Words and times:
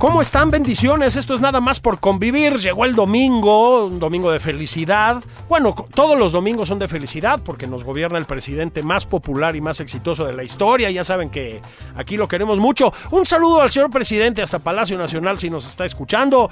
¿Cómo 0.00 0.22
están? 0.22 0.50
Bendiciones. 0.50 1.16
Esto 1.16 1.34
es 1.34 1.42
nada 1.42 1.60
más 1.60 1.78
por 1.78 2.00
convivir. 2.00 2.56
Llegó 2.56 2.86
el 2.86 2.94
domingo, 2.94 3.84
un 3.84 3.98
domingo 3.98 4.32
de 4.32 4.40
felicidad. 4.40 5.22
Bueno, 5.46 5.74
todos 5.94 6.18
los 6.18 6.32
domingos 6.32 6.68
son 6.68 6.78
de 6.78 6.88
felicidad 6.88 7.42
porque 7.44 7.66
nos 7.66 7.84
gobierna 7.84 8.16
el 8.16 8.24
presidente 8.24 8.82
más 8.82 9.04
popular 9.04 9.56
y 9.56 9.60
más 9.60 9.78
exitoso 9.78 10.24
de 10.24 10.32
la 10.32 10.42
historia. 10.42 10.90
Ya 10.90 11.04
saben 11.04 11.28
que 11.28 11.60
aquí 11.96 12.16
lo 12.16 12.28
queremos 12.28 12.58
mucho. 12.58 12.94
Un 13.10 13.26
saludo 13.26 13.60
al 13.60 13.70
señor 13.70 13.90
presidente 13.90 14.40
hasta 14.40 14.58
Palacio 14.58 14.96
Nacional 14.96 15.38
si 15.38 15.50
nos 15.50 15.66
está 15.66 15.84
escuchando. 15.84 16.50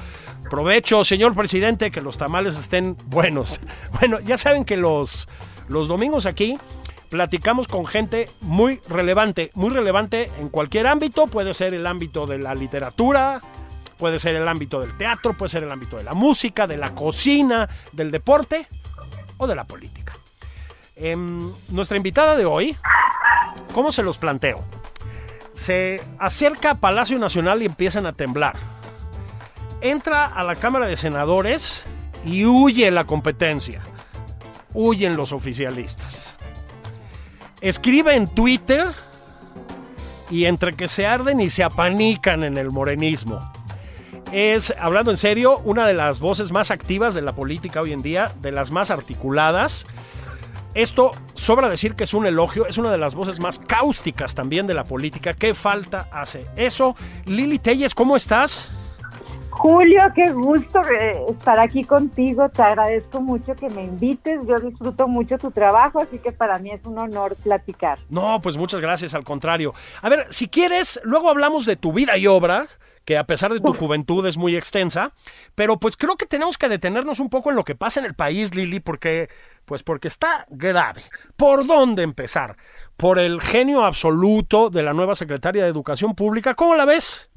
Provecho, 0.51 1.03
señor 1.03 1.35
presidente, 1.35 1.91
que 1.91 2.03
los 2.03 2.19
tamales 2.19 2.59
estén 2.59 2.99
buenos. 3.07 3.61
Bueno, 3.99 4.21
ya 4.21 4.37
saben 4.37 4.67
que 4.67 4.77
los, 4.77 5.27
los 5.69 5.89
domingos 5.89 6.27
aquí 6.27 6.59
platicamos 7.09 7.69
con 7.69 7.87
gente 7.87 8.29
muy 8.41 8.81
relevante, 8.89 9.51
muy 9.55 9.71
relevante 9.71 10.31
en 10.39 10.49
cualquier 10.49 10.87
ámbito, 10.87 11.27
puede 11.27 11.55
ser 11.55 11.75
el 11.75 11.87
ámbito 11.87 12.27
de 12.27 12.39
la 12.39 12.55
literatura, 12.55 13.41
puede 13.97 14.19
ser 14.19 14.37
el 14.37 14.47
ámbito 14.47 14.81
del 14.81 14.97
teatro, 14.97 15.37
puede 15.37 15.49
ser 15.49 15.65
el 15.65 15.71
ámbito 15.71 15.97
de 15.97 16.05
la 16.05 16.15
música, 16.15 16.67
de 16.67 16.77
la 16.77 16.95
cocina, 16.95 17.69
del 17.93 18.11
deporte 18.11 18.67
o 19.39 19.47
de 19.47 19.55
la 19.55 19.65
política. 19.65 20.15
Em, 20.97 21.51
nuestra 21.71 21.97
invitada 21.97 22.37
de 22.37 22.45
hoy, 22.45 22.77
¿cómo 23.73 23.93
se 23.93 24.03
los 24.03 24.19
planteo? 24.19 24.65
Se 25.53 26.03
acerca 26.19 26.73
a 26.73 26.75
Palacio 26.75 27.19
Nacional 27.19 27.63
y 27.63 27.67
empiezan 27.67 28.07
a 28.07 28.13
temblar. 28.13 28.57
Entra 29.81 30.27
a 30.27 30.43
la 30.43 30.57
Cámara 30.57 30.87
de 30.87 30.97
Senadores 30.97 31.85
y 32.25 32.45
huye 32.45 32.91
la 32.91 33.05
competencia. 33.05 33.81
Huyen 34.75 35.17
los 35.17 35.33
oficialistas 35.33 36.38
escribe 37.61 38.15
en 38.15 38.29
Twitter 38.29 38.87
y 40.31 40.45
entre 40.45 40.75
que 40.75 40.89
se 40.89 41.07
arden 41.07 41.41
y 41.41 41.51
se 41.51 41.65
apanican 41.65 42.45
en 42.45 42.57
el 42.57 42.71
morenismo. 42.71 43.41
Es, 44.33 44.75
hablando 44.79 45.11
en 45.11 45.17
serio, 45.17 45.59
una 45.65 45.87
de 45.87 45.95
las 45.95 46.21
voces 46.21 46.53
más 46.53 46.71
activas 46.71 47.15
de 47.15 47.23
la 47.23 47.35
política 47.35 47.81
hoy 47.81 47.93
en 47.93 48.03
día, 48.03 48.33
de 48.41 48.53
las 48.53 48.71
más 48.71 48.91
articuladas. 48.91 49.87
Esto 50.75 51.13
sobra 51.35 51.69
decir 51.69 51.95
que 51.95 52.05
es 52.05 52.13
un 52.13 52.27
elogio, 52.27 52.67
es 52.67 52.77
una 52.77 52.91
de 52.91 52.99
las 52.99 53.15
voces 53.15 53.41
más 53.41 53.59
cáusticas 53.59 54.35
también 54.35 54.67
de 54.67 54.75
la 54.75 54.85
política. 54.85 55.33
¿Qué 55.33 55.55
falta 55.55 56.09
hace 56.13 56.47
eso? 56.57 56.95
Lili 57.25 57.59
Telles, 57.59 57.95
¿cómo 57.95 58.17
estás? 58.17 58.71
Julio, 59.59 60.01
qué 60.15 60.31
gusto 60.31 60.81
eh, 60.89 61.21
estar 61.31 61.59
aquí 61.59 61.83
contigo. 61.83 62.49
Te 62.49 62.63
agradezco 62.63 63.21
mucho 63.21 63.57
que 63.57 63.69
me 63.71 63.83
invites. 63.83 64.41
Yo 64.47 64.55
disfruto 64.61 65.09
mucho 65.09 65.37
tu 65.37 65.51
trabajo, 65.51 65.99
así 65.99 66.21
que 66.21 66.31
para 66.31 66.59
mí 66.59 66.71
es 66.71 66.85
un 66.85 66.97
honor 66.97 67.35
platicar. 67.35 67.99
No, 68.09 68.41
pues 68.41 68.57
muchas 68.57 68.81
gracias, 68.81 69.15
al 69.15 69.25
contrario. 69.25 69.75
A 70.01 70.09
ver, 70.09 70.27
si 70.31 70.47
quieres, 70.47 71.01
luego 71.03 71.29
hablamos 71.29 71.67
de 71.67 71.75
tu 71.75 71.93
vida 71.93 72.17
y 72.17 72.29
obra, 72.29 72.67
que 73.05 73.19
a 73.19 73.25
pesar 73.25 73.53
de 73.53 73.59
tu 73.59 73.75
juventud 73.75 74.25
es 74.27 74.37
muy 74.37 74.55
extensa, 74.55 75.13
pero 75.57 75.81
pues 75.81 75.97
creo 75.97 76.17
que 76.17 76.27
tenemos 76.27 76.57
que 76.57 76.69
detenernos 76.69 77.19
un 77.19 77.29
poco 77.29 77.51
en 77.51 77.57
lo 77.57 77.65
que 77.65 77.75
pasa 77.75 77.99
en 77.99 78.07
el 78.07 78.15
país, 78.15 78.55
Lili, 78.55 78.79
porque 78.79 79.29
pues 79.65 79.83
porque 79.83 80.07
está 80.07 80.47
grave. 80.51 81.03
¿Por 81.37 81.67
dónde 81.67 82.05
empezar? 82.05 82.57
Por 82.97 83.19
el 83.19 83.41
genio 83.41 83.85
absoluto 83.85 84.71
de 84.71 84.85
la 84.85 84.93
nueva 84.93 85.17
secretaria 85.17 85.65
de 85.65 85.69
Educación 85.69 86.15
Pública. 86.15 86.55
¿Cómo 86.55 86.77
la 86.77 86.85
ves? 86.85 87.29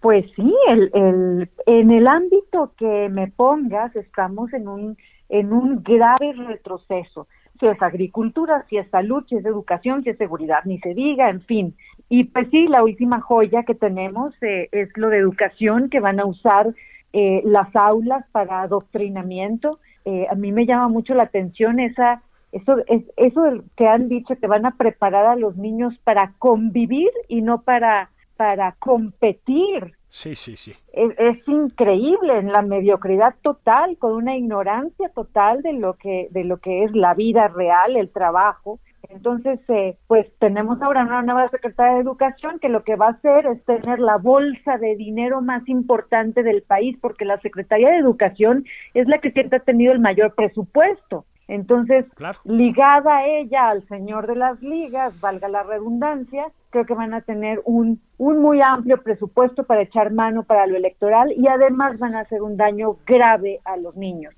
Pues 0.00 0.26
sí, 0.36 0.54
el, 0.68 0.90
el, 0.94 1.50
en 1.66 1.90
el 1.90 2.06
ámbito 2.06 2.72
que 2.76 3.08
me 3.08 3.28
pongas 3.28 3.94
estamos 3.96 4.52
en 4.52 4.68
un, 4.68 4.96
en 5.28 5.52
un 5.52 5.82
grave 5.82 6.32
retroceso. 6.32 7.28
Si 7.58 7.66
es 7.66 7.80
agricultura, 7.80 8.64
si 8.68 8.76
es 8.76 8.88
salud, 8.90 9.24
si 9.28 9.36
es 9.36 9.44
educación, 9.44 10.02
si 10.02 10.10
es 10.10 10.18
seguridad, 10.18 10.60
ni 10.64 10.78
se 10.80 10.94
diga, 10.94 11.30
en 11.30 11.40
fin. 11.42 11.74
Y 12.08 12.24
pues 12.24 12.48
sí, 12.50 12.66
la 12.66 12.84
última 12.84 13.20
joya 13.20 13.62
que 13.64 13.74
tenemos 13.74 14.34
eh, 14.42 14.68
es 14.72 14.90
lo 14.96 15.08
de 15.08 15.18
educación, 15.18 15.88
que 15.88 16.00
van 16.00 16.20
a 16.20 16.26
usar 16.26 16.74
eh, 17.12 17.42
las 17.44 17.74
aulas 17.74 18.24
para 18.32 18.62
adoctrinamiento. 18.62 19.78
Eh, 20.04 20.26
a 20.30 20.34
mí 20.34 20.52
me 20.52 20.66
llama 20.66 20.88
mucho 20.88 21.14
la 21.14 21.24
atención 21.24 21.80
esa 21.80 22.22
eso, 22.52 22.76
es, 22.86 23.02
eso 23.16 23.42
que 23.76 23.86
han 23.86 24.08
dicho 24.08 24.36
que 24.38 24.46
van 24.46 24.66
a 24.66 24.76
preparar 24.76 25.26
a 25.26 25.36
los 25.36 25.56
niños 25.56 25.94
para 26.04 26.32
convivir 26.38 27.10
y 27.28 27.42
no 27.42 27.62
para 27.62 28.10
para 28.36 28.72
competir. 28.78 29.94
Sí, 30.08 30.34
sí, 30.34 30.56
sí. 30.56 30.72
Es, 30.92 31.46
increíble 31.46 32.38
en 32.38 32.52
la 32.52 32.62
mediocridad 32.62 33.34
total, 33.42 33.98
con 33.98 34.12
una 34.12 34.36
ignorancia 34.36 35.08
total 35.10 35.62
de 35.62 35.74
lo 35.74 35.94
que 35.94 36.28
de 36.30 36.44
lo 36.44 36.58
que 36.58 36.84
es 36.84 36.92
la 36.92 37.14
vida 37.14 37.48
real, 37.48 37.96
el 37.96 38.10
trabajo. 38.10 38.78
Entonces, 39.08 39.60
eh, 39.68 39.96
pues 40.06 40.26
tenemos 40.38 40.80
ahora 40.82 41.04
una 41.04 41.22
nueva 41.22 41.48
secretaria 41.50 41.94
de 41.94 42.00
Educación 42.00 42.58
que 42.58 42.68
lo 42.68 42.82
que 42.82 42.96
va 42.96 43.06
a 43.06 43.10
hacer 43.10 43.46
es 43.46 43.64
tener 43.64 44.00
la 44.00 44.16
bolsa 44.16 44.78
de 44.78 44.96
dinero 44.96 45.42
más 45.42 45.68
importante 45.68 46.42
del 46.42 46.62
país, 46.62 46.96
porque 47.00 47.24
la 47.24 47.38
Secretaría 47.40 47.90
de 47.90 47.98
Educación 47.98 48.64
es 48.94 49.06
la 49.06 49.18
que 49.18 49.30
siempre 49.30 49.58
ha 49.58 49.62
tenido 49.62 49.92
el 49.92 50.00
mayor 50.00 50.34
presupuesto. 50.34 51.24
Entonces, 51.48 52.06
ligada 52.44 53.18
a 53.18 53.26
ella, 53.26 53.68
al 53.68 53.86
señor 53.86 54.26
de 54.26 54.34
las 54.34 54.60
ligas, 54.60 55.18
valga 55.20 55.48
la 55.48 55.62
redundancia, 55.62 56.46
creo 56.70 56.84
que 56.84 56.94
van 56.94 57.14
a 57.14 57.20
tener 57.20 57.62
un, 57.64 58.00
un 58.18 58.42
muy 58.42 58.60
amplio 58.60 59.00
presupuesto 59.00 59.62
para 59.64 59.82
echar 59.82 60.12
mano 60.12 60.42
para 60.42 60.66
lo 60.66 60.76
electoral 60.76 61.32
y 61.36 61.46
además 61.46 61.98
van 61.98 62.16
a 62.16 62.20
hacer 62.20 62.42
un 62.42 62.56
daño 62.56 62.96
grave 63.06 63.60
a 63.64 63.76
los 63.76 63.94
niños. 63.96 64.34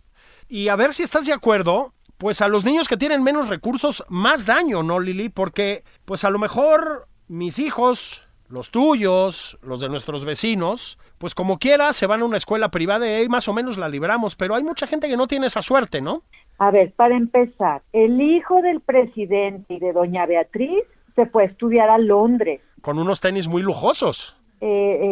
Y 0.48 0.68
a 0.68 0.76
ver 0.76 0.92
si 0.92 1.02
estás 1.02 1.26
de 1.26 1.32
acuerdo, 1.32 1.94
pues 2.18 2.42
a 2.42 2.48
los 2.48 2.64
niños 2.64 2.88
que 2.88 2.96
tienen 2.96 3.22
menos 3.22 3.48
recursos, 3.48 4.04
más 4.08 4.44
daño, 4.44 4.82
¿no, 4.82 5.00
Lili? 5.00 5.28
Porque, 5.30 5.84
pues 6.04 6.24
a 6.24 6.30
lo 6.30 6.38
mejor 6.38 7.08
mis 7.28 7.58
hijos, 7.58 8.28
los 8.48 8.70
tuyos, 8.70 9.58
los 9.62 9.80
de 9.80 9.88
nuestros 9.88 10.24
vecinos, 10.24 10.98
pues 11.18 11.34
como 11.34 11.58
quiera 11.58 11.92
se 11.92 12.06
van 12.06 12.22
a 12.22 12.24
una 12.24 12.36
escuela 12.36 12.70
privada 12.70 13.20
y 13.20 13.28
más 13.28 13.48
o 13.48 13.52
menos 13.52 13.78
la 13.78 13.88
libramos, 13.88 14.36
pero 14.36 14.54
hay 14.54 14.64
mucha 14.64 14.86
gente 14.86 15.08
que 15.08 15.16
no 15.16 15.26
tiene 15.26 15.46
esa 15.46 15.62
suerte, 15.62 16.00
¿no? 16.00 16.22
A 16.58 16.70
ver, 16.72 16.92
para 16.92 17.16
empezar, 17.16 17.82
el 17.92 18.20
hijo 18.20 18.60
del 18.62 18.80
presidente 18.80 19.74
y 19.74 19.78
de 19.78 19.92
doña 19.92 20.26
Beatriz 20.26 20.84
se 21.14 21.26
fue 21.26 21.44
a 21.44 21.46
estudiar 21.46 21.88
a 21.88 21.98
Londres. 21.98 22.60
Con 22.82 22.98
unos 22.98 23.20
tenis 23.20 23.48
muy 23.48 23.62
lujosos. 23.62 24.36
Eh, 24.60 24.66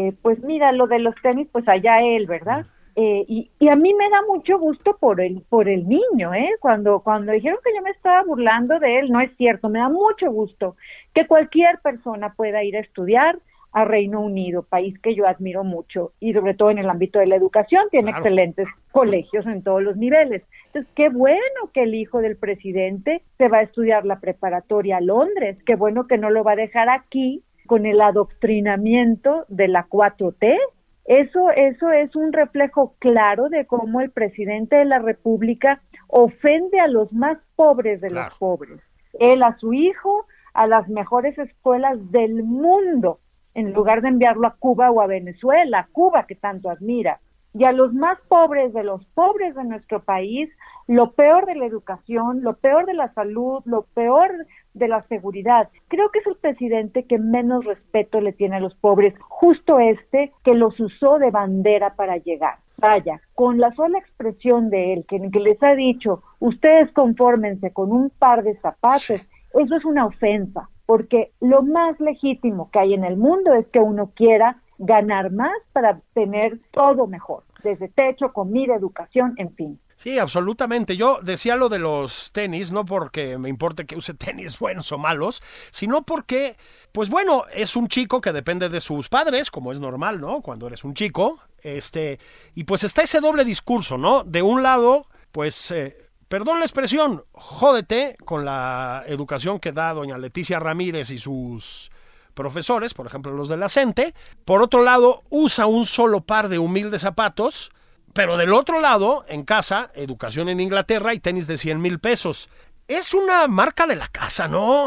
eh, 0.08 0.12
pues 0.22 0.42
mira, 0.42 0.72
lo 0.72 0.88
de 0.88 0.98
los 0.98 1.14
tenis, 1.22 1.48
pues 1.52 1.68
allá 1.68 2.00
él, 2.02 2.26
¿verdad? 2.26 2.66
Eh, 2.96 3.24
y, 3.28 3.50
y, 3.58 3.68
a 3.68 3.76
mí 3.76 3.92
me 3.92 4.08
da 4.08 4.22
mucho 4.26 4.58
gusto 4.58 4.96
por 4.98 5.20
el, 5.20 5.42
por 5.48 5.68
el 5.68 5.86
niño, 5.86 6.32
¿eh? 6.32 6.50
Cuando, 6.60 7.00
cuando 7.00 7.30
dijeron 7.30 7.58
que 7.62 7.74
yo 7.76 7.82
me 7.82 7.90
estaba 7.90 8.24
burlando 8.24 8.78
de 8.78 9.00
él, 9.00 9.12
no 9.12 9.20
es 9.20 9.30
cierto, 9.36 9.68
me 9.68 9.80
da 9.80 9.90
mucho 9.90 10.30
gusto 10.30 10.76
que 11.12 11.26
cualquier 11.26 11.78
persona 11.80 12.32
pueda 12.34 12.64
ir 12.64 12.74
a 12.74 12.80
estudiar, 12.80 13.38
a 13.72 13.84
Reino 13.84 14.20
Unido, 14.20 14.62
país 14.62 14.98
que 15.00 15.14
yo 15.14 15.26
admiro 15.26 15.62
mucho 15.62 16.12
y 16.18 16.32
sobre 16.32 16.54
todo 16.54 16.70
en 16.70 16.78
el 16.78 16.88
ámbito 16.88 17.18
de 17.18 17.26
la 17.26 17.36
educación, 17.36 17.84
tiene 17.90 18.10
excelentes 18.10 18.66
colegios 18.90 19.46
en 19.46 19.62
todos 19.62 19.82
los 19.82 19.96
niveles. 19.96 20.42
Entonces, 20.66 20.90
qué 20.94 21.10
bueno 21.10 21.70
que 21.74 21.82
el 21.82 21.94
hijo 21.94 22.20
del 22.20 22.36
presidente 22.36 23.22
se 23.36 23.48
va 23.48 23.58
a 23.58 23.62
estudiar 23.62 24.06
la 24.06 24.20
preparatoria 24.20 24.96
a 24.96 25.02
Londres, 25.02 25.58
qué 25.66 25.74
bueno 25.74 26.06
que 26.06 26.18
no 26.18 26.30
lo 26.30 26.42
va 26.42 26.52
a 26.52 26.56
dejar 26.56 26.88
aquí 26.88 27.42
con 27.66 27.84
el 27.84 28.00
adoctrinamiento 28.00 29.44
de 29.48 29.68
la 29.68 29.86
4T. 29.88 30.56
Eso, 31.04 31.50
eso 31.50 31.92
es 31.92 32.16
un 32.16 32.32
reflejo 32.32 32.94
claro 32.98 33.48
de 33.48 33.66
cómo 33.66 34.00
el 34.00 34.10
presidente 34.10 34.76
de 34.76 34.86
la 34.86 34.98
República 34.98 35.80
ofende 36.08 36.80
a 36.80 36.88
los 36.88 37.12
más 37.12 37.38
pobres 37.54 38.00
de 38.00 38.10
los 38.10 38.34
pobres. 38.38 38.80
Él 39.20 39.42
a 39.42 39.56
su 39.58 39.72
hijo, 39.72 40.26
a 40.54 40.66
las 40.66 40.88
mejores 40.88 41.38
escuelas 41.38 42.10
del 42.10 42.42
mundo 42.42 43.20
en 43.56 43.72
lugar 43.72 44.02
de 44.02 44.08
enviarlo 44.08 44.46
a 44.46 44.54
Cuba 44.58 44.90
o 44.90 45.00
a 45.00 45.06
Venezuela, 45.06 45.80
a 45.80 45.86
Cuba 45.90 46.26
que 46.26 46.34
tanto 46.34 46.70
admira. 46.70 47.20
y 47.58 47.64
a 47.64 47.72
los 47.72 47.94
más 47.94 48.18
pobres 48.28 48.74
de 48.74 48.84
los 48.84 49.02
pobres 49.14 49.54
de 49.54 49.64
nuestro 49.64 50.02
país 50.02 50.50
lo 50.86 51.12
peor 51.12 51.46
de 51.46 51.54
la 51.54 51.64
educación, 51.64 52.42
lo 52.42 52.56
peor 52.56 52.84
de 52.84 52.92
la 52.92 53.14
salud, 53.14 53.62
lo 53.64 53.86
peor 53.94 54.30
de 54.74 54.88
la 54.88 55.02
seguridad. 55.04 55.70
Creo 55.88 56.10
que 56.10 56.18
es 56.18 56.26
el 56.26 56.36
presidente 56.36 57.04
que 57.04 57.18
menos 57.18 57.64
respeto 57.64 58.20
le 58.20 58.34
tiene 58.34 58.56
a 58.56 58.60
los 58.60 58.74
pobres, 58.74 59.14
justo 59.20 59.78
este 59.78 60.32
que 60.44 60.54
los 60.54 60.78
usó 60.78 61.18
de 61.18 61.30
bandera 61.30 61.94
para 61.94 62.18
llegar. 62.18 62.56
Vaya, 62.76 63.22
con 63.34 63.58
la 63.58 63.72
sola 63.72 63.98
expresión 63.98 64.68
de 64.68 64.92
él, 64.92 65.06
que, 65.08 65.18
que 65.30 65.40
les 65.40 65.60
ha 65.62 65.74
dicho, 65.74 66.22
ustedes 66.40 66.92
confórmense 66.92 67.72
con 67.72 67.90
un 67.90 68.10
par 68.10 68.42
de 68.42 68.54
zapatos, 68.58 69.22
eso 69.54 69.76
es 69.76 69.84
una 69.86 70.04
ofensa, 70.04 70.68
porque 70.86 71.32
lo 71.40 71.62
más 71.62 71.98
legítimo 72.00 72.70
que 72.70 72.78
hay 72.80 72.94
en 72.94 73.04
el 73.04 73.16
mundo 73.16 73.52
es 73.54 73.66
que 73.68 73.80
uno 73.80 74.12
quiera 74.14 74.62
ganar 74.78 75.32
más 75.32 75.56
para 75.72 76.00
tener 76.14 76.60
todo 76.70 77.06
mejor, 77.06 77.44
desde 77.62 77.88
techo, 77.88 78.32
comida, 78.32 78.74
educación, 78.74 79.34
en 79.36 79.54
fin. 79.54 79.80
Sí, 79.96 80.18
absolutamente. 80.18 80.96
Yo 80.96 81.20
decía 81.22 81.56
lo 81.56 81.70
de 81.70 81.78
los 81.78 82.30
tenis, 82.32 82.70
no 82.70 82.84
porque 82.84 83.38
me 83.38 83.48
importe 83.48 83.86
que 83.86 83.96
use 83.96 84.14
tenis 84.14 84.58
buenos 84.58 84.92
o 84.92 84.98
malos, 84.98 85.42
sino 85.70 86.02
porque, 86.02 86.56
pues 86.92 87.08
bueno, 87.08 87.44
es 87.52 87.76
un 87.76 87.88
chico 87.88 88.20
que 88.20 88.32
depende 88.32 88.68
de 88.68 88.80
sus 88.80 89.08
padres, 89.08 89.50
como 89.50 89.72
es 89.72 89.80
normal, 89.80 90.20
¿no? 90.20 90.42
Cuando 90.42 90.66
eres 90.66 90.84
un 90.84 90.94
chico, 90.94 91.38
este, 91.62 92.20
y 92.54 92.64
pues 92.64 92.84
está 92.84 93.02
ese 93.02 93.20
doble 93.20 93.44
discurso, 93.44 93.96
¿no? 93.96 94.22
De 94.22 94.42
un 94.42 94.62
lado, 94.62 95.06
pues, 95.32 95.70
eh, 95.70 95.96
perdón 96.28 96.58
la 96.58 96.64
expresión, 96.64 97.22
jódete 97.32 98.16
con 98.24 98.44
la 98.44 99.04
educación 99.06 99.60
que 99.60 99.72
da 99.72 99.92
doña 99.92 100.18
Leticia 100.18 100.58
Ramírez 100.58 101.10
y 101.10 101.18
sus 101.18 101.90
profesores, 102.34 102.94
por 102.94 103.06
ejemplo 103.06 103.32
los 103.32 103.48
de 103.48 103.56
la 103.56 103.68
CENTE. 103.68 104.14
Por 104.44 104.62
otro 104.62 104.82
lado, 104.82 105.22
usa 105.30 105.66
un 105.66 105.86
solo 105.86 106.20
par 106.20 106.48
de 106.48 106.58
humildes 106.58 107.02
zapatos 107.02 107.72
pero 108.16 108.38
del 108.38 108.54
otro 108.54 108.80
lado, 108.80 109.26
en 109.28 109.44
casa, 109.44 109.90
educación 109.94 110.48
en 110.48 110.58
Inglaterra 110.58 111.12
y 111.12 111.20
tenis 111.20 111.46
de 111.46 111.58
100 111.58 111.82
mil 111.82 111.98
pesos. 111.98 112.48
Es 112.88 113.12
una 113.12 113.46
marca 113.46 113.86
de 113.86 113.94
la 113.94 114.08
casa, 114.08 114.48
¿no, 114.48 114.86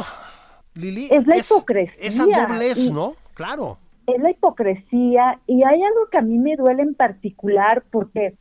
Lili? 0.73 1.09
Es 1.11 1.27
la 1.27 1.37
hipocresía. 1.37 1.93
Esa 1.99 2.25
doblez, 2.25 2.91
¿no? 2.91 3.13
Claro. 3.35 3.77
Es 4.07 4.19
la 4.19 4.31
hipocresía 4.31 5.39
y 5.45 5.61
hay 5.63 5.83
algo 5.83 6.07
que 6.11 6.17
a 6.17 6.23
mí 6.23 6.39
me 6.39 6.55
duele 6.55 6.81
en 6.81 6.95
particular 6.95 7.83
porque 7.91 8.33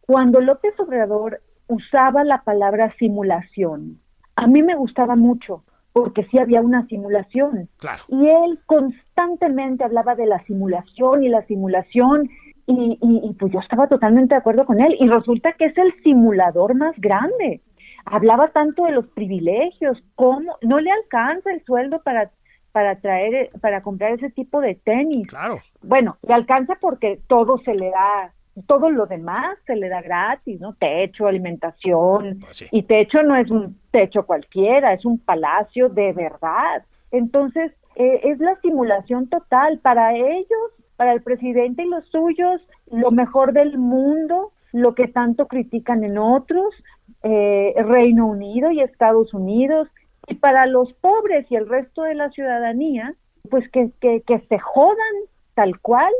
cuando 0.00 0.40
López 0.40 0.72
Obrador 0.78 1.42
usaba 1.70 2.24
la 2.24 2.42
palabra 2.42 2.94
simulación, 2.98 3.98
a 4.36 4.46
mí 4.46 4.62
me 4.62 4.74
gustaba 4.74 5.16
mucho 5.16 5.64
porque 5.92 6.24
sí 6.30 6.38
había 6.38 6.60
una 6.60 6.86
simulación. 6.86 7.68
Claro. 7.78 8.02
Y 8.08 8.28
él 8.28 8.60
constantemente 8.66 9.84
hablaba 9.84 10.14
de 10.14 10.26
la 10.26 10.42
simulación 10.44 11.24
y 11.24 11.28
la 11.28 11.42
simulación 11.46 12.28
y, 12.66 13.34
pues 13.38 13.52
yo 13.52 13.58
estaba 13.58 13.88
totalmente 13.88 14.34
de 14.34 14.38
acuerdo 14.38 14.64
con 14.64 14.80
él. 14.80 14.96
Y 15.00 15.08
resulta 15.08 15.52
que 15.54 15.66
es 15.66 15.76
el 15.76 15.92
simulador 16.04 16.76
más 16.76 16.94
grande. 16.98 17.60
Hablaba 18.04 18.48
tanto 18.48 18.84
de 18.84 18.92
los 18.92 19.08
privilegios, 19.08 19.98
cómo 20.14 20.56
no 20.62 20.78
le 20.78 20.92
alcanza 20.92 21.50
el 21.50 21.64
sueldo 21.64 22.00
para 22.02 22.30
para 22.72 23.00
traer, 23.00 23.50
para 23.60 23.82
comprar 23.82 24.12
ese 24.12 24.30
tipo 24.30 24.60
de 24.60 24.76
tenis. 24.76 25.26
Claro. 25.26 25.60
Bueno, 25.82 26.18
le 26.22 26.34
alcanza 26.34 26.76
porque 26.80 27.20
todo 27.26 27.58
se 27.58 27.74
le 27.74 27.90
da, 27.90 28.32
todo 28.66 28.90
lo 28.90 29.06
demás 29.06 29.56
se 29.66 29.76
le 29.76 29.88
da 29.88 30.02
gratis, 30.02 30.60
¿no? 30.60 30.74
Techo, 30.74 31.26
alimentación. 31.26 32.40
Pues 32.40 32.68
y 32.72 32.82
techo 32.82 33.22
no 33.22 33.36
es 33.36 33.50
un 33.50 33.78
techo 33.90 34.26
cualquiera, 34.26 34.92
es 34.92 35.04
un 35.04 35.18
palacio 35.18 35.88
de 35.88 36.12
verdad. 36.12 36.84
Entonces, 37.10 37.72
eh, 37.96 38.20
es 38.24 38.38
la 38.38 38.56
simulación 38.60 39.28
total. 39.28 39.78
Para 39.78 40.14
ellos, 40.14 40.70
para 40.96 41.12
el 41.12 41.22
presidente 41.22 41.82
y 41.82 41.88
los 41.88 42.06
suyos 42.08 42.60
lo 42.90 43.10
mejor 43.10 43.52
del 43.52 43.78
mundo, 43.78 44.52
lo 44.72 44.94
que 44.94 45.08
tanto 45.08 45.46
critican 45.46 46.04
en 46.04 46.18
otros, 46.18 46.74
eh, 47.22 47.74
Reino 47.76 48.26
Unido 48.26 48.70
y 48.70 48.80
Estados 48.80 49.32
Unidos, 49.32 49.88
y 50.26 50.34
para 50.34 50.66
los 50.66 50.92
pobres 50.94 51.46
y 51.50 51.56
el 51.56 51.68
resto 51.68 52.02
de 52.02 52.14
la 52.14 52.30
ciudadanía, 52.30 53.14
pues 53.50 53.68
que, 53.70 53.90
que, 54.00 54.22
que 54.22 54.40
se 54.48 54.58
jodan 54.58 55.14
tal 55.54 55.78
cual, 55.80 56.12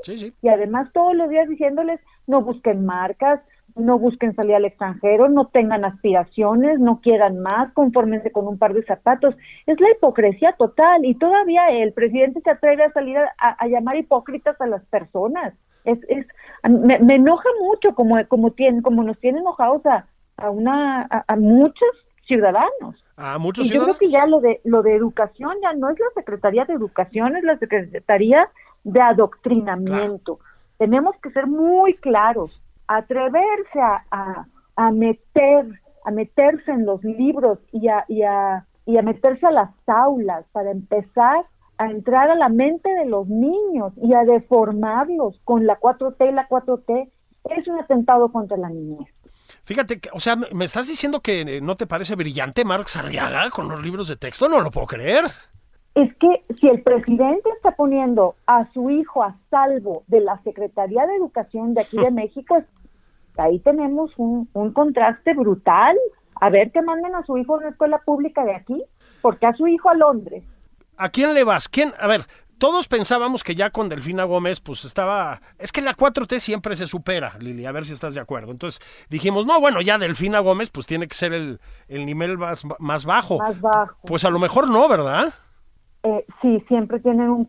y 0.43 0.49
además 0.49 0.93
todos 0.93 1.15
los 1.15 1.31
días 1.31 1.49
diciéndoles 1.49 2.01
no 2.31 2.43
busquen 2.43 2.87
marcas, 2.87 3.41
no 3.77 3.99
busquen 3.99 4.35
salir 4.35 4.55
al 4.55 4.65
extranjero, 4.65 5.29
no 5.29 5.47
tengan 5.47 5.85
aspiraciones, 5.85 6.79
no 6.81 7.01
quieran 7.01 7.41
más, 7.41 7.73
confórmense 7.73 8.33
con 8.33 8.47
un 8.47 8.59
par 8.59 8.75
de 8.75 8.85
zapatos. 8.85 9.35
Es 9.67 9.81
la 9.81 9.91
hipocresía 9.91 10.55
total 10.59 11.05
y 11.05 11.15
todavía 11.15 11.69
el 11.71 11.93
presidente 11.93 12.41
se 12.43 12.51
atreve 12.51 12.85
a 12.85 12.93
salir 12.93 13.17
a, 13.19 13.67
llamar 13.67 13.97
hipócritas 13.97 14.61
a 14.61 14.67
las 14.67 14.85
personas. 14.87 15.55
Es, 15.85 15.99
es 16.09 16.27
me, 16.69 16.97
enoja 17.15 17.49
mucho 17.61 17.95
como 17.95 18.17
como 18.29 18.51
tienen 18.51 18.83
como 18.83 19.03
nos 19.03 19.19
tienen 19.19 19.41
enojados 19.41 19.85
a, 19.87 20.07
a 20.37 20.51
una 20.51 21.09
a, 21.27 21.37
muchos 21.37 21.89
ciudadanos. 22.27 23.03
A 23.17 23.39
muchos 23.39 23.67
y 23.67 23.75
yo 23.75 23.83
creo 23.83 23.97
que 23.99 24.11
ya 24.11 24.27
lo 24.27 24.41
de 24.41 24.61
lo 24.65 24.83
de 24.83 24.95
educación 24.95 25.57
ya 25.63 25.73
no 25.73 25.89
es 25.89 25.99
la 25.99 26.07
Secretaría 26.15 26.65
de 26.67 26.75
Educación, 26.75 27.37
es 27.37 27.45
la 27.45 27.59
Secretaría 27.59 28.49
de 28.85 29.01
Adoctrinamiento. 29.01 30.39
Tenemos 30.81 31.15
que 31.23 31.31
ser 31.33 31.47
muy 31.47 31.93
claros 31.93 32.59
atreverse 32.87 33.81
a, 33.81 34.91
meter, 34.93 35.67
a 36.07 36.11
meterse 36.11 36.71
en 36.71 36.87
los 36.87 37.05
libros 37.05 37.59
y 37.71 37.89
a, 37.89 38.07
y, 38.09 38.23
a, 38.23 38.67
y 38.87 38.97
a 38.97 39.03
meterse 39.03 39.47
a 39.47 39.51
las 39.51 39.69
aulas 39.87 40.47
para 40.53 40.71
empezar 40.71 41.45
a 41.77 41.91
entrar 41.91 42.31
a 42.31 42.35
la 42.35 42.49
mente 42.49 42.89
de 42.95 43.05
los 43.05 43.29
niños 43.29 43.93
y 44.03 44.15
a 44.15 44.25
deformarlos 44.25 45.39
con 45.45 45.67
la 45.67 45.79
4T 45.79 46.31
y 46.31 46.33
la 46.33 46.49
4T 46.49 47.11
es 47.59 47.69
un 47.69 47.79
atentado 47.79 48.33
contra 48.33 48.57
la 48.57 48.71
niñez. 48.71 49.07
Fíjate, 49.65 50.01
o 50.15 50.21
sea, 50.21 50.37
me 50.37 50.65
estás 50.65 50.89
diciendo 50.89 51.21
que 51.21 51.61
no 51.61 51.75
te 51.75 51.87
parece 51.87 52.15
brillante 52.17 52.65
Marx 52.65 52.97
Arriaga 52.97 53.51
con 53.51 53.69
los 53.69 53.83
libros 53.83 54.09
de 54.09 54.17
texto, 54.17 54.49
no 54.49 54.63
lo 54.63 54.71
puedo 54.71 54.87
creer 54.87 55.27
es 56.03 56.15
que 56.17 56.45
si 56.59 56.69
el 56.69 56.83
presidente 56.83 57.51
está 57.57 57.73
poniendo 57.73 58.37
a 58.47 58.71
su 58.73 58.91
hijo 58.91 59.23
a 59.23 59.37
salvo 59.51 60.05
de 60.07 60.21
la 60.21 60.41
Secretaría 60.43 61.07
de 61.07 61.17
Educación 61.17 61.75
de 61.75 61.83
aquí 61.83 61.99
de 61.99 62.11
México, 62.11 62.63
ahí 63.37 63.59
tenemos 63.61 64.13
un, 64.17 64.47
contraste 64.73 65.35
brutal. 65.35 65.97
A 66.43 66.49
ver 66.49 66.73
que 66.73 66.81
manden 66.81 67.15
a 67.15 67.25
su 67.25 67.37
hijo 67.37 67.55
a 67.55 67.59
una 67.59 67.69
escuela 67.69 67.99
pública 67.99 68.45
de 68.45 68.55
aquí, 68.55 68.83
porque 69.21 69.47
a 69.47 69.53
su 69.53 69.67
hijo 69.67 69.91
a 69.91 69.95
Londres. 69.95 70.43
¿A 70.97 71.11
quién 71.11 71.35
le 71.35 71.45
vas? 71.45 71.69
¿Quién? 71.69 71.93
A 71.99 72.07
ver, 72.07 72.23
todos 72.57 72.89
pensábamos 72.89 73.45
que 73.45 73.55
ya 73.55 73.69
con 73.69 73.91
Delfina 73.91 74.25
Gómez, 74.25 74.61
pues 74.61 74.87
estaba. 74.87 75.43
Es 75.59 75.71
que 75.71 75.83
la 75.83 75.95
4T 75.95 76.39
siempre 76.39 76.77
se 76.77 76.87
supera, 76.87 77.35
Lili, 77.41 77.67
a 77.67 77.73
ver 77.73 77.85
si 77.85 77.93
estás 77.93 78.15
de 78.15 78.21
acuerdo. 78.21 78.53
Entonces 78.53 78.81
dijimos, 79.11 79.45
no, 79.45 79.61
bueno, 79.61 79.83
ya 79.83 79.99
Delfina 79.99 80.39
Gómez, 80.39 80.71
pues 80.71 80.87
tiene 80.87 81.09
que 81.09 81.15
ser 81.15 81.35
el, 81.35 81.61
el 81.89 82.07
nivel 82.07 82.39
más, 82.39 82.65
más 82.79 83.05
bajo. 83.05 83.39
Más 83.39 83.61
bajo. 83.61 83.97
Pues 84.07 84.25
a 84.25 84.31
lo 84.31 84.39
mejor 84.39 84.69
no, 84.69 84.89
¿verdad? 84.89 85.35
Eh, 86.03 86.25
sí, 86.41 86.65
siempre 86.67 86.99
tienen 87.01 87.29
un, 87.29 87.47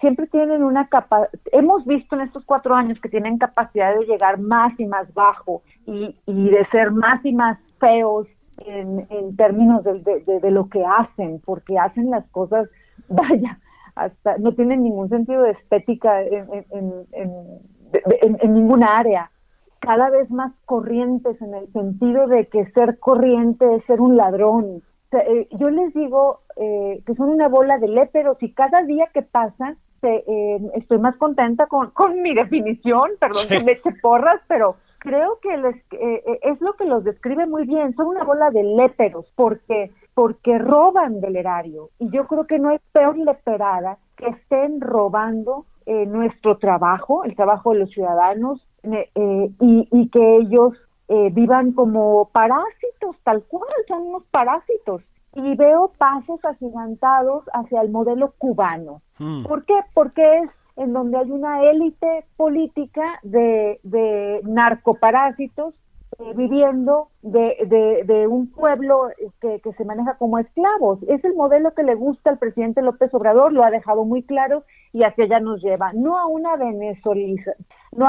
siempre 0.00 0.26
tienen 0.26 0.64
una 0.64 0.88
capa 0.88 1.28
hemos 1.52 1.84
visto 1.86 2.16
en 2.16 2.22
estos 2.22 2.44
cuatro 2.44 2.74
años 2.74 3.00
que 3.00 3.08
tienen 3.08 3.38
capacidad 3.38 3.94
de 3.96 4.06
llegar 4.06 4.40
más 4.40 4.72
y 4.80 4.86
más 4.86 5.14
bajo 5.14 5.62
y, 5.86 6.16
y 6.26 6.50
de 6.50 6.66
ser 6.72 6.90
más 6.90 7.24
y 7.24 7.32
más 7.32 7.58
feos 7.78 8.26
en, 8.66 9.06
en 9.08 9.36
términos 9.36 9.84
de, 9.84 10.00
de, 10.40 10.50
lo 10.50 10.68
que 10.68 10.84
hacen, 10.84 11.40
porque 11.44 11.78
hacen 11.78 12.10
las 12.10 12.28
cosas, 12.30 12.68
vaya, 13.08 13.60
hasta 13.94 14.36
no 14.38 14.52
tienen 14.54 14.82
ningún 14.82 15.08
sentido 15.08 15.42
de 15.42 15.52
estética 15.52 16.22
en, 16.22 16.48
en, 16.70 16.92
en, 17.12 18.38
en 18.40 18.54
ninguna 18.54 18.98
área. 18.98 19.30
Cada 19.78 20.10
vez 20.10 20.28
más 20.30 20.52
corrientes 20.66 21.40
en 21.40 21.54
el 21.54 21.72
sentido 21.72 22.26
de 22.26 22.46
que 22.48 22.66
ser 22.72 22.98
corriente 22.98 23.76
es 23.76 23.84
ser 23.84 24.00
un 24.00 24.16
ladrón, 24.16 24.82
eh, 25.18 25.48
yo 25.58 25.70
les 25.70 25.92
digo 25.92 26.40
eh, 26.56 27.02
que 27.04 27.14
son 27.14 27.30
una 27.30 27.48
bola 27.48 27.78
de 27.78 27.88
léperos 27.88 28.40
y 28.42 28.52
cada 28.52 28.82
día 28.82 29.08
que 29.12 29.22
pasa 29.22 29.76
eh, 30.02 30.70
estoy 30.74 30.98
más 30.98 31.16
contenta 31.16 31.66
con, 31.66 31.90
con 31.92 32.22
mi 32.22 32.34
definición, 32.34 33.10
perdón 33.18 33.42
que 33.48 33.64
me 33.64 33.72
eche 33.72 33.92
porras, 34.00 34.40
pero 34.46 34.76
creo 34.98 35.38
que 35.42 35.56
les, 35.56 35.76
es 36.42 36.60
lo 36.60 36.74
que 36.74 36.84
los 36.84 37.04
describe 37.04 37.46
muy 37.46 37.66
bien, 37.66 37.94
son 37.96 38.06
una 38.06 38.24
bola 38.24 38.50
de 38.50 38.62
léperos 38.62 39.26
porque, 39.34 39.90
porque 40.14 40.58
roban 40.58 41.20
del 41.20 41.36
erario 41.36 41.90
y 41.98 42.10
yo 42.10 42.26
creo 42.26 42.46
que 42.46 42.58
no 42.58 42.68
hay 42.68 42.78
peor 42.92 43.16
leperada 43.18 43.98
que 44.16 44.28
estén 44.28 44.80
robando 44.80 45.64
nuestro 45.86 46.56
trabajo, 46.58 47.24
el 47.24 47.34
trabajo 47.34 47.72
de 47.72 47.80
los 47.80 47.90
ciudadanos 47.90 48.64
y, 48.84 49.88
y 49.90 50.08
que 50.10 50.36
ellos 50.36 50.74
eh, 51.12 51.28
vivan 51.32 51.72
como 51.72 52.30
parásitos, 52.32 53.16
tal 53.24 53.42
cual, 53.42 53.66
son 53.88 54.02
unos 54.02 54.24
parásitos. 54.30 55.02
Y 55.34 55.56
veo 55.56 55.90
pasos 55.98 56.38
agigantados 56.44 57.44
hacia 57.52 57.82
el 57.82 57.90
modelo 57.90 58.32
cubano. 58.38 59.02
Hmm. 59.18 59.42
¿Por 59.42 59.64
qué? 59.64 59.74
Porque 59.92 60.38
es 60.38 60.50
en 60.76 60.92
donde 60.92 61.18
hay 61.18 61.28
una 61.32 61.64
élite 61.64 62.26
política 62.36 63.18
de, 63.24 63.80
de 63.82 64.40
narcoparásitos 64.44 65.74
eh, 66.20 66.32
viviendo 66.36 67.08
de, 67.22 68.04
de, 68.06 68.26
un 68.28 68.50
pueblo 68.50 69.08
que, 69.40 69.60
que, 69.60 69.72
se 69.72 69.84
maneja 69.84 70.16
como 70.16 70.38
esclavos. 70.38 71.00
Es 71.08 71.24
el 71.24 71.34
modelo 71.34 71.74
que 71.74 71.82
le 71.82 71.96
gusta 71.96 72.30
al 72.30 72.38
presidente 72.38 72.82
López 72.82 73.12
Obrador, 73.14 73.52
lo 73.52 73.64
ha 73.64 73.70
dejado 73.70 74.04
muy 74.04 74.22
claro 74.22 74.62
y 74.92 75.02
hacia 75.02 75.24
allá 75.24 75.40
nos 75.40 75.60
lleva. 75.60 75.92
No 75.92 76.18
a 76.18 76.26
una 76.26 76.56
venezolización, 76.56 77.56
no 77.92 78.06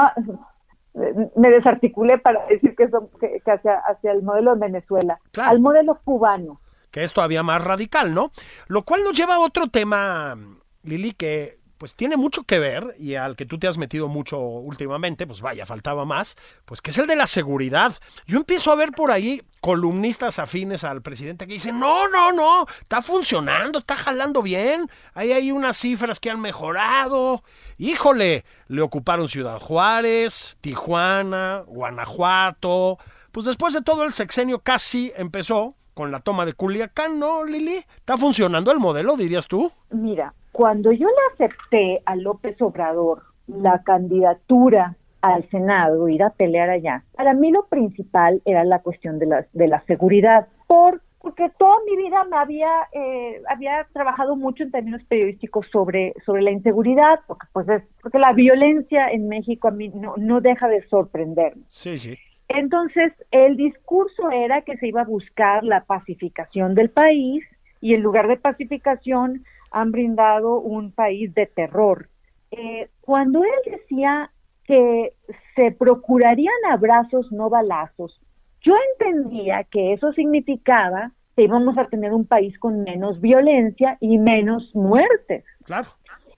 me 0.94 1.50
desarticulé 1.50 2.18
para 2.18 2.44
decir 2.46 2.74
que, 2.76 2.88
son, 2.88 3.08
que, 3.18 3.40
hacia, 3.50 3.76
hacia, 3.78 4.12
el 4.12 4.22
modelo 4.22 4.54
de 4.54 4.60
Venezuela, 4.60 5.18
al 5.38 5.60
modelo 5.60 5.98
cubano. 6.04 6.60
Que 6.90 7.04
es 7.04 7.12
todavía 7.12 7.42
más 7.42 7.64
radical, 7.64 8.14
¿no? 8.14 8.30
Lo 8.68 8.82
cual 8.82 9.02
nos 9.02 9.16
lleva 9.16 9.36
a 9.36 9.40
otro 9.40 9.68
tema, 9.68 10.36
Lili, 10.82 11.12
que 11.12 11.61
pues 11.82 11.96
tiene 11.96 12.16
mucho 12.16 12.44
que 12.44 12.60
ver 12.60 12.94
y 12.96 13.16
al 13.16 13.34
que 13.34 13.44
tú 13.44 13.58
te 13.58 13.66
has 13.66 13.76
metido 13.76 14.06
mucho 14.06 14.38
últimamente, 14.38 15.26
pues 15.26 15.40
vaya, 15.40 15.66
faltaba 15.66 16.04
más, 16.04 16.36
pues 16.64 16.80
que 16.80 16.92
es 16.92 16.98
el 16.98 17.08
de 17.08 17.16
la 17.16 17.26
seguridad. 17.26 17.92
Yo 18.24 18.36
empiezo 18.36 18.70
a 18.70 18.76
ver 18.76 18.92
por 18.92 19.10
ahí 19.10 19.42
columnistas 19.60 20.38
afines 20.38 20.84
al 20.84 21.02
presidente 21.02 21.44
que 21.44 21.54
dicen, 21.54 21.80
no, 21.80 22.06
no, 22.06 22.30
no, 22.30 22.66
está 22.80 23.02
funcionando, 23.02 23.80
está 23.80 23.96
jalando 23.96 24.42
bien, 24.42 24.88
ahí 25.14 25.32
hay 25.32 25.50
unas 25.50 25.76
cifras 25.76 26.20
que 26.20 26.30
han 26.30 26.40
mejorado. 26.40 27.42
Híjole, 27.78 28.44
le 28.68 28.80
ocuparon 28.80 29.26
Ciudad 29.26 29.58
Juárez, 29.58 30.58
Tijuana, 30.60 31.64
Guanajuato. 31.66 32.98
Pues 33.32 33.44
después 33.44 33.74
de 33.74 33.82
todo 33.82 34.04
el 34.04 34.12
sexenio 34.12 34.60
casi 34.60 35.12
empezó 35.16 35.74
con 35.94 36.12
la 36.12 36.20
toma 36.20 36.46
de 36.46 36.52
Culiacán, 36.52 37.18
¿no, 37.18 37.44
Lili? 37.44 37.84
¿Está 37.96 38.16
funcionando 38.16 38.70
el 38.70 38.78
modelo, 38.78 39.16
dirías 39.16 39.48
tú? 39.48 39.72
Mira, 39.90 40.32
cuando 40.52 40.92
yo 40.92 41.08
le 41.08 41.34
acepté 41.34 42.02
a 42.04 42.14
López 42.14 42.60
Obrador 42.60 43.22
la 43.46 43.82
candidatura 43.82 44.96
al 45.22 45.48
Senado, 45.50 46.08
ir 46.08 46.22
a 46.22 46.30
pelear 46.30 46.68
allá, 46.68 47.04
para 47.16 47.32
mí 47.32 47.50
lo 47.50 47.66
principal 47.66 48.42
era 48.44 48.64
la 48.64 48.80
cuestión 48.80 49.18
de 49.18 49.26
la, 49.26 49.46
de 49.52 49.68
la 49.68 49.82
seguridad, 49.86 50.48
por, 50.66 51.00
porque 51.20 51.48
toda 51.58 51.76
mi 51.88 51.96
vida 51.96 52.24
me 52.24 52.36
había, 52.36 52.70
eh, 52.92 53.40
había 53.48 53.86
trabajado 53.92 54.36
mucho 54.36 54.64
en 54.64 54.72
términos 54.72 55.02
periodísticos 55.04 55.66
sobre, 55.70 56.12
sobre 56.26 56.42
la 56.42 56.50
inseguridad, 56.50 57.20
porque, 57.26 57.46
pues 57.52 57.68
es, 57.68 57.82
porque 58.02 58.18
la 58.18 58.32
violencia 58.32 59.08
en 59.10 59.28
México 59.28 59.68
a 59.68 59.70
mí 59.70 59.88
no, 59.88 60.14
no 60.16 60.40
deja 60.40 60.68
de 60.68 60.82
sorprenderme. 60.88 61.62
Sí, 61.68 61.96
sí. 61.96 62.18
Entonces, 62.48 63.12
el 63.30 63.56
discurso 63.56 64.30
era 64.30 64.62
que 64.62 64.76
se 64.76 64.88
iba 64.88 65.02
a 65.02 65.06
buscar 65.06 65.64
la 65.64 65.84
pacificación 65.84 66.74
del 66.74 66.90
país 66.90 67.44
y 67.80 67.94
en 67.94 68.02
lugar 68.02 68.28
de 68.28 68.36
pacificación 68.36 69.44
han 69.72 69.92
brindado 69.92 70.60
un 70.60 70.92
país 70.92 71.34
de 71.34 71.46
terror. 71.46 72.08
Eh, 72.50 72.90
cuando 73.00 73.42
él 73.42 73.78
decía 73.78 74.30
que 74.64 75.14
se 75.56 75.72
procurarían 75.72 76.54
abrazos, 76.70 77.32
no 77.32 77.50
balazos, 77.50 78.20
yo 78.60 78.74
entendía 78.92 79.64
que 79.64 79.92
eso 79.92 80.12
significaba 80.12 81.12
que 81.36 81.44
íbamos 81.44 81.76
a 81.78 81.86
tener 81.86 82.12
un 82.12 82.26
país 82.26 82.58
con 82.58 82.82
menos 82.82 83.20
violencia 83.20 83.96
y 84.00 84.18
menos 84.18 84.70
muertes. 84.74 85.44
Claro. 85.64 85.88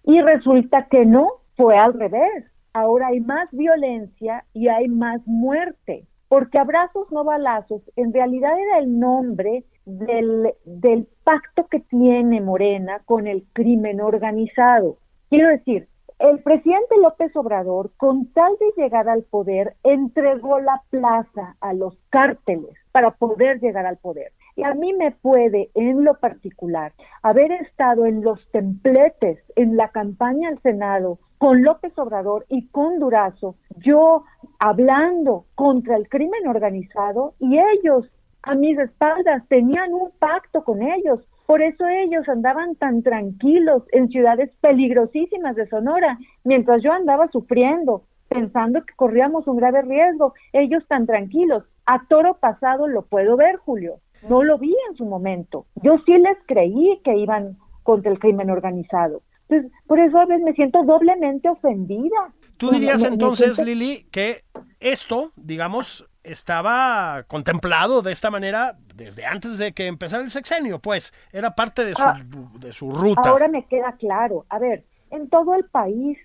Y 0.05 0.21
resulta 0.21 0.87
que 0.87 1.05
no, 1.05 1.29
fue 1.57 1.77
al 1.77 1.95
revés. 1.95 2.45
Ahora 2.73 3.09
hay 3.09 3.21
más 3.21 3.49
violencia 3.53 4.45
y 4.53 4.69
hay 4.69 4.89
más 4.89 5.21
muerte, 5.27 6.07
porque 6.35 6.59
abrazos 6.59 7.07
no 7.13 7.23
balazos 7.23 7.81
en 7.95 8.13
realidad 8.13 8.59
era 8.59 8.79
el 8.81 8.99
nombre 8.99 9.63
del, 9.85 11.07
pacto 11.23 11.69
que 11.69 11.79
tiene 11.79 12.41
Morena 12.41 13.03
con 13.05 13.29
el 13.29 13.45
crimen 13.53 14.01
organizado. 14.01 14.97
Quiero 15.31 15.51
decir, 15.51 15.87
el 16.19 16.41
presidente 16.43 16.97
López 17.01 17.31
Obrador, 17.37 17.93
con 17.97 18.33
tal 18.33 18.53
de 18.59 18.83
llegar 18.83 19.09
al 19.09 19.23
poder, 19.23 19.77
entregó 19.85 20.59
la 20.59 20.83
plaza 20.91 21.55
a 21.61 21.73
los 21.73 21.97
cárteles 22.11 22.75
para 22.91 23.13
poder 23.13 23.61
llegar 23.61 23.87
al 23.87 23.99
poder. 23.99 24.33
Y 24.57 24.65
a 24.65 24.75
mí 24.75 24.93
me 24.93 25.13
puede, 25.13 25.71
en 25.75 26.05
lo 26.05 26.19
particular, 26.19 26.95
haber 27.23 27.53
estado 27.53 28.07
en 28.07 28.25
los 28.25 28.45
templetes, 28.51 29.39
en 29.55 29.77
la 29.77 29.91
campaña 29.91 30.49
al 30.49 30.61
Senado, 30.63 31.21
con 31.39 31.63
López 31.63 31.97
Obrador 31.99 32.47
y 32.49 32.69
con 32.69 32.99
Durazo, 32.99 33.57
yo 33.79 34.25
hablando 34.59 35.45
contra 35.55 35.97
el 35.97 36.09
crimen 36.09 36.47
organizado 36.47 37.35
y 37.39 37.59
ellos 37.59 38.11
a 38.47 38.55
mis 38.55 38.79
espaldas, 38.79 39.43
tenían 39.49 39.93
un 39.95 40.11
pacto 40.19 40.65
con 40.65 40.83
ellos. 40.83 41.21
Por 41.47 41.63
eso 41.63 41.87
ellos 41.89 42.29
andaban 42.29 42.75
tan 42.77 43.03
tranquilos 43.03 43.85
en 43.93 44.09
ciudades 44.09 44.51
peligrosísimas 44.61 45.57
de 45.57 45.67
Sonora, 45.69 46.19
mientras 46.45 46.83
yo 46.83 46.93
andaba 46.93 47.29
sufriendo, 47.29 48.03
pensando 48.29 48.85
que 48.85 48.95
corríamos 48.97 49.47
un 49.47 49.57
grave 49.57 49.83
riesgo. 49.83 50.35
Ellos 50.53 50.85
tan 50.89 51.07
tranquilos. 51.07 51.65
A 51.87 52.07
toro 52.07 52.35
pasado 52.35 52.87
lo 52.87 53.03
puedo 53.03 53.37
ver, 53.37 53.57
Julio. 53.57 53.97
No 54.29 54.43
lo 54.43 54.59
vi 54.59 54.75
en 54.89 54.97
su 54.97 55.05
momento. 55.05 55.67
Yo 55.83 55.99
sí 56.05 56.17
les 56.17 56.39
creí 56.47 57.01
que 57.03 57.17
iban 57.17 57.57
contra 57.83 58.11
el 58.11 58.19
crimen 58.19 58.51
organizado. 58.51 59.23
Entonces, 59.49 59.73
por 59.87 60.01
eso 60.01 60.19
a 60.19 60.27
veces 60.27 60.45
me 60.45 60.53
siento 60.55 60.83
doblemente 60.85 61.49
ofendida. 61.49 62.33
Tú 62.57 62.71
dirías 62.71 63.03
entonces, 63.03 63.59
Lili, 63.59 64.07
que 64.11 64.43
esto, 64.81 65.33
digamos, 65.37 66.09
estaba 66.23 67.25
contemplado 67.27 68.01
de 68.03 68.13
esta 68.13 68.31
manera 68.31 68.77
desde 68.95 69.27
antes 69.27 69.59
de 69.59 69.73
que 69.73 69.87
empezara 69.87 70.23
el 70.23 70.31
sexenio, 70.31 70.79
pues 70.79 71.13
era 71.33 71.55
parte 71.55 71.85
de 71.85 71.95
su, 71.95 72.03
ah, 72.03 72.21
de 72.59 72.73
su 72.73 72.91
ruta. 72.91 73.29
Ahora 73.29 73.49
me 73.49 73.67
queda 73.67 73.93
claro. 73.99 74.47
A 74.49 74.59
ver, 74.59 74.85
en 75.11 75.29
todo 75.29 75.55
el 75.55 75.65
país 75.67 76.19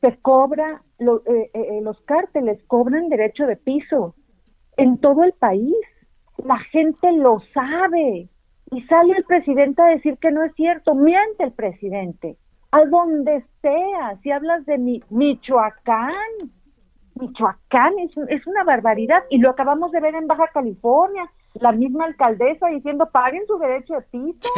se 0.00 0.16
cobra, 0.18 0.82
lo, 0.98 1.18
eh, 1.18 1.50
eh, 1.54 1.78
eh, 1.78 1.80
los 1.82 2.00
cárteles 2.02 2.60
cobran 2.66 3.08
derecho 3.08 3.46
de 3.46 3.56
piso. 3.56 4.14
En 4.76 4.98
todo 4.98 5.24
el 5.24 5.32
país. 5.32 5.74
La 6.44 6.58
gente 6.58 7.12
lo 7.12 7.40
sabe. 7.52 8.28
Y 8.70 8.82
sale 8.84 9.14
el 9.16 9.24
presidente 9.24 9.82
a 9.82 9.86
decir 9.86 10.16
que 10.18 10.30
no 10.30 10.42
es 10.42 10.52
cierto. 10.54 10.94
Miente 10.94 11.44
el 11.44 11.52
presidente. 11.52 12.36
A 12.72 12.84
donde 12.86 13.44
sea. 13.60 14.18
Si 14.22 14.30
hablas 14.30 14.66
de 14.66 14.78
mi, 14.78 15.02
Michoacán, 15.10 16.12
Michoacán 17.14 17.98
es, 18.00 18.10
es 18.28 18.46
una 18.46 18.64
barbaridad 18.64 19.22
y 19.30 19.38
lo 19.38 19.50
acabamos 19.50 19.92
de 19.92 20.00
ver 20.00 20.14
en 20.14 20.26
Baja 20.26 20.48
California, 20.52 21.30
la 21.54 21.72
misma 21.72 22.06
alcaldesa 22.06 22.68
diciendo 22.68 23.08
paguen 23.10 23.46
su 23.46 23.58
derecho 23.58 23.94
de 23.94 24.02
piso. 24.02 24.50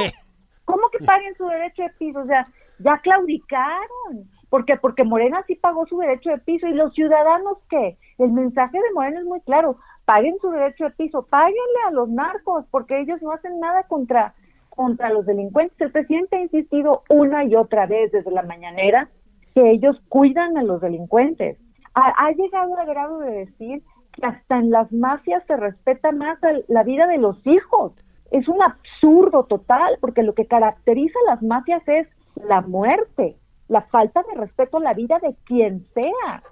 ¿Cómo 0.64 0.88
que 0.90 1.04
paguen 1.04 1.34
su 1.36 1.46
derecho 1.46 1.82
de 1.82 1.90
piso? 1.98 2.20
O 2.20 2.26
sea, 2.26 2.48
ya 2.78 2.98
claudicaron. 2.98 4.30
porque 4.48 4.76
Porque 4.76 5.04
Morena 5.04 5.42
sí 5.46 5.56
pagó 5.56 5.86
su 5.86 5.98
derecho 5.98 6.30
de 6.30 6.38
piso 6.38 6.66
y 6.66 6.74
los 6.74 6.94
ciudadanos 6.94 7.58
qué? 7.68 7.98
El 8.18 8.32
mensaje 8.32 8.78
de 8.78 8.94
Morena 8.94 9.20
es 9.20 9.26
muy 9.26 9.40
claro, 9.40 9.76
paguen 10.04 10.36
su 10.40 10.50
derecho 10.50 10.84
de 10.84 10.90
piso, 10.90 11.26
páguenle 11.28 11.80
a 11.88 11.90
los 11.90 12.08
narcos 12.08 12.64
porque 12.70 13.00
ellos 13.00 13.20
no 13.22 13.32
hacen 13.32 13.58
nada 13.58 13.82
contra 13.84 14.34
contra 14.74 15.10
los 15.10 15.26
delincuentes. 15.26 15.80
El 15.80 15.92
presidente 15.92 16.36
ha 16.36 16.42
insistido 16.42 17.02
una 17.08 17.44
y 17.44 17.54
otra 17.54 17.86
vez 17.86 18.12
desde 18.12 18.30
la 18.30 18.42
mañanera 18.42 19.08
que 19.54 19.70
ellos 19.70 20.00
cuidan 20.08 20.56
a 20.56 20.62
los 20.62 20.80
delincuentes 20.80 21.58
ha, 21.94 22.30
llegado 22.32 22.76
al 22.76 22.86
grado 22.86 23.18
de 23.20 23.30
decir 23.30 23.82
que 24.12 24.26
hasta 24.26 24.58
en 24.58 24.70
las 24.70 24.92
mafias 24.92 25.42
se 25.46 25.56
respeta 25.56 26.12
más 26.12 26.38
la 26.68 26.82
vida 26.82 27.06
de 27.06 27.18
los 27.18 27.44
hijos. 27.46 27.92
Es 28.30 28.48
un 28.48 28.60
absurdo 28.62 29.44
total, 29.44 29.98
porque 30.00 30.22
lo 30.22 30.34
que 30.34 30.46
caracteriza 30.46 31.18
a 31.26 31.34
las 31.34 31.42
mafias 31.42 31.86
es 31.86 32.08
la 32.36 32.62
muerte, 32.62 33.36
la 33.68 33.82
falta 33.82 34.22
de 34.22 34.40
respeto 34.40 34.78
a 34.78 34.80
la 34.80 34.94
vida 34.94 35.18
de 35.20 35.36
quien 35.44 35.84
sea. 35.94 36.42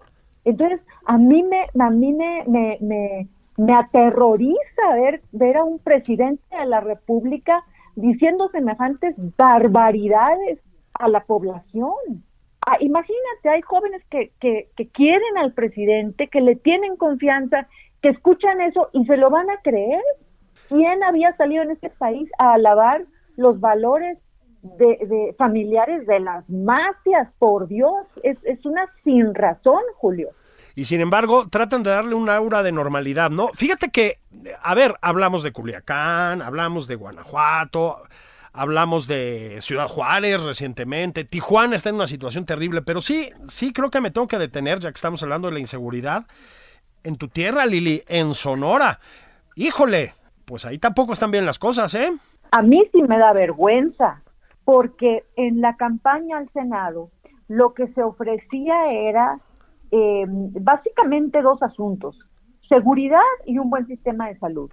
Entonces, 0.45 0.81
a 1.07 1.19
mí 1.19 1.43
me, 1.43 1.67
a 1.79 1.91
mí 1.91 2.13
me, 2.13 2.45
me, 2.47 2.79
me, 2.81 3.29
me 3.57 3.75
aterroriza 3.75 4.95
ver, 4.95 5.23
ver 5.33 5.57
a 5.57 5.65
un 5.65 5.79
presidente 5.79 6.43
de 6.57 6.67
la 6.67 6.81
República 6.81 7.65
diciendo 7.95 8.49
semejantes 8.51 9.15
barbaridades 9.37 10.61
a 10.95 11.09
la 11.09 11.25
población. 11.25 12.25
Ah, 12.67 12.77
imagínate, 12.81 13.49
hay 13.49 13.63
jóvenes 13.63 14.03
que, 14.11 14.33
que, 14.41 14.69
que 14.77 14.89
quieren 14.89 15.37
al 15.37 15.53
presidente, 15.53 16.29
que 16.29 16.41
le 16.41 16.57
tienen 16.57 16.97
confianza, 16.97 17.67
que 18.01 18.11
escuchan 18.11 18.61
eso 18.61 18.89
y 18.93 19.05
se 19.07 19.17
lo 19.17 19.31
van 19.31 19.51
a 19.51 19.61
creer. 19.63 20.03
¿Quién 20.69 21.03
había 21.03 21.37
salido 21.37 21.63
en 21.63 21.73
este 21.73 21.91
país 21.91 22.31
a 22.39 22.55
alabar 22.55 23.05
los 23.37 23.61
valores 23.61 24.19
de, 24.63 25.35
familiares 25.37 26.07
de 26.07 26.21
las 26.21 26.49
mafias? 26.49 27.33
Por 27.39 27.67
Dios, 27.69 28.07
es, 28.23 28.39
es 28.45 28.65
una 28.65 28.87
sin 29.03 29.35
razón, 29.35 29.83
Julio. 29.97 30.31
Y 30.75 30.87
sin 30.87 31.01
embargo, 31.01 31.49
tratan 31.49 31.83
de 31.83 31.91
darle 31.91 32.15
un 32.15 32.29
aura 32.29 32.63
de 32.63 32.73
normalidad, 32.73 33.31
¿no? 33.31 33.49
Fíjate 33.55 33.91
que, 33.91 34.19
a 34.63 34.75
ver, 34.75 34.97
hablamos 35.03 35.43
de 35.43 35.53
Culiacán, 35.53 36.43
hablamos 36.43 36.87
de 36.87 36.97
Guanajuato, 36.97 37.99
Hablamos 38.55 39.09
de 39.09 39.63
Ciudad 39.63 39.89
Juárez 39.89 40.43
recientemente. 40.43 41.25
Tijuana 41.25 41.75
está 41.75 41.89
en 41.89 41.95
una 41.95 42.07
situación 42.07 42.45
terrible, 42.45 42.83
pero 42.83 43.01
sí, 43.01 43.31
sí 43.49 43.73
creo 43.73 43.91
que 43.91 44.03
me 44.03 44.11
tengo 44.11 44.29
que 44.29 44.39
detener, 44.39 44.79
ya 44.79 44.91
que 44.91 44.97
estamos 44.97 45.23
hablando 45.23 45.49
de 45.49 45.55
la 45.55 45.61
inseguridad. 45.61 46.27
En 47.03 47.17
tu 47.17 47.29
tierra, 47.29 47.65
Lili, 47.65 48.03
en 48.09 48.35
Sonora. 48.35 49.01
Híjole, 49.57 50.13
pues 50.45 50.67
ahí 50.67 50.79
tampoco 50.79 51.15
están 51.15 51.31
bien 51.31 51.47
las 51.47 51.59
cosas, 51.59 51.95
¿eh? 51.95 52.13
A 52.51 52.61
mí 52.61 52.83
sí 52.93 53.03
me 53.03 53.19
da 53.19 53.33
vergüenza, 53.33 54.21
porque 54.65 55.25
en 55.37 55.63
la 55.63 55.77
campaña 55.77 56.37
al 56.37 56.51
Senado 56.53 57.09
lo 57.49 57.73
que 57.73 57.89
se 57.95 58.03
ofrecía 58.03 58.93
era 58.93 59.41
eh, 59.93 60.25
básicamente 60.27 61.41
dos 61.43 61.63
asuntos, 61.63 62.19
seguridad 62.69 63.21
y 63.47 63.59
un 63.59 63.71
buen 63.71 63.87
sistema 63.87 64.27
de 64.29 64.39
salud. 64.39 64.71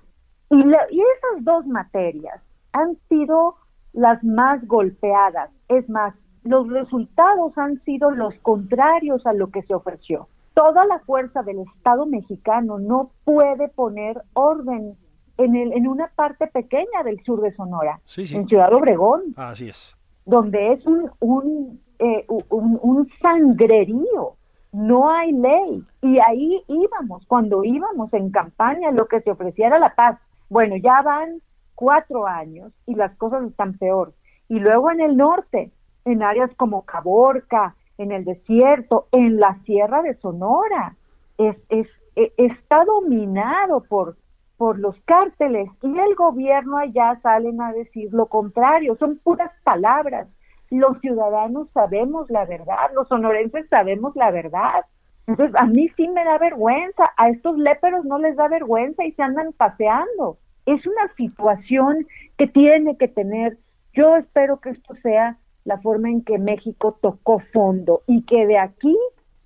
Y, 0.49 0.57
y 0.57 1.01
esas 1.15 1.43
dos 1.43 1.67
materias 1.67 2.41
han 2.71 2.97
sido 3.09 3.55
las 3.93 4.23
más 4.23 4.65
golpeadas. 4.65 5.51
Es 5.67 5.87
más, 5.89 6.15
los 6.43 6.67
resultados 6.69 7.55
han 7.57 7.83
sido 7.83 8.09
los 8.11 8.33
contrarios 8.41 9.25
a 9.27 9.33
lo 9.33 9.51
que 9.51 9.61
se 9.63 9.75
ofreció. 9.75 10.27
toda 10.59 10.85
la 10.85 10.99
fuerza 10.99 11.41
del 11.43 11.59
Estado 11.59 12.05
mexicano 12.05 12.79
no 12.79 13.11
puede 13.23 13.69
poner 13.69 14.21
orden 14.33 14.97
en, 15.37 15.55
el, 15.55 15.71
en 15.71 15.87
una 15.87 16.11
parte 16.15 16.47
pequeña 16.47 17.03
del 17.05 17.23
sur 17.23 17.41
de 17.41 17.53
Sonora, 17.55 18.01
en 18.17 18.45
Ciudad 18.45 18.73
Obregón. 18.73 19.33
Así 19.37 19.69
es. 19.69 19.95
Donde 20.25 20.73
es 20.73 20.85
un, 20.85 21.09
un, 21.21 21.79
eh, 21.99 22.25
un, 22.49 22.77
un 22.81 23.07
sangrerío 23.21 24.35
no 24.71 25.09
hay 25.09 25.31
ley. 25.31 25.83
Y 26.01 26.19
ahí 26.19 26.63
íbamos, 26.67 27.25
cuando 27.27 27.63
íbamos 27.63 28.13
en 28.13 28.31
campaña, 28.31 28.91
lo 28.91 29.07
que 29.07 29.21
se 29.21 29.31
ofreciera 29.31 29.79
la 29.79 29.95
paz. 29.95 30.19
Bueno, 30.49 30.75
ya 30.77 31.01
van 31.01 31.41
cuatro 31.75 32.27
años 32.27 32.73
y 32.85 32.95
las 32.95 33.15
cosas 33.17 33.43
están 33.43 33.77
peor. 33.77 34.13
Y 34.47 34.59
luego 34.59 34.91
en 34.91 35.01
el 35.01 35.15
norte, 35.15 35.71
en 36.05 36.23
áreas 36.23 36.51
como 36.55 36.83
Caborca, 36.83 37.75
en 37.97 38.11
el 38.11 38.25
desierto, 38.25 39.07
en 39.11 39.39
la 39.39 39.57
sierra 39.65 40.01
de 40.01 40.15
Sonora, 40.15 40.95
es, 41.37 41.55
es, 41.69 41.87
e, 42.15 42.33
está 42.37 42.83
dominado 42.85 43.81
por, 43.81 44.17
por 44.57 44.79
los 44.79 44.95
cárteles 45.05 45.69
y 45.81 45.97
el 45.97 46.15
gobierno 46.15 46.77
allá 46.77 47.19
salen 47.21 47.61
a 47.61 47.71
decir 47.71 48.13
lo 48.13 48.27
contrario, 48.27 48.95
son 48.97 49.17
puras 49.19 49.51
palabras. 49.63 50.27
Los 50.69 50.99
ciudadanos 50.99 51.67
sabemos 51.73 52.29
la 52.29 52.45
verdad, 52.45 52.91
los 52.93 53.07
sonorenses 53.07 53.67
sabemos 53.69 54.15
la 54.15 54.31
verdad. 54.31 54.85
Entonces, 55.27 55.55
a 55.59 55.65
mí 55.65 55.89
sí 55.95 56.07
me 56.07 56.23
da 56.23 56.37
vergüenza, 56.37 57.11
a 57.17 57.29
estos 57.29 57.57
léperos 57.57 58.03
no 58.05 58.17
les 58.17 58.35
da 58.35 58.47
vergüenza 58.47 59.03
y 59.05 59.11
se 59.11 59.21
andan 59.21 59.53
paseando. 59.53 60.37
Es 60.65 60.85
una 60.87 61.13
situación 61.15 62.07
que 62.37 62.47
tiene 62.47 62.97
que 62.97 63.07
tener. 63.07 63.57
Yo 63.93 64.15
espero 64.15 64.59
que 64.59 64.71
esto 64.71 64.95
sea 65.03 65.37
la 65.65 65.77
forma 65.79 66.09
en 66.09 66.23
que 66.23 66.39
México 66.39 66.97
tocó 66.99 67.39
fondo 67.53 68.01
y 68.07 68.23
que 68.23 68.47
de 68.47 68.57
aquí 68.57 68.97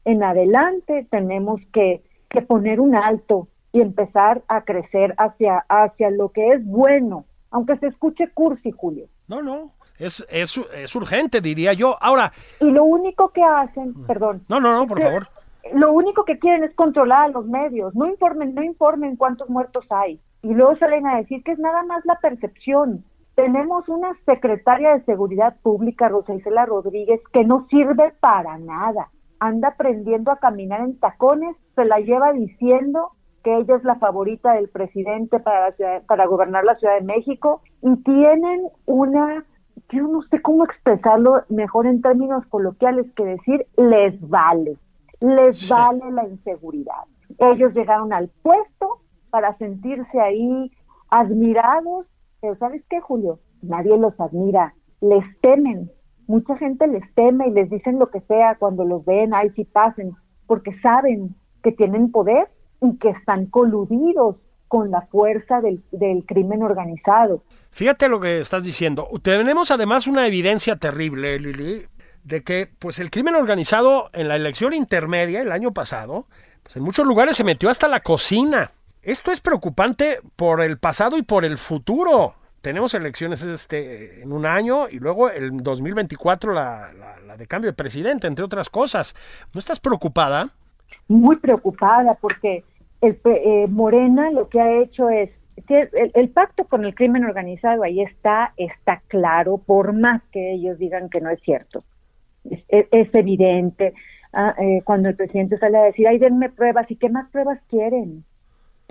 en 0.05 0.23
adelante 0.23 1.07
tenemos 1.09 1.61
que, 1.73 2.01
poner 2.47 2.79
un 2.79 2.95
alto 2.95 3.47
y 3.71 3.81
empezar 3.81 4.41
a 4.47 4.63
crecer 4.63 5.13
hacia, 5.19 5.65
hacia 5.69 6.09
lo 6.09 6.29
que 6.29 6.49
es 6.49 6.65
bueno, 6.65 7.25
aunque 7.51 7.77
se 7.77 7.87
escuche 7.87 8.27
cursi, 8.33 8.71
Julio. 8.71 9.05
No, 9.27 9.43
no, 9.43 9.71
es, 9.97 10.25
es, 10.29 10.57
es 10.75 10.95
urgente, 10.95 11.41
diría 11.41 11.73
yo. 11.73 11.95
Ahora... 12.01 12.31
Y 12.59 12.71
lo 12.71 12.83
único 12.83 13.29
que 13.29 13.43
hacen, 13.43 13.89
mm. 13.89 14.05
perdón. 14.05 14.43
No, 14.49 14.59
no, 14.59 14.73
no, 14.73 14.87
por 14.87 15.01
favor. 15.01 15.27
Lo 15.73 15.93
único 15.93 16.25
que 16.25 16.39
quieren 16.39 16.63
es 16.63 16.73
controlar 16.75 17.25
a 17.25 17.27
los 17.29 17.45
medios. 17.45 17.95
No 17.95 18.07
informen, 18.07 18.53
no 18.53 18.63
informen 18.63 19.15
cuántos 19.15 19.49
muertos 19.49 19.85
hay. 19.89 20.19
Y 20.41 20.53
luego 20.53 20.75
salen 20.77 21.07
a 21.07 21.17
decir 21.17 21.41
que 21.43 21.53
es 21.53 21.59
nada 21.59 21.83
más 21.83 22.05
la 22.05 22.19
percepción. 22.19 23.05
Tenemos 23.35 23.87
una 23.87 24.13
secretaria 24.25 24.93
de 24.93 25.05
Seguridad 25.05 25.55
Pública, 25.63 26.09
Rosa 26.09 26.35
Isela 26.35 26.65
Rodríguez, 26.65 27.21
que 27.31 27.45
no 27.45 27.65
sirve 27.69 28.13
para 28.19 28.57
nada. 28.57 29.09
Anda 29.39 29.69
aprendiendo 29.69 30.31
a 30.31 30.37
caminar 30.37 30.81
en 30.81 30.99
tacones, 30.99 31.55
se 31.75 31.85
la 31.85 31.99
lleva 31.99 32.33
diciendo 32.33 33.11
que 33.43 33.57
ella 33.57 33.75
es 33.75 33.83
la 33.83 33.95
favorita 33.95 34.53
del 34.53 34.69
presidente 34.69 35.39
para, 35.39 35.73
para 36.07 36.25
gobernar 36.27 36.63
la 36.63 36.75
Ciudad 36.75 36.95
de 36.95 37.05
México 37.05 37.61
y 37.81 37.95
tienen 38.03 38.67
una, 38.85 39.45
yo 39.89 40.07
no 40.07 40.21
sé 40.23 40.41
cómo 40.41 40.65
expresarlo 40.65 41.43
mejor 41.49 41.87
en 41.87 42.01
términos 42.01 42.45
coloquiales 42.47 43.11
que 43.15 43.25
decir, 43.25 43.65
les 43.77 44.19
vale, 44.27 44.77
les 45.19 45.67
vale 45.69 46.11
la 46.11 46.27
inseguridad. 46.27 47.05
Ellos 47.37 47.73
llegaron 47.73 48.13
al 48.13 48.29
puesto 48.41 49.01
para 49.29 49.57
sentirse 49.57 50.19
ahí 50.19 50.71
admirados 51.09 52.07
pero 52.43 52.57
¿sabes 52.57 52.83
qué, 52.89 52.99
Julio? 52.99 53.39
Nadie 53.61 53.97
los 53.97 54.19
admira, 54.19 54.73
les 54.99 55.23
temen. 55.39 55.89
Mucha 56.27 56.57
gente 56.57 56.87
les 56.87 57.01
teme 57.15 57.47
y 57.47 57.51
les 57.51 57.69
dicen 57.69 57.99
lo 57.99 58.11
que 58.11 58.19
sea 58.19 58.57
cuando 58.59 58.83
los 58.83 59.05
ven, 59.05 59.33
ahí 59.33 59.49
sí 59.51 59.63
pasen, 59.63 60.11
porque 60.45 60.73
saben 60.73 61.37
que 61.63 61.71
tienen 61.71 62.11
poder 62.11 62.49
y 62.81 62.97
que 62.97 63.11
están 63.11 63.45
coludidos 63.45 64.35
con 64.73 64.89
la 64.89 65.01
fuerza 65.01 65.61
del, 65.61 65.83
del, 65.91 66.25
crimen 66.25 66.63
organizado. 66.63 67.43
Fíjate 67.69 68.09
lo 68.09 68.19
que 68.19 68.39
estás 68.39 68.63
diciendo. 68.63 69.07
Tenemos 69.21 69.69
además 69.69 70.07
una 70.07 70.25
evidencia 70.25 70.77
terrible, 70.77 71.37
Lili, 71.37 71.85
de 72.23 72.41
que 72.41 72.71
pues 72.79 72.97
el 72.97 73.11
crimen 73.11 73.35
organizado 73.35 74.09
en 74.13 74.27
la 74.27 74.35
elección 74.35 74.73
intermedia 74.73 75.43
el 75.43 75.51
año 75.51 75.75
pasado, 75.75 76.25
pues 76.63 76.75
en 76.75 76.81
muchos 76.81 77.05
lugares 77.05 77.37
se 77.37 77.43
metió 77.43 77.69
hasta 77.69 77.87
la 77.87 77.99
cocina. 77.99 78.71
Esto 79.03 79.31
es 79.31 79.41
preocupante 79.41 80.21
por 80.35 80.59
el 80.59 80.79
pasado 80.79 81.19
y 81.19 81.21
por 81.21 81.45
el 81.45 81.59
futuro. 81.59 82.33
Tenemos 82.61 82.95
elecciones 82.95 83.43
este 83.43 84.23
en 84.23 84.33
un 84.33 84.47
año 84.47 84.89
y 84.89 84.97
luego 84.97 85.29
el 85.29 85.55
2024 85.57 86.51
la, 86.51 86.89
la, 87.27 87.37
de 87.37 87.45
cambio 87.45 87.69
de 87.69 87.75
presidente, 87.75 88.25
entre 88.25 88.43
otras 88.43 88.71
cosas. 88.71 89.13
¿No 89.53 89.59
estás 89.59 89.79
preocupada? 89.79 90.49
Muy 91.07 91.35
preocupada 91.35 92.15
porque 92.15 92.63
el, 93.03 93.19
eh, 93.25 93.67
Morena 93.67 94.31
lo 94.31 94.47
que 94.49 94.61
ha 94.61 94.81
hecho 94.81 95.09
es 95.09 95.29
que 95.67 95.89
el, 96.13 96.29
pacto 96.29 96.65
con 96.65 96.83
el 96.83 96.95
crimen 96.95 97.25
organizado 97.25 97.83
ahí 97.83 98.01
está, 98.01 98.53
está 98.57 99.01
claro, 99.07 99.57
por 99.59 99.93
más 99.93 100.21
que 100.31 100.53
ellos 100.53 100.79
digan 100.79 101.09
que 101.09 101.21
no 101.21 101.29
es 101.29 101.39
cierto. 101.41 101.83
Es, 102.67 103.13
evidente. 103.13 103.93
Ah, 104.33 104.55
eh, 104.57 104.81
cuando 104.83 105.09
el 105.09 105.15
presidente 105.15 105.59
sale 105.59 105.77
a 105.77 105.83
decir, 105.83 106.07
ay, 106.07 106.17
denme 106.17 106.49
pruebas, 106.49 106.89
¿y 106.89 106.95
qué 106.95 107.09
más 107.09 107.29
pruebas 107.29 107.59
quieren? 107.69 108.23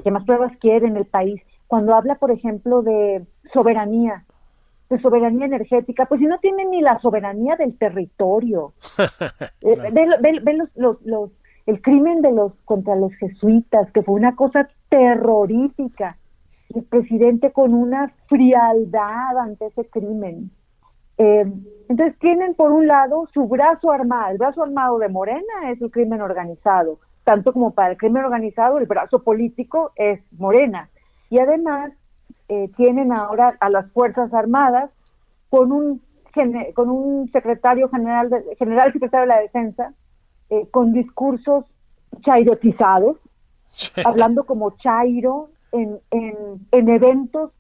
¿Qué 0.02 0.10
más 0.10 0.24
pruebas 0.24 0.56
quieren 0.58 0.96
el 0.96 1.04
país? 1.04 1.42
Cuando 1.66 1.94
habla, 1.94 2.14
por 2.14 2.30
ejemplo, 2.30 2.82
de 2.82 3.24
soberanía, 3.52 4.24
de 4.88 5.00
soberanía 5.00 5.46
energética, 5.46 6.06
pues 6.06 6.20
si 6.20 6.26
no 6.26 6.38
tienen 6.38 6.70
ni 6.70 6.80
la 6.80 7.00
soberanía 7.00 7.56
del 7.56 7.76
territorio. 7.76 8.72
Eh, 9.64 9.78
ve, 9.92 10.54
los, 10.74 10.96
los, 11.04 11.30
el 11.66 11.80
crimen 11.80 12.22
de 12.22 12.32
los 12.32 12.52
contra 12.64 12.96
los 12.96 13.12
jesuitas, 13.14 13.90
que 13.92 14.02
fue 14.02 14.14
una 14.14 14.34
cosa 14.34 14.68
terrorífica. 14.88 16.16
El 16.74 16.84
presidente 16.84 17.52
con 17.52 17.74
una 17.74 18.12
frialdad 18.28 19.38
ante 19.38 19.66
ese 19.66 19.84
crimen. 19.88 20.50
Eh, 21.18 21.44
entonces 21.88 22.18
tienen 22.18 22.54
por 22.54 22.72
un 22.72 22.86
lado 22.86 23.28
su 23.34 23.46
brazo 23.46 23.90
armado, 23.90 24.32
el 24.32 24.38
brazo 24.38 24.62
armado 24.62 24.98
de 24.98 25.08
Morena 25.08 25.70
es 25.70 25.80
el 25.82 25.90
crimen 25.90 26.22
organizado, 26.22 26.98
tanto 27.24 27.52
como 27.52 27.72
para 27.72 27.90
el 27.90 27.96
crimen 27.98 28.24
organizado, 28.24 28.78
el 28.78 28.86
brazo 28.86 29.22
político 29.22 29.92
es 29.96 30.20
Morena. 30.32 30.88
Y 31.28 31.38
además 31.38 31.92
eh, 32.48 32.70
tienen 32.76 33.12
ahora 33.12 33.56
a 33.60 33.70
las 33.70 33.90
Fuerzas 33.92 34.32
Armadas 34.34 34.90
con 35.50 35.70
un, 35.70 36.02
con 36.74 36.90
un 36.90 37.30
secretario 37.30 37.88
general, 37.88 38.30
de, 38.30 38.56
general 38.56 38.92
secretario 38.92 39.22
de 39.28 39.34
la 39.34 39.40
Defensa, 39.40 39.92
eh, 40.52 40.68
con 40.70 40.92
discursos 40.92 41.64
chairotizados, 42.20 43.16
hablando 44.04 44.44
como 44.44 44.72
chairo 44.72 45.48
en, 45.72 45.98
en, 46.10 46.36
en 46.70 46.88
eventos 46.90 47.52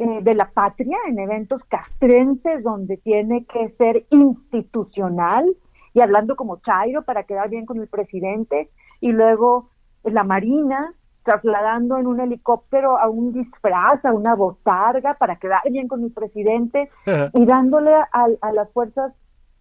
eh, 0.00 0.18
de 0.20 0.34
la 0.34 0.50
patria, 0.50 0.98
en 1.06 1.20
eventos 1.20 1.62
castrenses 1.66 2.64
donde 2.64 2.96
tiene 2.96 3.44
que 3.44 3.68
ser 3.78 4.04
institucional 4.10 5.46
y 5.94 6.00
hablando 6.00 6.34
como 6.34 6.56
chairo 6.56 7.02
para 7.02 7.22
quedar 7.22 7.50
bien 7.50 7.66
con 7.66 7.78
el 7.78 7.86
presidente 7.86 8.68
y 9.00 9.12
luego 9.12 9.68
la 10.02 10.24
Marina 10.24 10.92
trasladando 11.22 11.98
en 11.98 12.08
un 12.08 12.18
helicóptero 12.18 12.98
a 12.98 13.08
un 13.08 13.32
disfraz, 13.32 14.04
a 14.04 14.12
una 14.12 14.34
botarga 14.34 15.14
para 15.14 15.36
quedar 15.36 15.60
bien 15.70 15.86
con 15.86 16.02
el 16.02 16.10
presidente 16.10 16.90
y 17.32 17.44
dándole 17.44 17.94
a, 17.94 18.26
a 18.40 18.52
las 18.52 18.72
Fuerzas 18.72 19.12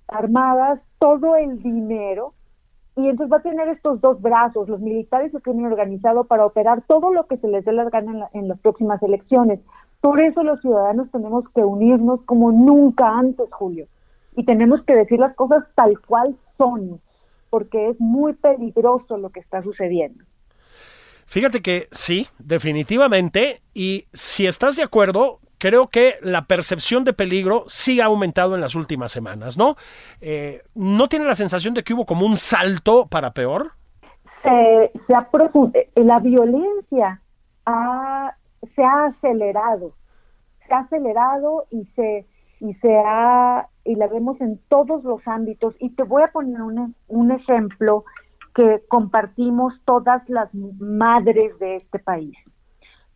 Armadas 0.08 0.80
todo 0.98 1.36
el 1.36 1.62
dinero 1.62 2.34
y 3.00 3.10
entonces 3.10 3.32
va 3.32 3.38
a 3.38 3.42
tener 3.42 3.68
estos 3.70 4.02
dos 4.02 4.22
brazos, 4.22 4.70
los 4.70 4.80
militares 4.80 5.32
y 5.34 5.38
el 5.38 5.42
crimen 5.42 5.66
organizado, 5.66 6.26
para 6.26 6.46
operar 6.46 6.84
todo 6.88 7.14
lo 7.14 7.28
que 7.28 7.38
se 7.38 7.48
les 7.48 7.66
dé 7.66 7.72
las 7.72 7.90
ganas 7.92 8.30
en, 8.34 8.42
en, 8.42 8.48
las 8.48 8.60
próximas 8.60 9.02
elecciones. 9.04 9.60
Por 10.02 10.20
eso 10.22 10.44
los 10.44 10.62
ciudadanos 10.62 11.10
tenemos 11.12 11.46
que 11.54 11.62
unirnos 11.62 12.22
como 12.26 12.52
nunca 12.52 13.18
antes, 13.18 13.52
Julio. 13.52 13.88
Y 14.36 14.46
tenemos 14.46 14.84
que 14.84 14.96
decir 14.96 15.20
las 15.20 15.36
cosas 15.36 15.66
tal 15.76 16.00
cual 16.00 16.36
son 16.58 17.02
porque 17.50 17.90
es 17.90 18.00
muy 18.00 18.34
peligroso 18.34 19.18
lo 19.18 19.30
que 19.30 19.40
está 19.40 19.64
sucediendo. 19.64 20.24
Fíjate 21.26 21.62
que 21.62 21.88
sí, 21.92 22.28
definitivamente, 22.40 23.62
y 23.74 24.06
si 24.14 24.48
estás 24.48 24.78
de 24.78 24.84
acuerdo, 24.84 25.40
creo 25.60 25.88
que 25.88 26.16
la 26.22 26.46
percepción 26.46 27.04
de 27.04 27.14
peligro 27.14 27.66
sí 27.68 28.02
ha 28.02 28.06
aumentado 28.06 28.56
en 28.56 28.62
las 28.62 28.76
últimas 28.76 29.12
semanas, 29.12 29.58
¿no? 29.58 29.76
Eh, 30.22 30.62
¿No 30.74 31.08
tiene 31.08 31.26
la 31.26 31.36
sensación 31.36 31.74
de 31.76 31.84
que 31.84 31.94
hubo 31.94 32.06
como 32.06 32.26
un 32.26 32.36
salto 32.36 33.08
para 33.08 33.32
peor? 33.32 33.74
Se, 34.42 34.92
se 35.06 35.14
ha 35.14 35.30
eh, 35.74 35.90
la 35.96 36.20
violencia 36.20 37.22
se 38.76 38.84
ha 38.84 39.06
acelerado, 39.06 39.94
se 40.68 40.74
ha 40.74 40.80
acelerado 40.80 41.66
y 41.70 41.86
se, 41.96 42.26
y 42.60 42.74
se 42.76 42.98
ha 42.98 43.68
y 43.84 43.96
la 43.96 44.08
vemos 44.08 44.40
en 44.42 44.60
todos 44.70 45.04
los 45.04 45.22
ámbitos. 45.28 45.76
Y 45.80 45.92
te 45.92 46.04
voy 46.04 46.24
a 46.24 46.32
poner 46.32 46.62
un, 46.62 46.96
un 47.08 47.32
ejemplo 47.32 48.06
que 48.54 48.84
compartimos 48.88 49.74
todas 49.86 50.28
las 50.28 50.50
madres 50.54 51.58
de 51.60 51.78
este 51.78 52.00
país. 52.00 52.36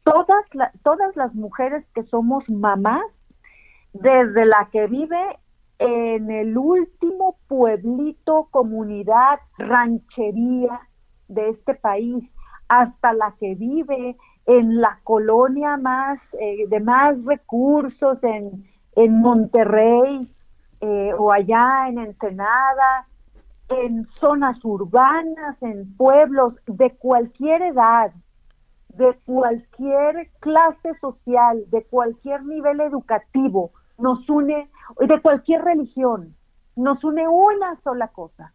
Todas, 0.03 0.45
todas 0.83 1.15
las 1.15 1.33
mujeres 1.33 1.85
que 1.93 2.03
somos 2.03 2.49
mamás, 2.49 3.03
desde 3.93 4.45
la 4.45 4.69
que 4.71 4.87
vive 4.87 5.39
en 5.79 6.31
el 6.31 6.57
último 6.57 7.37
pueblito, 7.47 8.47
comunidad, 8.51 9.39
ranchería 9.57 10.81
de 11.27 11.49
este 11.49 11.75
país, 11.75 12.23
hasta 12.67 13.13
la 13.13 13.35
que 13.39 13.55
vive 13.55 14.17
en 14.45 14.81
la 14.81 14.99
colonia 15.03 15.77
más 15.77 16.19
eh, 16.39 16.67
de 16.67 16.79
más 16.79 17.23
recursos 17.25 18.21
en, 18.23 18.65
en 18.95 19.19
Monterrey 19.21 20.29
eh, 20.81 21.13
o 21.17 21.31
allá 21.31 21.87
en 21.87 21.99
Ensenada, 21.99 23.07
en 23.69 24.05
zonas 24.19 24.63
urbanas, 24.65 25.61
en 25.61 25.95
pueblos 25.95 26.55
de 26.67 26.91
cualquier 26.91 27.61
edad, 27.61 28.11
de 28.93 29.17
cualquier 29.25 30.29
clase 30.39 30.93
social, 31.01 31.63
de 31.69 31.83
cualquier 31.83 32.43
nivel 32.43 32.79
educativo, 32.79 33.71
nos 33.97 34.27
une, 34.29 34.69
de 34.99 35.21
cualquier 35.21 35.63
religión, 35.63 36.35
nos 36.75 37.03
une 37.03 37.27
una 37.27 37.79
sola 37.83 38.07
cosa, 38.09 38.53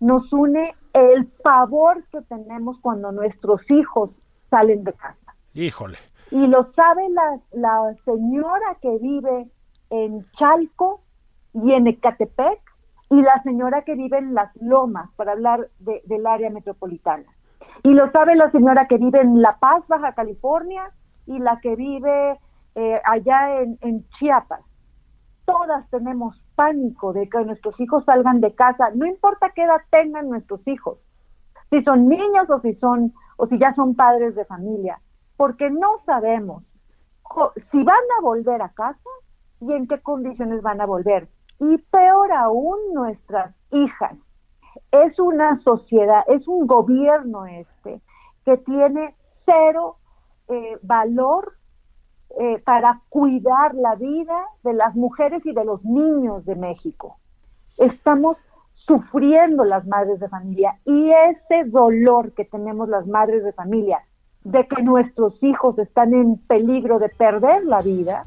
nos 0.00 0.32
une 0.32 0.74
el 0.92 1.26
pavor 1.26 2.04
que 2.10 2.22
tenemos 2.22 2.78
cuando 2.80 3.12
nuestros 3.12 3.60
hijos 3.70 4.10
salen 4.50 4.84
de 4.84 4.92
casa. 4.92 5.34
Híjole. 5.54 5.98
Y 6.30 6.46
lo 6.46 6.72
sabe 6.72 7.08
la, 7.10 7.40
la 7.52 7.94
señora 8.04 8.76
que 8.80 8.98
vive 8.98 9.48
en 9.90 10.26
Chalco 10.32 11.00
y 11.54 11.72
en 11.72 11.86
Ecatepec 11.86 12.60
y 13.10 13.22
la 13.22 13.42
señora 13.42 13.82
que 13.82 13.94
vive 13.94 14.18
en 14.18 14.34
Las 14.34 14.54
Lomas, 14.56 15.10
para 15.16 15.32
hablar 15.32 15.68
del 15.78 16.26
área 16.26 16.50
metropolitana. 16.50 17.24
Y 17.82 17.92
lo 17.94 18.10
sabe 18.10 18.34
la 18.36 18.50
señora 18.50 18.86
que 18.86 18.98
vive 18.98 19.20
en 19.20 19.40
La 19.40 19.58
Paz, 19.58 19.82
Baja 19.88 20.12
California, 20.12 20.90
y 21.26 21.38
la 21.38 21.60
que 21.60 21.76
vive 21.76 22.38
eh, 22.74 23.00
allá 23.04 23.60
en, 23.60 23.78
en 23.82 24.08
Chiapas. 24.18 24.60
Todas 25.44 25.88
tenemos 25.90 26.42
pánico 26.54 27.12
de 27.12 27.28
que 27.28 27.44
nuestros 27.44 27.78
hijos 27.80 28.04
salgan 28.04 28.40
de 28.40 28.54
casa, 28.54 28.90
no 28.94 29.06
importa 29.06 29.50
qué 29.54 29.62
edad 29.62 29.80
tengan 29.90 30.28
nuestros 30.28 30.66
hijos, 30.66 30.98
si 31.70 31.82
son 31.84 32.08
niños 32.08 32.50
o 32.50 32.60
si 32.60 32.74
son 32.74 33.12
o 33.36 33.46
si 33.46 33.58
ya 33.58 33.74
son 33.74 33.94
padres 33.94 34.34
de 34.34 34.44
familia, 34.44 35.00
porque 35.36 35.70
no 35.70 35.98
sabemos 36.04 36.64
si 37.70 37.82
van 37.82 38.04
a 38.18 38.22
volver 38.22 38.62
a 38.62 38.70
casa 38.70 39.10
y 39.60 39.72
en 39.72 39.86
qué 39.86 40.00
condiciones 40.00 40.62
van 40.62 40.80
a 40.80 40.86
volver. 40.86 41.28
Y 41.60 41.78
peor 41.78 42.32
aún, 42.32 42.78
nuestras 42.94 43.54
hijas. 43.70 44.16
Es 44.90 45.18
una 45.18 45.60
sociedad, 45.62 46.24
es 46.28 46.46
un 46.48 46.66
gobierno 46.66 47.46
este 47.46 48.00
que 48.44 48.56
tiene 48.58 49.14
cero 49.44 49.96
eh, 50.48 50.78
valor 50.82 51.54
eh, 52.38 52.60
para 52.64 53.00
cuidar 53.08 53.74
la 53.74 53.94
vida 53.94 54.38
de 54.62 54.72
las 54.72 54.94
mujeres 54.94 55.44
y 55.44 55.52
de 55.52 55.64
los 55.64 55.84
niños 55.84 56.44
de 56.44 56.54
México. 56.54 57.18
Estamos 57.76 58.36
sufriendo 58.74 59.64
las 59.64 59.86
madres 59.86 60.20
de 60.20 60.28
familia 60.28 60.78
y 60.84 61.10
ese 61.10 61.64
dolor 61.68 62.32
que 62.32 62.44
tenemos 62.44 62.88
las 62.88 63.06
madres 63.06 63.44
de 63.44 63.52
familia 63.52 64.00
de 64.44 64.66
que 64.66 64.82
nuestros 64.82 65.34
hijos 65.42 65.78
están 65.78 66.14
en 66.14 66.38
peligro 66.46 66.98
de 66.98 67.08
perder 67.10 67.64
la 67.64 67.80
vida, 67.80 68.22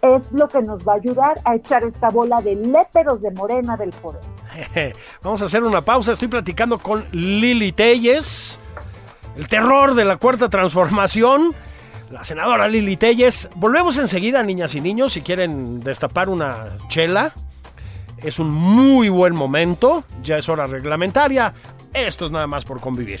es 0.00 0.32
lo 0.32 0.48
que 0.48 0.62
nos 0.62 0.86
va 0.86 0.94
a 0.94 0.96
ayudar 0.96 1.34
a 1.44 1.54
echar 1.54 1.84
esta 1.84 2.08
bola 2.08 2.40
de 2.40 2.56
léperos 2.56 3.20
de 3.20 3.30
morena 3.32 3.76
del 3.76 3.90
poder. 3.90 4.22
Vamos 5.22 5.42
a 5.42 5.46
hacer 5.46 5.62
una 5.62 5.80
pausa. 5.80 6.12
Estoy 6.12 6.28
platicando 6.28 6.78
con 6.78 7.06
Lili 7.12 7.72
Telles, 7.72 8.58
el 9.36 9.48
terror 9.48 9.94
de 9.94 10.04
la 10.04 10.16
cuarta 10.16 10.48
transformación. 10.48 11.54
La 12.10 12.22
senadora 12.22 12.68
Lili 12.68 12.96
Telles. 12.96 13.48
Volvemos 13.56 13.98
enseguida, 13.98 14.42
niñas 14.42 14.74
y 14.74 14.80
niños, 14.80 15.12
si 15.12 15.22
quieren 15.22 15.80
destapar 15.80 16.28
una 16.28 16.76
chela. 16.88 17.32
Es 18.18 18.38
un 18.38 18.50
muy 18.50 19.08
buen 19.08 19.34
momento. 19.34 20.04
Ya 20.22 20.38
es 20.38 20.48
hora 20.48 20.66
reglamentaria. 20.66 21.52
Esto 21.92 22.26
es 22.26 22.30
nada 22.30 22.46
más 22.46 22.64
por 22.64 22.80
convivir. 22.80 23.20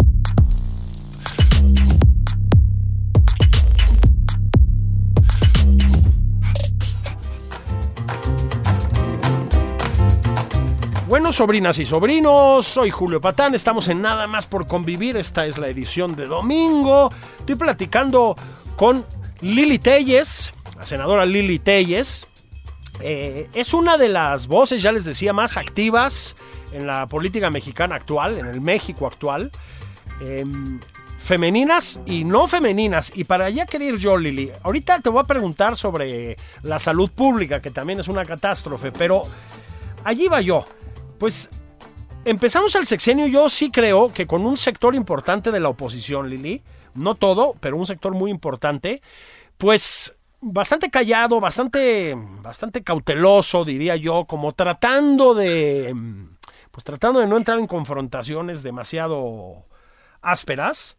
Bueno, 11.11 11.33
sobrinas 11.33 11.77
y 11.77 11.85
sobrinos, 11.85 12.65
soy 12.65 12.89
Julio 12.89 13.19
Patán, 13.19 13.53
estamos 13.53 13.89
en 13.89 14.01
Nada 14.01 14.27
más 14.27 14.47
por 14.47 14.65
convivir, 14.65 15.17
esta 15.17 15.45
es 15.45 15.57
la 15.57 15.67
edición 15.67 16.15
de 16.15 16.25
domingo. 16.25 17.11
Estoy 17.39 17.55
platicando 17.55 18.37
con 18.77 19.05
Lili 19.41 19.77
Telles, 19.77 20.53
la 20.77 20.85
senadora 20.85 21.25
Lili 21.25 21.59
Telles. 21.59 22.27
Eh, 23.01 23.49
es 23.53 23.73
una 23.73 23.97
de 23.97 24.07
las 24.07 24.47
voces, 24.47 24.81
ya 24.81 24.93
les 24.93 25.03
decía, 25.03 25.33
más 25.33 25.57
activas 25.57 26.37
en 26.71 26.87
la 26.87 27.07
política 27.07 27.49
mexicana 27.49 27.95
actual, 27.95 28.39
en 28.39 28.45
el 28.45 28.61
México 28.61 29.05
actual. 29.05 29.51
Em, 30.21 30.79
femeninas 31.17 31.99
y 32.05 32.23
no 32.23 32.47
femeninas. 32.47 33.11
Y 33.13 33.25
para 33.25 33.47
allá 33.47 33.65
querer 33.65 33.97
yo, 33.97 34.15
Lili. 34.15 34.49
Ahorita 34.63 35.01
te 35.01 35.09
voy 35.09 35.19
a 35.19 35.25
preguntar 35.25 35.75
sobre 35.75 36.37
la 36.63 36.79
salud 36.79 37.11
pública, 37.11 37.61
que 37.61 37.69
también 37.69 37.99
es 37.99 38.07
una 38.07 38.23
catástrofe, 38.23 38.93
pero 38.93 39.23
allí 40.05 40.29
va 40.29 40.39
yo. 40.39 40.63
Pues 41.21 41.51
empezamos 42.25 42.73
el 42.73 42.87
sexenio, 42.87 43.27
yo 43.27 43.47
sí 43.47 43.69
creo 43.69 44.11
que 44.11 44.25
con 44.25 44.43
un 44.43 44.57
sector 44.57 44.95
importante 44.95 45.51
de 45.51 45.59
la 45.59 45.69
oposición, 45.69 46.31
Lili, 46.31 46.63
no 46.95 47.13
todo, 47.13 47.53
pero 47.59 47.77
un 47.77 47.85
sector 47.85 48.15
muy 48.15 48.31
importante, 48.31 49.03
pues 49.59 50.17
bastante 50.39 50.89
callado, 50.89 51.39
bastante, 51.39 52.15
bastante 52.17 52.81
cauteloso, 52.81 53.63
diría 53.63 53.97
yo, 53.97 54.25
como 54.25 54.53
tratando 54.53 55.35
de, 55.35 55.95
pues 56.71 56.83
tratando 56.83 57.19
de 57.19 57.27
no 57.27 57.37
entrar 57.37 57.59
en 57.59 57.67
confrontaciones 57.67 58.63
demasiado 58.63 59.67
ásperas. 60.23 60.97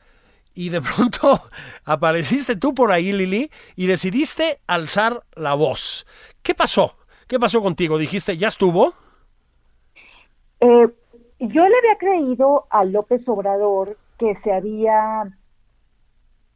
Y 0.55 0.69
de 0.69 0.81
pronto 0.83 1.43
apareciste 1.85 2.55
tú 2.55 2.75
por 2.75 2.93
ahí, 2.93 3.11
Lili, 3.11 3.51
y 3.75 3.87
decidiste 3.87 4.61
alzar 4.69 5.25
la 5.35 5.55
voz. 5.55 6.07
¿Qué 6.45 6.55
pasó? 6.55 6.97
¿Qué 7.27 7.41
pasó 7.41 7.61
contigo? 7.61 7.99
Dijiste, 7.99 8.37
¿ya 8.37 8.47
estuvo? 8.47 8.95
Eh, 10.63 10.87
yo 11.41 11.67
le 11.67 11.77
había 11.77 11.97
creído 11.99 12.67
a 12.71 12.85
López 12.85 13.29
Obrador 13.29 13.99
que 14.17 14.37
se 14.45 14.53
había 14.53 15.25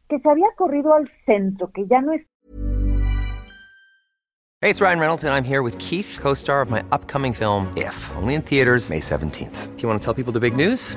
que 0.09 0.21
se 0.21 0.31
había 0.31 0.47
corrido 0.57 0.95
al 0.95 1.11
centro, 1.25 1.73
que 1.73 1.87
ya 1.89 2.01
no 2.01 2.13
es 2.13 2.23
Hey, 4.63 4.71
it's 4.71 4.81
Ryan 4.81 4.99
Reynolds 4.99 5.25
and 5.25 5.35
I'm 5.35 5.45
here 5.45 5.63
with 5.63 5.77
Keith, 5.79 6.19
co-star 6.21 6.63
of 6.63 6.71
my 6.71 6.83
upcoming 6.91 7.35
film 7.35 7.73
If, 7.77 7.95
only 8.17 8.35
in 8.35 8.43
theaters 8.43 8.89
May 8.89 9.01
17th. 9.01 9.77
Do 9.77 9.83
you 9.83 9.89
want 9.89 10.01
to 10.01 10.05
tell 10.05 10.15
people 10.15 10.33
the 10.33 10.41
big 10.41 10.57
news? 10.57 10.97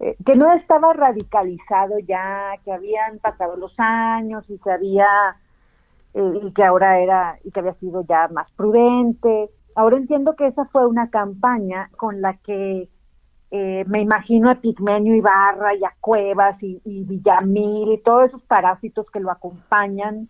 Eh, 0.00 0.16
que 0.24 0.36
no 0.36 0.52
estaba 0.52 0.92
radicalizado 0.92 1.98
ya, 1.98 2.52
que 2.64 2.72
habían 2.72 3.18
pasado 3.18 3.56
los 3.56 3.74
años 3.78 4.44
y 4.48 4.56
que 4.58 4.70
había 4.70 5.06
eh, 6.14 6.40
y 6.40 6.52
que 6.52 6.64
ahora 6.64 7.00
era 7.00 7.38
y 7.42 7.50
que 7.50 7.60
había 7.60 7.74
sido 7.74 8.04
ya 8.08 8.28
más 8.28 8.48
prudente. 8.52 9.50
Ahora 9.74 9.96
entiendo 9.96 10.36
que 10.36 10.46
esa 10.46 10.66
fue 10.66 10.86
una 10.86 11.10
campaña 11.10 11.90
con 11.96 12.20
la 12.20 12.34
que 12.34 12.88
eh, 13.50 13.84
me 13.88 14.00
imagino 14.00 14.50
a 14.50 14.56
Pigmenio 14.56 15.16
Ibarra 15.16 15.74
y 15.74 15.84
a 15.84 15.92
Cuevas 16.00 16.62
y, 16.62 16.80
y 16.84 17.02
Villamil 17.02 17.92
y 17.92 18.02
todos 18.02 18.28
esos 18.28 18.42
parásitos 18.44 19.10
que 19.10 19.20
lo 19.20 19.32
acompañan. 19.32 20.28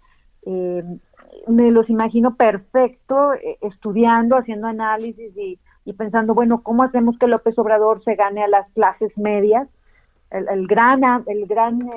Me 1.46 1.70
los 1.70 1.90
imagino 1.90 2.36
perfecto, 2.36 3.32
estudiando, 3.60 4.38
haciendo 4.38 4.66
análisis 4.66 5.36
y, 5.36 5.58
pensando, 5.96 6.34
bueno, 6.34 6.62
¿cómo 6.62 6.82
hacemos 6.82 7.18
que 7.18 7.26
López 7.26 7.58
Obrador 7.58 8.02
se 8.04 8.14
gane 8.14 8.44
a 8.44 8.48
las 8.48 8.70
clases 8.72 9.16
medias? 9.16 9.68
El, 10.30 10.66
gran, 10.66 11.02
el 11.26 11.46
gran 11.46 11.88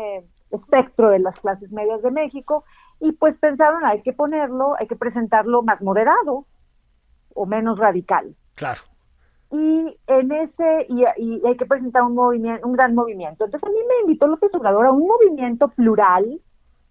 espectro 0.50 1.10
de 1.10 1.20
las 1.20 1.39
clases 1.39 1.72
medias 1.72 2.02
de 2.02 2.12
México. 2.12 2.63
Y 3.00 3.12
pues 3.13 3.38
pensaron, 3.38 3.84
hay 3.86 4.02
que 4.02 4.13
ponerlo, 4.13 4.76
hay 4.80 4.88
que 4.88 4.96
presentarlo 4.96 5.63
más 5.63 5.82
moderado 5.82 6.46
o 7.34 7.46
menos 7.46 7.78
radical. 7.78 8.36
Claro 8.56 8.82
y 9.52 9.98
en 10.08 10.32
ese 10.32 10.86
y, 10.88 11.04
hay 11.46 11.58
que 11.58 11.65
presentar 11.65 12.04
un 12.04 12.15
movimiento 12.15 12.65
un 12.65 12.74
gran 12.74 12.96
movimiento 12.96 13.46
entonces 13.46 13.67
a 13.67 13.72
mí 13.72 13.80
me 13.88 14.02
invitó 14.02 14.28
López 14.28 14.50
Obrador 14.54 14.86
a 14.86 14.91
un 14.91 15.06
movimiento 15.06 15.67
plural 15.70 16.39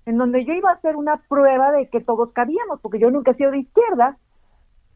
en 0.05 0.19
donde 0.19 0.45
yo 0.45 0.53
iba 0.53 0.71
a 0.71 0.75
hacer 0.75 0.97
una 0.97 1.17
prueba 1.29 1.73
de 1.73 1.89
que 1.89 2.01
todos 2.01 2.33
cabíamos 2.33 2.79
porque 2.81 2.99
yo 2.99 3.11
nunca 3.11 3.31
he 3.31 3.37
sido 3.37 3.51
de 3.51 3.61
izquierda 3.61 4.19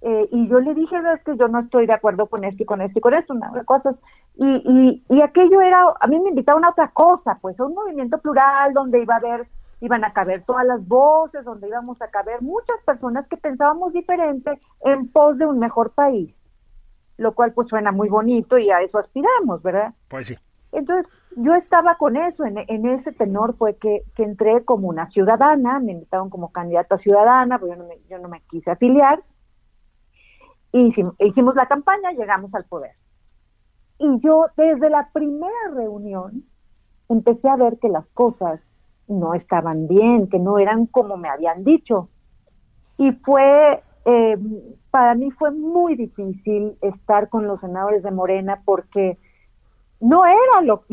eh, 0.01 0.29
y 0.31 0.49
yo 0.49 0.61
le 0.61 0.75
dije 0.75 0.97
es 1.15 1.23
que 1.25 1.37
yo 1.37 1.49
no 1.49 1.61
estoy 1.61 1.87
de 1.87 1.95
acuerdo 1.95 2.27
con 2.27 2.45
esto 2.45 2.63
y 2.63 2.67
con 2.67 2.81
esto 2.83 2.99
y 2.99 3.03
con 3.03 3.15
esto 3.15 3.35
una 3.35 3.51
cosas 3.65 3.97
y, 4.37 4.45
y, 4.47 5.05
y 5.09 5.23
aquello 5.23 5.61
era 5.61 5.95
a 5.99 6.07
mí 6.07 6.19
me 6.19 6.31
invitaron 6.31 6.65
a 6.65 6.71
otra 6.71 6.91
cosa 6.91 7.39
pues 7.41 7.59
a 7.59 7.65
un 7.65 7.75
movimiento 7.75 8.19
plural 8.19 8.73
donde 8.75 9.01
iba 9.01 9.15
a 9.15 9.19
haber 9.19 9.49
iban 9.81 10.05
a 10.05 10.13
caber 10.13 10.45
todas 10.45 10.67
las 10.67 10.87
voces 10.87 11.45
donde 11.45 11.69
íbamos 11.69 12.01
a 12.03 12.09
caber 12.09 12.43
muchas 12.43 12.77
personas 12.85 13.27
que 13.29 13.37
pensábamos 13.37 13.93
diferente 13.93 14.61
en 14.83 15.09
pos 15.11 15.39
de 15.39 15.47
un 15.47 15.59
mejor 15.59 15.93
país 15.93 16.35
lo 17.17 17.35
cual 17.35 17.53
pues 17.53 17.69
suena 17.69 17.93
muy 17.93 18.09
bonito 18.09 18.59
y 18.59 18.71
a 18.71 18.81
eso 18.81 18.99
aspiramos, 18.99 19.63
¿verdad? 19.63 19.95
Pues 20.09 20.27
sí. 20.27 20.37
Entonces, 20.73 21.07
yo 21.37 21.55
estaba 21.55 21.97
con 21.97 22.17
eso, 22.17 22.45
en, 22.45 22.87
ese 22.87 23.13
tenor 23.13 23.57
fue 23.57 23.77
que, 23.77 24.03
que, 24.17 24.25
entré 24.25 24.65
como 24.65 24.89
una 24.89 25.09
ciudadana, 25.11 25.79
me 25.79 25.93
invitaron 25.93 26.31
como 26.31 26.51
candidata 26.51 26.99
ciudadana, 26.99 27.59
pues 27.59 27.73
yo 27.73 27.77
no 27.77 27.89
me, 27.89 27.99
yo 28.11 28.19
no 28.19 28.29
me 28.29 28.41
quise 28.51 28.73
afiliar, 28.73 29.23
hicimos, 30.81 31.15
hicimos 31.19 31.55
la 31.55 31.67
campaña, 31.67 32.13
llegamos 32.13 32.55
al 32.55 32.65
poder. 32.65 32.93
Y 33.99 34.21
yo 34.21 34.47
desde 34.57 34.91
la 34.91 35.09
primera 35.13 35.71
reunión 35.75 36.45
empecé 37.09 37.49
a 37.49 37.57
ver 37.57 37.79
que 37.79 37.89
las 37.89 38.07
cosas 38.09 38.61
no 39.07 39.35
estaban 39.35 39.87
bien, 39.87 40.29
que 40.29 40.39
no 40.39 40.59
eran 40.59 40.87
como 40.87 41.17
me 41.17 41.29
habían 41.29 41.65
dicho. 41.65 42.09
Y 42.97 43.13
fue 43.13 43.83
eh, 44.05 44.37
para 44.91 45.15
mí 45.15 45.31
fue 45.33 45.51
muy 45.51 45.97
difícil 45.97 46.77
estar 46.83 47.29
con 47.29 47.47
los 47.47 47.61
senadores 47.61 48.03
de 48.03 48.11
Morena 48.11 48.61
porque 48.65 49.19
no 50.01 50.25
era 50.27 50.61
lo, 50.63 50.85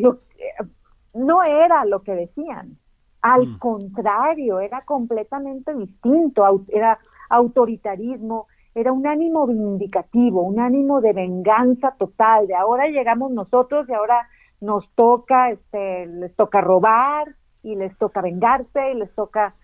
no 1.14 1.44
era 1.44 1.86
lo 1.86 2.02
que 2.02 2.14
decían. 2.14 2.78
Al 3.22 3.48
mm. 3.48 3.60
contrario, 3.60 4.60
era 4.60 4.82
completamente 4.82 5.74
distinto, 5.76 6.66
era 6.70 7.00
autoritarismo, 7.30 8.48
era 8.74 8.92
un 8.94 9.06
ánimo 9.06 9.48
vindicativo, 9.48 10.42
un 10.44 10.60
ánimo 10.60 11.02
de 11.02 11.14
venganza 11.14 11.96
total, 11.98 12.48
de 12.48 12.56
ahora 12.56 12.88
llegamos 12.88 13.32
nosotros 13.32 13.88
y 13.90 13.94
ahora 13.94 14.28
nos 14.62 14.90
toca, 14.96 15.52
este, 15.52 16.06
les 16.06 16.36
toca 16.36 16.62
robar 16.62 17.36
y 17.64 17.76
les 17.76 17.98
toca 17.98 18.22
vengarse 18.22 18.92
y 18.92 18.96
les 18.96 19.14
toca 19.14 19.56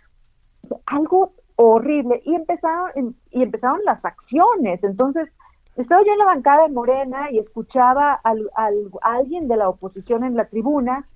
algo 0.86 1.34
horrible. 1.56 2.22
Y 2.26 2.36
empezaron 2.36 3.15
y 3.32 3.43
empezaron 3.43 3.80
las 3.86 4.04
acciones. 4.04 4.84
Entonces 4.84 5.30
estaba 5.76 6.02
yo 6.04 6.12
en 6.12 6.20
la 6.20 6.26
bancada 6.26 6.67
de 6.67 6.74
Morena 6.74 7.32
y 7.32 7.39
escuchaba 7.39 8.13
al, 8.13 8.50
a 8.56 8.70
alguien 9.13 9.48
de 9.48 9.58
la 9.58 9.70
oposición 9.70 10.24
en 10.24 10.36
la 10.36 10.46
tribuna 10.46 11.08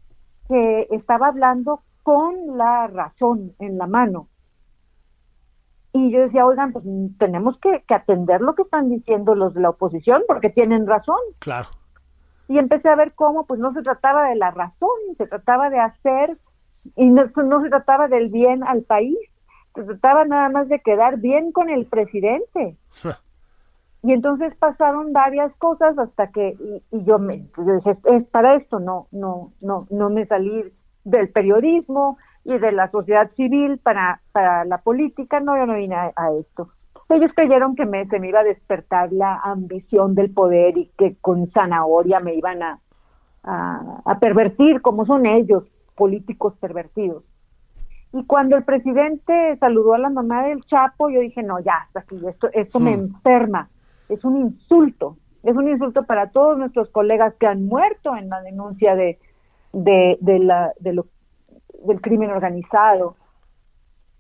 que 0.48 0.88
estaba 0.92 1.28
hablando 1.28 1.82
con 2.04 2.58
la 2.58 2.88
razón 2.88 3.54
en 3.60 3.78
la 3.78 3.88
mano 3.88 4.28
y 5.94 6.12
yo 6.12 6.22
decía, 6.22 6.46
oigan, 6.46 6.72
pues 6.72 6.86
tenemos 7.20 7.58
que, 7.60 7.84
que, 7.88 7.94
atender 7.94 8.42
lo 8.42 8.56
que 8.56 8.62
están 8.64 8.90
diciendo 8.90 9.36
los 9.36 9.54
de 9.54 9.62
la 9.62 9.70
oposición 9.70 10.24
porque 10.28 10.50
tienen 10.50 10.88
razón. 10.88 11.20
Claro. 11.40 11.68
Y 12.48 12.58
empecé 12.58 12.90
a 12.90 12.96
ver 12.96 13.14
cómo, 13.14 13.46
pues 13.46 13.60
no 13.60 13.74
se 13.74 13.82
trataba 13.82 14.30
de 14.30 14.36
la 14.36 14.52
razón, 14.52 14.90
se 15.18 15.28
trataba 15.28 15.70
de 15.70 15.80
hacer, 15.80 16.38
y 16.96 17.10
no, 17.10 17.24
no 17.36 17.62
se 17.62 17.70
trataba 17.70 18.08
del 18.08 18.30
bien 18.30 18.64
al 18.64 18.84
país, 18.84 19.18
se 19.76 19.84
trataba 19.84 20.26
nada 20.26 20.50
más 20.50 20.68
de 20.68 20.80
quedar 20.80 21.18
bien 21.18 21.52
con 21.52 21.70
el 21.70 21.86
presidente. 21.86 22.78
y 24.04 24.14
entonces 24.14 24.56
pasaron 24.56 25.14
varias 25.14 25.54
cosas 25.58 25.98
hasta 25.98 26.28
que 26.32 26.58
y, 26.92 27.04
yo 27.04 27.20
me 27.20 27.46
pues, 27.54 27.68
dije, 27.68 27.98
es 28.06 28.26
para 28.28 28.56
esto 28.56 28.80
no 28.80 29.08
no 29.12 29.52
no 29.62 29.86
no 29.92 30.10
me 30.10 30.26
salí 30.26 30.74
del 31.04 31.30
periodismo 31.30 32.18
y 32.44 32.58
de 32.58 32.72
la 32.72 32.90
sociedad 32.90 33.32
civil 33.36 33.78
para 33.78 34.22
para 34.32 34.66
la 34.66 34.80
política 34.80 35.40
no 35.40 35.58
yo 35.58 35.66
no 35.66 35.76
vine 35.76 35.96
a, 35.96 36.32
esto 36.40 36.70
ellos 37.10 37.32
creyeron 37.36 37.76
que 37.76 37.86
me, 37.86 38.06
se 38.08 38.20
me 38.20 38.30
iba 38.30 38.40
a 38.40 38.44
despertar 38.44 39.12
la 39.12 39.36
ambición 39.44 40.16
del 40.16 40.32
poder 40.32 40.78
y 40.78 40.92
que 40.98 41.18
con 41.20 41.52
zanahoria 41.52 42.22
me 42.22 42.36
iban 42.36 42.64
a, 42.64 42.80
a 43.44 44.20
pervertir 44.20 44.82
como 44.82 45.06
son 45.06 45.26
ellos 45.26 45.66
políticos 45.96 46.54
pervertidos 46.60 47.24
y 48.14 48.26
cuando 48.26 48.58
el 48.58 48.64
presidente 48.64 49.56
saludó 49.58 49.94
a 49.94 50.00
la 50.00 50.10
mamá 50.10 50.44
del 50.44 50.62
Chapo, 50.62 51.10
yo 51.10 51.22
dije, 51.22 51.44
no, 51.44 51.60
ya, 51.60 51.76
hasta 51.86 52.02
aquí, 52.02 52.20
esto, 52.28 52.50
esto 52.54 52.80
me 52.80 52.96
hmm. 52.96 53.00
enferma, 53.00 53.70
es 54.10 54.24
un 54.26 54.38
insulto, 54.38 55.18
es 55.44 55.56
un 55.56 55.70
insulto 55.70 56.04
para 56.04 56.30
todos 56.30 56.58
nuestros 56.58 56.90
colegas 56.90 57.34
que 57.40 57.48
han 57.48 57.66
muerto 57.66 58.16
en 58.16 58.30
la 58.30 58.42
denuncia 58.42 58.96
de, 58.96 59.18
de, 59.72 60.18
de 60.20 60.40
la, 60.40 60.74
de 60.80 60.94
lo, 60.94 61.06
del 61.86 62.02
crimen 62.02 62.32
organizado, 62.32 63.16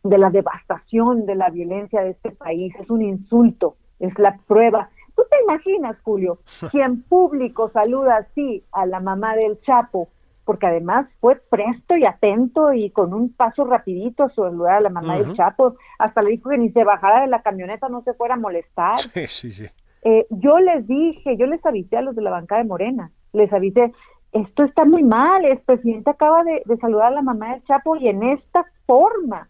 de 0.04 0.18
la 0.18 0.30
devastación, 0.30 1.26
de 1.26 1.36
la 1.36 1.50
violencia 1.50 2.02
de 2.02 2.12
este 2.12 2.32
país, 2.32 2.74
es 2.80 2.90
un 2.90 3.02
insulto, 3.02 3.76
es 4.00 4.18
la 4.18 4.38
prueba. 4.48 4.90
¿Tú 5.16 5.24
te 5.30 5.38
imaginas, 5.44 5.98
Julio, 6.02 6.40
si 6.46 6.80
en 6.80 7.04
público 7.04 7.70
saluda 7.70 8.18
así 8.18 8.64
a 8.72 8.86
la 8.86 9.00
mamá 9.00 9.36
del 9.36 9.60
Chapo 9.62 10.10
porque 10.44 10.68
además 10.68 11.08
fue 11.20 11.36
presto 11.36 11.96
y 11.96 12.06
atento 12.06 12.74
y 12.74 12.90
con 12.90 13.14
un 13.14 13.34
paso 13.34 13.64
rapidito 13.64 14.24
a 14.24 14.30
saludar 14.32 14.78
a 14.78 14.82
la 14.82 14.90
mamá 14.90 15.18
del 15.18 15.34
Chapo, 15.36 15.76
hasta 16.00 16.22
le 16.22 16.32
dijo 16.32 16.50
que 16.50 16.58
ni 16.58 16.72
se 16.72 16.84
bajara 16.84 17.22
de 17.22 17.28
la 17.28 17.42
camioneta, 17.42 17.90
no 17.90 18.02
se 18.02 18.14
fuera 18.14 18.34
a 18.34 18.38
molestar. 18.38 18.98
Sí, 18.98 19.28
sí, 19.28 19.52
sí. 19.52 19.66
Eh, 20.04 20.26
yo 20.30 20.60
les 20.60 20.88
dije, 20.88 21.38
yo 21.38 21.46
les 21.46 21.64
avisé 21.66 21.98
a 21.98 22.02
los 22.02 22.16
de 22.16 22.24
la 22.24 22.32
bancada 22.32 22.62
de 22.62 22.68
Morena, 22.68 23.12
les 23.34 23.54
avisé, 23.54 23.94
esto 24.32 24.64
está 24.64 24.86
muy 24.86 25.04
mal, 25.04 25.44
el 25.44 25.60
presidente 25.60 26.10
acaba 26.10 26.44
de, 26.44 26.64
saludar 26.78 27.08
a 27.08 27.16
la 27.16 27.22
mamá 27.22 27.52
del 27.52 27.64
Chapo 27.66 27.96
y 27.98 28.08
en 28.08 28.24
esta 28.24 28.66
forma, 28.86 29.50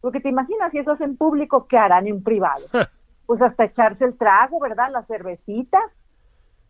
porque 0.00 0.20
te 0.20 0.28
imaginas 0.28 0.72
si 0.72 0.78
eso 0.78 0.92
es 0.92 1.00
en 1.00 1.16
público, 1.16 1.66
¿qué 1.68 1.78
harán 1.78 2.06
en 2.06 2.22
privado? 2.22 2.64
pues 3.26 3.42
hasta 3.42 3.64
echarse 3.64 4.04
el 4.04 4.16
trago, 4.16 4.60
¿verdad? 4.60 4.90
La 4.92 5.04
cervecita, 5.04 5.80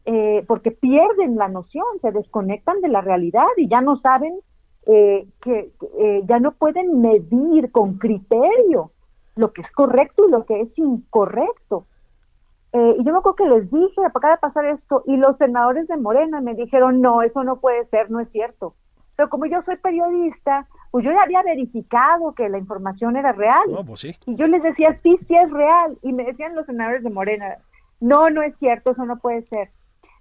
eh, 0.07 0.45
porque 0.47 0.71
pierden 0.71 1.37
la 1.37 1.49
noción, 1.49 1.85
se 2.01 2.13
desconectan 2.13 2.81
de 2.81 2.89
la 2.89 3.03
realidad 3.03 3.47
y 3.57 3.69
ya 3.69 3.81
no 3.81 3.99
saben 4.01 4.39
eh, 4.87 5.27
que 5.43 5.73
eh, 5.99 6.23
ya 6.27 6.39
no 6.39 6.53
pueden 6.53 7.01
medir 7.01 7.73
con 7.73 7.99
criterio 7.99 8.93
lo 9.35 9.53
que 9.53 9.63
es 9.63 9.71
correcto 9.73 10.27
y 10.27 10.31
lo 10.31 10.47
que 10.47 10.61
es 10.61 10.79
incorrecto. 10.79 11.87
Y 12.73 13.05
yo 13.05 13.13
me 13.13 13.19
acuerdo 13.19 13.37
que 13.37 13.49
les 13.49 13.71
dije, 13.71 14.05
acaba 14.05 14.35
de 14.35 14.41
pasar 14.41 14.65
esto, 14.67 15.03
y 15.07 15.17
los 15.17 15.37
senadores 15.39 15.89
de 15.89 15.97
Morena 15.97 16.41
me 16.41 16.55
dijeron, 16.55 17.01
no, 17.01 17.23
eso 17.23 17.43
no 17.45 17.61
puede 17.61 17.87
ser, 17.87 18.11
no 18.11 18.21
es 18.21 18.29
cierto. 18.31 18.75
Pero 19.17 19.31
como 19.31 19.47
yo 19.47 19.63
soy 19.63 19.77
periodista, 19.77 20.67
pues 20.91 21.05
yo 21.05 21.11
ya 21.11 21.23
había 21.23 21.43
verificado 21.43 22.35
que 22.35 22.49
la 22.49 22.59
información 22.59 23.17
era 23.17 23.33
real. 23.33 23.65
Pues 23.87 24.05
y 24.05 24.37
yo 24.37 24.47
les 24.47 24.63
decía, 24.63 24.99
sí, 25.03 25.19
sí 25.27 25.35
es 25.35 25.51
real. 25.51 25.99
Y 26.03 26.13
me 26.13 26.25
decían 26.25 26.55
los 26.55 26.67
senadores 26.67 27.03
de 27.03 27.11
Morena, 27.11 27.57
no, 28.01 28.29
no 28.31 28.43
es 28.43 28.55
cierto, 28.59 28.91
eso 28.91 29.07
no 29.07 29.19
puede 29.19 29.43
ser. 29.49 29.71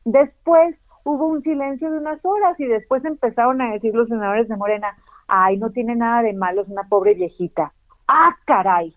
Después 0.06 0.76
hubo 1.04 1.28
un 1.28 1.42
silencio 1.44 1.92
de 1.92 1.98
unas 1.98 2.24
horas 2.24 2.60
y 2.60 2.66
después 2.66 3.04
empezaron 3.04 3.62
a 3.62 3.72
decir 3.72 3.94
los 3.94 4.08
senadores 4.08 4.48
de 4.48 4.56
Morena, 4.56 4.96
ay, 5.28 5.58
no 5.58 5.72
tiene 5.72 5.96
nada 5.96 6.22
de 6.22 6.34
malo, 6.34 6.62
es 6.62 6.70
una 6.70 6.84
pobre 6.84 7.14
viejita. 7.14 7.74
Ah, 8.08 8.36
caray. 8.46 8.96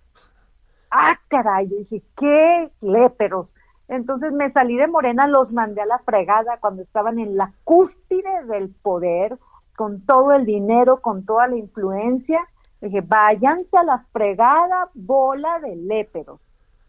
Ah, 0.90 1.18
caray. 1.28 1.68
Yo 1.68 1.76
dije, 1.76 2.02
qué 2.16 2.70
léperos. 2.80 3.48
Entonces 3.88 4.32
me 4.32 4.50
salí 4.52 4.76
de 4.76 4.86
Morena, 4.86 5.26
los 5.26 5.52
mandé 5.52 5.80
a 5.80 5.86
la 5.86 5.98
fregada 6.00 6.58
cuando 6.60 6.82
estaban 6.82 7.18
en 7.18 7.36
la 7.36 7.52
cúspide 7.64 8.44
del 8.46 8.70
poder, 8.82 9.38
con 9.76 10.04
todo 10.04 10.32
el 10.32 10.44
dinero, 10.44 11.00
con 11.00 11.24
toda 11.24 11.48
la 11.48 11.56
influencia. 11.56 12.40
Dije, 12.80 13.00
váyanse 13.00 13.76
a 13.76 13.84
la 13.84 14.04
fregada 14.12 14.90
bola 14.94 15.58
de 15.60 15.74
léperos 15.76 16.40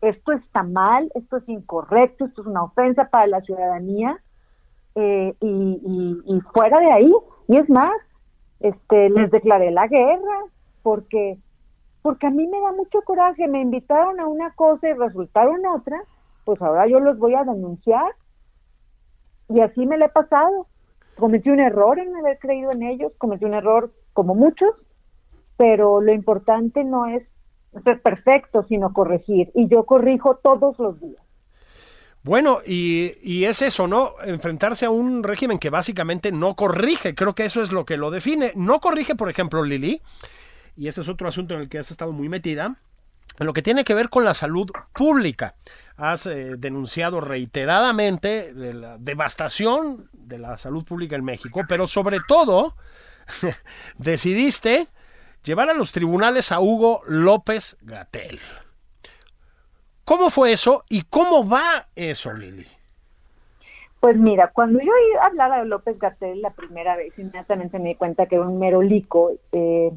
esto 0.02 0.32
está 0.32 0.64
mal, 0.64 1.12
esto 1.16 1.38
es 1.38 1.50
incorrecto, 1.50 2.26
esto 2.26 2.42
es 2.42 2.48
una 2.48 2.64
ofensa 2.64 3.06
para 3.06 3.28
la 3.28 3.42
ciudadanía 3.42 4.20
eh, 4.96 5.36
y, 5.42 6.42
fuera 6.54 6.80
de 6.80 6.92
ahí. 6.92 7.14
Y 7.48 7.58
es 7.58 7.70
más, 7.70 7.94
este, 8.60 9.10
les 9.10 9.30
declaré 9.32 9.72
la 9.72 9.88
guerra 9.88 10.46
porque, 10.84 11.38
porque 12.02 12.28
a 12.28 12.30
mí 12.30 12.48
me 12.48 12.60
da 12.60 12.72
mucho 12.72 13.02
coraje, 13.02 13.48
me 13.48 13.62
invitaron 13.62 14.20
a 14.20 14.28
una 14.28 14.52
cosa 14.52 14.90
y 14.90 14.94
resultaron 14.94 15.66
otra, 15.66 16.02
pues 16.46 16.62
ahora 16.62 16.88
yo 16.88 17.00
los 17.00 17.18
voy 17.18 17.36
a 17.36 17.44
denunciar. 17.44 18.16
y 19.50 19.62
así 19.62 19.86
me 19.86 19.98
le 19.98 20.06
he 20.06 20.10
pasado. 20.10 20.68
Cometí 21.18 21.50
un 21.50 21.60
error 21.60 22.00
en 22.00 22.16
haber 22.16 22.40
creído 22.40 22.72
en 22.72 22.84
ellos, 22.84 23.12
cometí 23.18 23.44
un 23.44 23.54
error 23.54 23.92
como 24.14 24.36
muchos, 24.36 24.70
pero 25.58 26.02
lo 26.02 26.14
importante 26.14 26.84
no 26.84 27.08
es 27.08 27.24
ser 27.84 28.02
perfecto, 28.02 28.64
sino 28.64 28.94
corregir. 28.94 29.52
Y 29.54 29.68
yo 29.68 29.84
corrijo 29.86 30.36
todos 30.36 30.80
los 30.80 31.00
días. 31.02 31.22
Bueno, 32.24 32.60
y, 32.66 33.12
y, 33.22 33.46
es 33.46 33.62
eso, 33.62 33.88
¿no? 33.88 34.16
Enfrentarse 34.26 34.86
a 34.86 34.90
un 34.90 35.24
régimen 35.24 35.58
que 35.58 35.70
básicamente 35.70 36.32
no 36.34 36.54
corrige, 36.56 37.16
creo 37.16 37.34
que 37.34 37.46
eso 37.46 37.62
es 37.62 37.72
lo 37.72 37.86
que 37.86 37.96
lo 37.96 38.12
define. 38.12 38.52
No 38.56 38.80
corrige, 38.82 39.16
por 39.16 39.30
ejemplo, 39.30 39.64
Lili, 39.64 40.02
y 40.80 40.88
ese 40.88 41.02
es 41.02 41.10
otro 41.10 41.28
asunto 41.28 41.56
en 41.56 41.60
el 41.60 41.68
que 41.68 41.78
has 41.78 41.92
estado 41.92 42.14
muy 42.14 42.30
metida, 42.30 42.78
en 43.38 43.46
lo 43.46 43.52
que 43.52 43.62
tiene 43.62 43.84
que 43.84 43.94
ver 43.94 44.08
con 44.08 44.24
la 44.24 44.34
salud 44.34 44.72
pública. 44.94 45.56
Has 45.98 46.26
eh, 46.26 46.56
denunciado 46.58 47.20
reiteradamente 47.20 48.54
la 48.54 48.98
devastación 48.98 50.10
de 50.14 50.40
la 50.40 50.58
salud 50.58 50.86
pública 50.86 51.18
en 51.18 51.26
México, 51.26 51.64
pero 51.68 51.86
sobre 51.86 52.20
todo 52.26 52.76
decidiste 53.98 54.88
llevar 55.44 55.70
a 55.70 55.74
los 55.74 55.92
tribunales 55.92 56.54
a 56.54 56.62
Hugo 56.62 57.02
López 57.08 57.78
Gatel. 57.82 58.40
¿Cómo 60.06 60.30
fue 60.30 60.54
eso 60.54 60.86
y 60.88 61.02
cómo 61.02 61.46
va 61.46 61.90
eso, 61.94 62.32
Lili? 62.32 62.66
Pues 64.00 64.16
mira, 64.16 64.50
cuando 64.54 64.80
yo 64.80 64.94
hablaba 65.22 65.60
de 65.60 65.66
López 65.66 66.00
Gatel 66.00 66.42
la 66.42 66.52
primera 66.52 66.96
vez, 66.96 67.20
inmediatamente 67.20 67.80
me 67.80 67.90
di 67.90 67.96
cuenta 67.96 68.28
que 68.28 68.36
era 68.36 68.48
un 68.48 68.60
merolico 68.60 69.34
eh, 69.52 69.92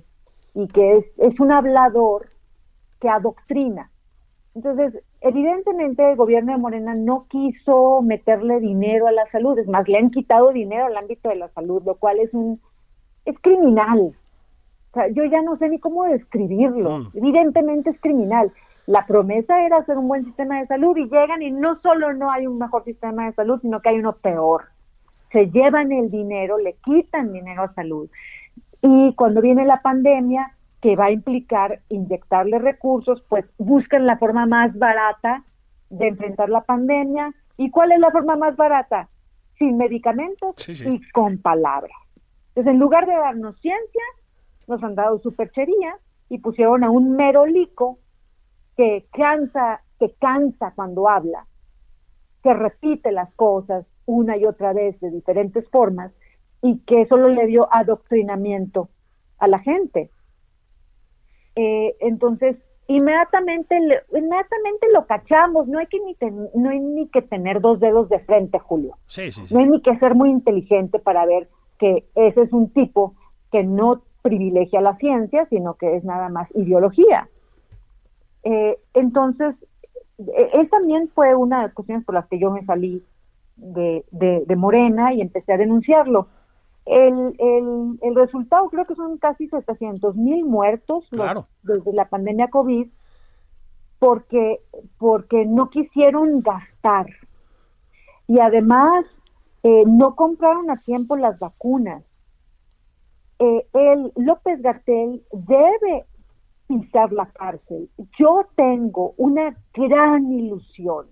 y 0.55 0.69
que 0.69 0.99
es, 0.99 1.05
es 1.19 1.41
un 1.41 1.53
hablador 1.53 2.29
que 3.01 3.09
adoctrina. 3.09 3.91
Entonces, 4.55 5.03
evidentemente 5.21 6.11
el 6.11 6.17
gobierno 6.17 6.53
de 6.53 6.59
Morena 6.59 6.95
no 6.95 7.27
quiso 7.29 8.03
meterle 8.03 8.61
dinero 8.61 9.07
a 9.07 9.13
la 9.13 9.27
salud, 9.31 9.59
es 9.59 9.67
más, 9.67 9.89
le 9.89 9.99
han 9.99 10.11
quitado 10.11 10.53
dinero 10.53 10.87
al 10.87 10.97
ámbito 10.97 11.31
de 11.31 11.37
la 11.37 11.49
salud, 11.49 11.83
lo 11.85 11.95
cual 11.97 12.19
es 12.19 12.33
un 12.35 12.61
es 13.25 13.39
criminal. 13.41 14.15
O 14.91 14.95
sea, 14.95 15.09
yo 15.09 15.25
ya 15.25 15.41
no 15.43 15.57
sé 15.57 15.69
ni 15.69 15.79
cómo 15.79 16.05
describirlo. 16.05 16.99
Mm. 16.99 17.11
Evidentemente 17.15 17.91
es 17.91 18.01
criminal. 18.01 18.53
La 18.87 19.07
promesa 19.07 19.65
era 19.65 19.79
hacer 19.79 19.97
un 19.97 20.09
buen 20.09 20.25
sistema 20.25 20.61
de 20.61 20.67
salud 20.67 20.97
y 20.97 21.05
llegan 21.05 21.41
y 21.41 21.51
no 21.51 21.81
solo 21.81 22.13
no 22.13 22.31
hay 22.31 22.47
un 22.47 22.59
mejor 22.59 22.85
sistema 22.85 23.27
de 23.27 23.33
salud, 23.33 23.61
sino 23.63 23.81
que 23.81 23.91
hay 23.91 23.99
uno 23.99 24.17
peor. 24.17 24.65
Se 25.31 25.47
llevan 25.51 25.93
el 25.93 26.11
dinero, 26.11 26.59
le 26.59 26.75
quitan 26.85 27.33
dinero 27.33 27.63
a 27.63 27.75
salud. 27.75 28.11
Y 28.83 29.15
cuando 29.15 29.41
viene 29.41 29.65
la 29.65 29.81
pandemia, 29.81 30.57
que 30.83 30.97
va 30.97 31.07
a 31.07 31.11
implicar 31.13 31.81
inyectarle 31.89 32.59
recursos, 32.59 33.23
pues 33.29 33.45
buscan 33.57 34.05
la 34.05 34.19
forma 34.19 34.47
más 34.47 34.77
barata 34.77 35.45
de 35.91 36.09
enfrentar 36.09 36.49
la 36.49 36.65
pandemia. 36.65 37.33
¿Y 37.57 37.71
cuál 37.71 37.93
es 37.93 38.01
la 38.01 38.11
forma 38.11 38.35
más 38.35 38.57
barata? 38.57 39.09
Sin 39.59 39.77
medicamentos 39.77 40.69
y 40.69 41.01
con 41.13 41.39
palabras. 41.39 41.97
Entonces, 42.49 42.73
en 42.73 42.81
lugar 42.81 43.07
de 43.07 43.15
darnos 43.15 43.61
ciencia, 43.61 44.03
nos 44.67 44.83
han 44.83 44.97
dado 44.97 45.21
superchería 45.21 45.97
y 46.29 46.39
pusieron 46.39 46.83
a 46.83 46.91
un 46.91 47.15
merolico 47.15 47.99
que 48.77 49.07
cansa, 49.13 49.83
que 50.01 50.15
cansa 50.21 50.73
cuando 50.75 51.09
habla, 51.09 51.47
que 52.43 52.53
repite 52.55 53.13
las 53.13 53.33
cosas 53.35 53.87
una 54.07 54.37
y 54.37 54.45
otra 54.47 54.73
vez 54.73 54.99
de 55.01 55.11
diferentes 55.11 55.69
formas 55.71 56.11
y 56.63 56.79
que 56.81 57.07
solo 57.07 57.29
le 57.29 57.47
dio 57.47 57.69
adoctrinamiento 57.73 58.89
a 59.39 59.49
la 59.49 59.59
gente. 59.59 60.11
Eh, 61.57 61.97
entonces, 62.01 62.57
inmediatamente, 62.87 63.77
inmediatamente 63.77 64.87
lo 64.93 65.07
cachamos, 65.07 65.69
no 65.69 65.79
hay 65.79 65.87
que 65.87 65.99
ni 66.01 66.17
no 66.55 66.71
hay 66.71 66.81
ni 66.81 67.09
que 67.09 67.23
tener 67.23 67.61
dos 67.61 67.81
dedos 67.81 68.09
de 68.09 68.21
frente, 68.21 68.59
Julio. 68.59 68.97
No 69.53 69.61
hay 69.61 69.67
ni 69.67 69.83
que 69.83 69.99
ser 69.99 70.15
muy 70.15 70.31
inteligente 70.31 70.99
para 70.99 71.27
ver 71.27 71.49
que 71.79 72.07
ese 72.15 72.43
es 72.43 72.53
un 72.53 72.71
tipo 72.71 73.15
que 73.51 73.65
no 73.65 74.03
privilegia 74.23 74.81
la 74.81 74.97
ciencia, 74.97 75.47
sino 75.47 75.75
que 75.75 75.97
es 75.97 76.05
nada 76.05 76.29
más 76.29 76.49
ideología. 76.55 77.29
Eh, 78.45 78.79
entonces, 78.95 79.55
e, 80.19 80.51
él 80.55 80.69
también 80.71 81.11
fue 81.15 81.35
una 81.35 81.59
de 81.59 81.63
las 81.65 81.75
cuestiones 81.75 82.05
por 82.05 82.15
las 82.15 82.27
que 82.29 82.39
yo 82.39 82.51
me 82.51 82.65
salí 82.65 83.03
de, 83.57 84.05
de, 84.11 84.57
Morena 84.57 85.13
y 85.13 85.21
empecé 85.21 85.53
a 85.53 85.59
denunciarlo. 85.59 86.27
El, 86.85 87.37
el, 87.39 87.99
el, 88.03 88.15
resultado 88.17 88.69
creo 88.69 88.85
que 88.85 88.97
son 88.97 89.17
casi 89.19 89.47
700 89.47 90.17
mil 90.17 90.45
muertos 90.45 91.09
desde 91.63 91.93
la 91.93 92.09
pandemia 92.09 92.49
COVID 92.49 92.89
porque, 94.01 94.61
porque 94.99 95.47
no 95.47 95.71
quisieron 95.71 96.41
gastar. 96.41 97.07
Y 98.27 98.41
además 98.41 99.05
eh, 99.63 99.85
no 99.87 100.17
compraron 100.17 100.71
a 100.71 100.79
tiempo 100.79 101.17
las 101.17 101.39
vacunas. 101.39 102.03
Eh, 103.39 103.67
el 103.73 104.13
López 104.17 104.61
Gatel 104.61 105.23
debe 105.33 106.05
pisar 106.67 107.13
la 107.13 107.27
cárcel. 107.27 107.91
Yo 108.19 108.47
tengo 108.57 109.15
una 109.19 109.57
gran 109.73 110.33
ilusión 110.33 111.07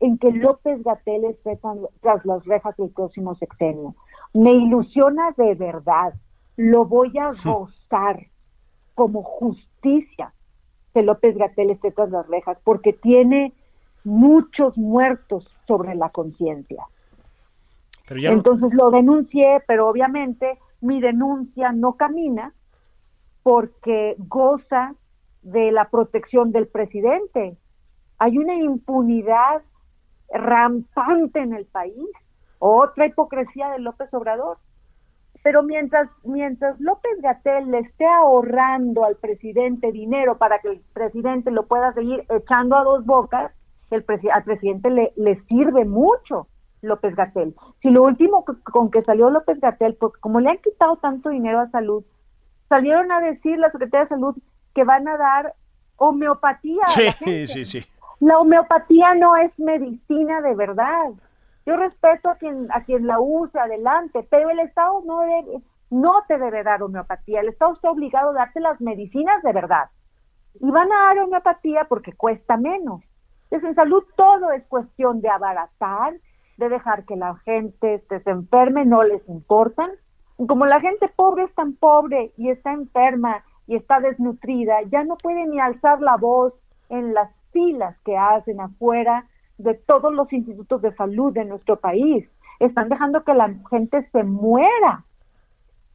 en 0.00 0.18
que 0.18 0.30
López 0.32 0.82
Gatel 0.82 1.24
esté 1.24 1.58
tras 2.02 2.26
las 2.26 2.44
rejas 2.44 2.76
del 2.76 2.90
próximo 2.90 3.34
sexenio. 3.36 3.94
Me 4.36 4.52
ilusiona 4.52 5.32
de 5.36 5.54
verdad. 5.54 6.14
Lo 6.56 6.84
voy 6.84 7.16
a 7.18 7.32
gozar 7.42 8.26
como 8.94 9.22
justicia 9.22 10.32
que 10.92 11.02
López 11.02 11.36
Gatel 11.36 11.70
esté 11.70 11.90
tras 11.90 12.10
las 12.10 12.26
rejas, 12.28 12.58
porque 12.64 12.92
tiene 12.92 13.52
muchos 14.04 14.76
muertos 14.78 15.46
sobre 15.66 15.94
la 15.94 16.10
conciencia. 16.10 16.84
Entonces 18.08 18.72
lo 18.72 18.90
denuncié, 18.90 19.62
pero 19.66 19.88
obviamente 19.88 20.58
mi 20.80 21.00
denuncia 21.00 21.72
no 21.72 21.94
camina 21.94 22.52
porque 23.42 24.16
goza 24.18 24.94
de 25.42 25.72
la 25.72 25.88
protección 25.88 26.52
del 26.52 26.66
presidente. 26.66 27.56
Hay 28.18 28.38
una 28.38 28.54
impunidad 28.54 29.62
rampante 30.32 31.40
en 31.40 31.54
el 31.54 31.66
país, 31.66 32.08
otra 32.58 33.06
hipocresía 33.06 33.70
de 33.70 33.78
López 33.78 34.12
Obrador. 34.14 34.58
Pero 35.42 35.62
mientras, 35.62 36.08
mientras 36.24 36.80
López 36.80 37.20
Gatel 37.22 37.70
le 37.70 37.80
esté 37.80 38.06
ahorrando 38.06 39.04
al 39.04 39.16
presidente 39.16 39.92
dinero 39.92 40.38
para 40.38 40.58
que 40.58 40.68
el 40.68 40.80
presidente 40.92 41.50
lo 41.50 41.66
pueda 41.66 41.92
seguir 41.92 42.24
echando 42.30 42.76
a 42.76 42.84
dos 42.84 43.04
bocas, 43.06 43.52
el 43.90 44.04
al 44.32 44.44
presidente 44.44 44.90
le, 44.90 45.12
le 45.16 45.40
sirve 45.44 45.84
mucho 45.84 46.48
López 46.82 47.14
Gatel. 47.14 47.54
Si 47.80 47.90
lo 47.90 48.02
último 48.02 48.44
con 48.44 48.90
que 48.90 49.02
salió 49.02 49.30
López 49.30 49.60
Gatel, 49.60 49.94
porque 49.94 50.20
como 50.20 50.40
le 50.40 50.50
han 50.50 50.58
quitado 50.58 50.96
tanto 50.96 51.28
dinero 51.30 51.60
a 51.60 51.70
salud, 51.70 52.04
salieron 52.68 53.12
a 53.12 53.20
decir 53.20 53.58
la 53.58 53.70
Secretaría 53.70 54.04
de 54.04 54.08
Salud 54.08 54.36
que 54.74 54.84
van 54.84 55.06
a 55.08 55.16
dar 55.16 55.54
homeopatía. 55.96 56.86
Sí, 56.88 57.46
sí, 57.46 57.64
sí. 57.64 57.84
La 58.20 58.38
homeopatía 58.38 59.14
no 59.14 59.36
es 59.36 59.56
medicina 59.58 60.40
de 60.40 60.54
verdad. 60.54 61.12
Yo 61.66 61.76
respeto 61.76 62.30
a 62.30 62.36
quien 62.36 62.68
a 62.72 62.84
quien 62.84 63.06
la 63.06 63.20
use 63.20 63.58
adelante, 63.58 64.26
pero 64.30 64.50
el 64.50 64.60
Estado 64.60 65.02
no 65.04 65.20
debe, 65.20 65.62
no 65.90 66.22
te 66.28 66.38
debe 66.38 66.62
dar 66.62 66.82
homeopatía. 66.82 67.40
El 67.40 67.48
Estado 67.48 67.74
está 67.74 67.90
obligado 67.90 68.30
a 68.30 68.34
darte 68.34 68.60
las 68.60 68.80
medicinas 68.80 69.42
de 69.42 69.52
verdad. 69.52 69.90
Y 70.60 70.70
van 70.70 70.90
a 70.92 71.06
dar 71.06 71.18
homeopatía 71.18 71.84
porque 71.88 72.12
cuesta 72.12 72.56
menos. 72.56 73.02
Entonces, 73.44 73.70
en 73.70 73.74
salud 73.74 74.04
todo 74.16 74.52
es 74.52 74.64
cuestión 74.66 75.20
de 75.20 75.28
abaratar, 75.28 76.14
de 76.56 76.68
dejar 76.68 77.04
que 77.04 77.16
la 77.16 77.34
gente 77.44 78.02
se 78.08 78.30
enferme, 78.30 78.86
no 78.86 79.02
les 79.02 79.28
importan 79.28 79.90
como 80.46 80.66
la 80.66 80.80
gente 80.80 81.08
pobre 81.08 81.44
es 81.44 81.54
tan 81.54 81.74
pobre 81.74 82.32
y 82.36 82.50
está 82.50 82.72
enferma 82.72 83.42
y 83.66 83.76
está 83.76 84.00
desnutrida, 84.00 84.82
ya 84.90 85.02
no 85.04 85.16
puede 85.16 85.46
ni 85.46 85.58
alzar 85.58 86.00
la 86.00 86.16
voz 86.16 86.52
en 86.88 87.14
las 87.14 87.30
filas 87.52 87.96
que 88.04 88.16
hacen 88.16 88.60
afuera 88.60 89.24
de 89.58 89.74
todos 89.74 90.12
los 90.12 90.32
institutos 90.32 90.82
de 90.82 90.94
salud 90.94 91.32
de 91.32 91.44
nuestro 91.44 91.76
país. 91.76 92.28
Están 92.60 92.88
dejando 92.88 93.24
que 93.24 93.34
la 93.34 93.54
gente 93.70 94.08
se 94.12 94.24
muera. 94.24 95.04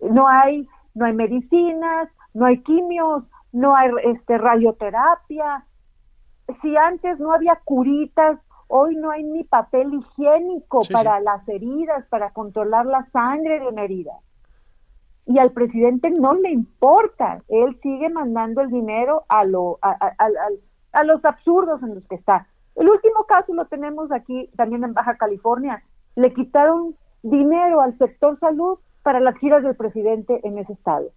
No 0.01 0.28
hay, 0.28 0.68
no 0.93 1.05
hay 1.05 1.14
medicinas, 1.14 2.09
no 2.34 2.45
hay 2.45 2.62
quimios, 2.62 3.24
no 3.51 3.76
hay 3.76 3.91
este 4.03 4.38
radioterapia. 4.38 5.66
Si 6.62 6.76
antes 6.76 7.20
no 7.20 7.34
había 7.34 7.59
curitas, 7.64 8.39
hoy 8.68 8.95
no 8.95 9.12
hay 9.12 9.24
ni 9.24 9.43
papel 9.43 9.93
higiénico 9.93 10.82
para 10.91 11.20
las 11.20 11.47
heridas, 11.47 12.05
para 12.07 12.32
controlar 12.32 12.86
la 12.86 13.05
sangre 13.12 13.59
de 13.59 13.68
una 13.68 13.84
herida 13.84 14.14
y 15.26 15.39
al 15.39 15.51
presidente 15.51 16.09
no 16.09 16.34
le 16.34 16.51
importa, 16.51 17.41
él 17.47 17.78
sigue 17.82 18.09
mandando 18.09 18.62
el 18.62 18.70
dinero 18.70 19.24
a, 19.30 19.43
lo, 19.45 19.80
a, 19.82 21.03
los 21.03 21.24
absurdos 21.24 21.82
en 21.84 21.95
los 21.95 22.03
que 22.07 22.16
está. 22.16 22.47
El 22.76 22.89
último 22.89 23.26
caso 23.28 23.53
lo 23.53 23.65
tenemos 23.65 24.11
aquí 24.11 24.49
también 24.55 24.84
en 24.84 24.93
Baja 24.93 25.17
California, 25.17 25.84
le 26.15 26.34
quitaron 26.34 26.95
dinero 27.24 27.82
al 27.82 27.97
sector 27.97 28.39
salud 28.39 28.80
para 29.03 29.19
las 29.19 29.38
giras 29.38 29.63
del 29.63 29.76
presidente 29.76 30.39
en 30.43 30.57
ese 30.57 30.74
estado. 30.74 31.07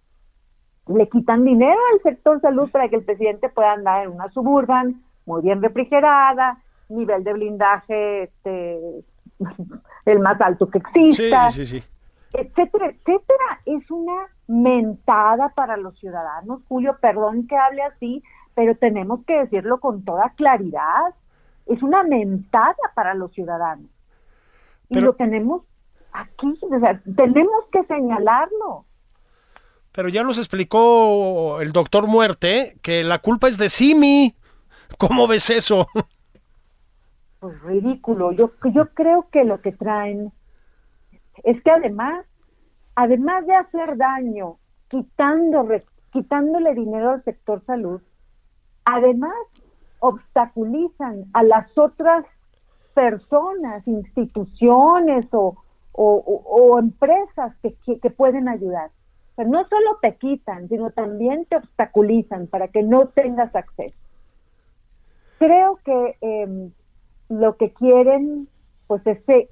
Le 0.87 1.09
quitan 1.09 1.43
dinero 1.43 1.79
al 1.93 2.01
sector 2.01 2.39
salud 2.41 2.69
para 2.71 2.89
que 2.89 2.97
el 2.97 3.03
presidente 3.05 3.49
pueda 3.49 3.73
andar 3.73 4.05
en 4.05 4.11
una 4.11 4.29
suburban 4.29 5.01
muy 5.25 5.41
bien 5.41 5.61
refrigerada, 5.61 6.59
nivel 6.89 7.23
de 7.23 7.33
blindaje 7.33 8.23
este, 8.23 9.03
el 10.05 10.19
más 10.19 10.39
alto 10.41 10.69
que 10.69 10.79
exista, 10.79 11.49
Sí, 11.49 11.65
sí, 11.65 11.79
sí. 11.79 11.87
etcétera, 12.33 12.87
etcétera. 12.87 13.61
Es 13.65 13.89
una 13.89 14.27
mentada 14.47 15.49
para 15.49 15.77
los 15.77 15.97
ciudadanos. 15.99 16.61
Julio, 16.67 16.97
perdón 17.01 17.47
que 17.47 17.57
hable 17.57 17.81
así, 17.83 18.23
pero 18.53 18.75
tenemos 18.75 19.25
que 19.25 19.39
decirlo 19.39 19.79
con 19.79 20.05
toda 20.05 20.29
claridad. 20.35 21.13
Es 21.65 21.81
una 21.81 22.03
mentada 22.03 22.75
para 22.93 23.13
los 23.13 23.31
ciudadanos. 23.31 23.89
Y 24.89 24.99
lo 24.99 25.13
tenemos 25.13 25.63
aquí, 26.11 26.53
o 26.61 26.79
sea, 26.79 27.01
tenemos 27.15 27.65
que 27.71 27.83
señalarlo. 27.85 28.85
Pero 29.91 30.09
ya 30.09 30.23
nos 30.23 30.37
explicó 30.37 31.61
el 31.61 31.71
doctor 31.71 32.07
Muerte 32.07 32.77
que 32.81 33.03
la 33.03 33.19
culpa 33.19 33.47
es 33.47 33.57
de 33.57 33.69
Simi. 33.69 34.35
¿Cómo 34.97 35.27
ves 35.27 35.49
eso? 35.49 35.87
Pues 37.39 37.61
ridículo. 37.61 38.31
Yo, 38.31 38.51
yo 38.73 38.87
creo 38.93 39.27
que 39.31 39.43
lo 39.43 39.61
que 39.61 39.71
traen 39.71 40.31
es 41.43 41.61
que 41.63 41.71
además, 41.71 42.25
además 42.95 43.45
de 43.45 43.55
hacer 43.55 43.97
daño, 43.97 44.57
quitando, 44.89 45.67
quitándole 46.11 46.73
dinero 46.73 47.11
al 47.11 47.23
sector 47.23 47.63
salud, 47.65 48.01
además 48.83 49.35
obstaculizan 50.07 51.25
a 51.33 51.43
las 51.43 51.77
otras 51.77 52.25
personas, 52.93 53.85
instituciones 53.87 55.25
o, 55.33 55.55
o- 55.91 56.23
o- 56.25 56.43
o 56.73 56.79
empresas 56.79 57.55
que, 57.61 57.73
que- 57.85 57.99
que 57.99 58.09
pueden 58.09 58.47
ayudar. 58.47 58.89
No 59.37 59.67
solo 59.67 59.97
te 60.01 60.15
quitan, 60.15 60.69
sino 60.69 60.91
también 60.91 61.45
te 61.45 61.57
obstaculizan 61.57 62.47
para 62.47 62.69
que 62.69 62.83
no 62.83 63.07
tengas 63.09 63.53
acceso. 63.55 63.97
Creo 65.39 65.77
que 65.83 66.15
em, 66.21 66.71
lo 67.29 67.57
que 67.57 67.73
quieren, 67.73 68.47
pues 68.87 69.05
es 69.05 69.19
que 69.25 69.49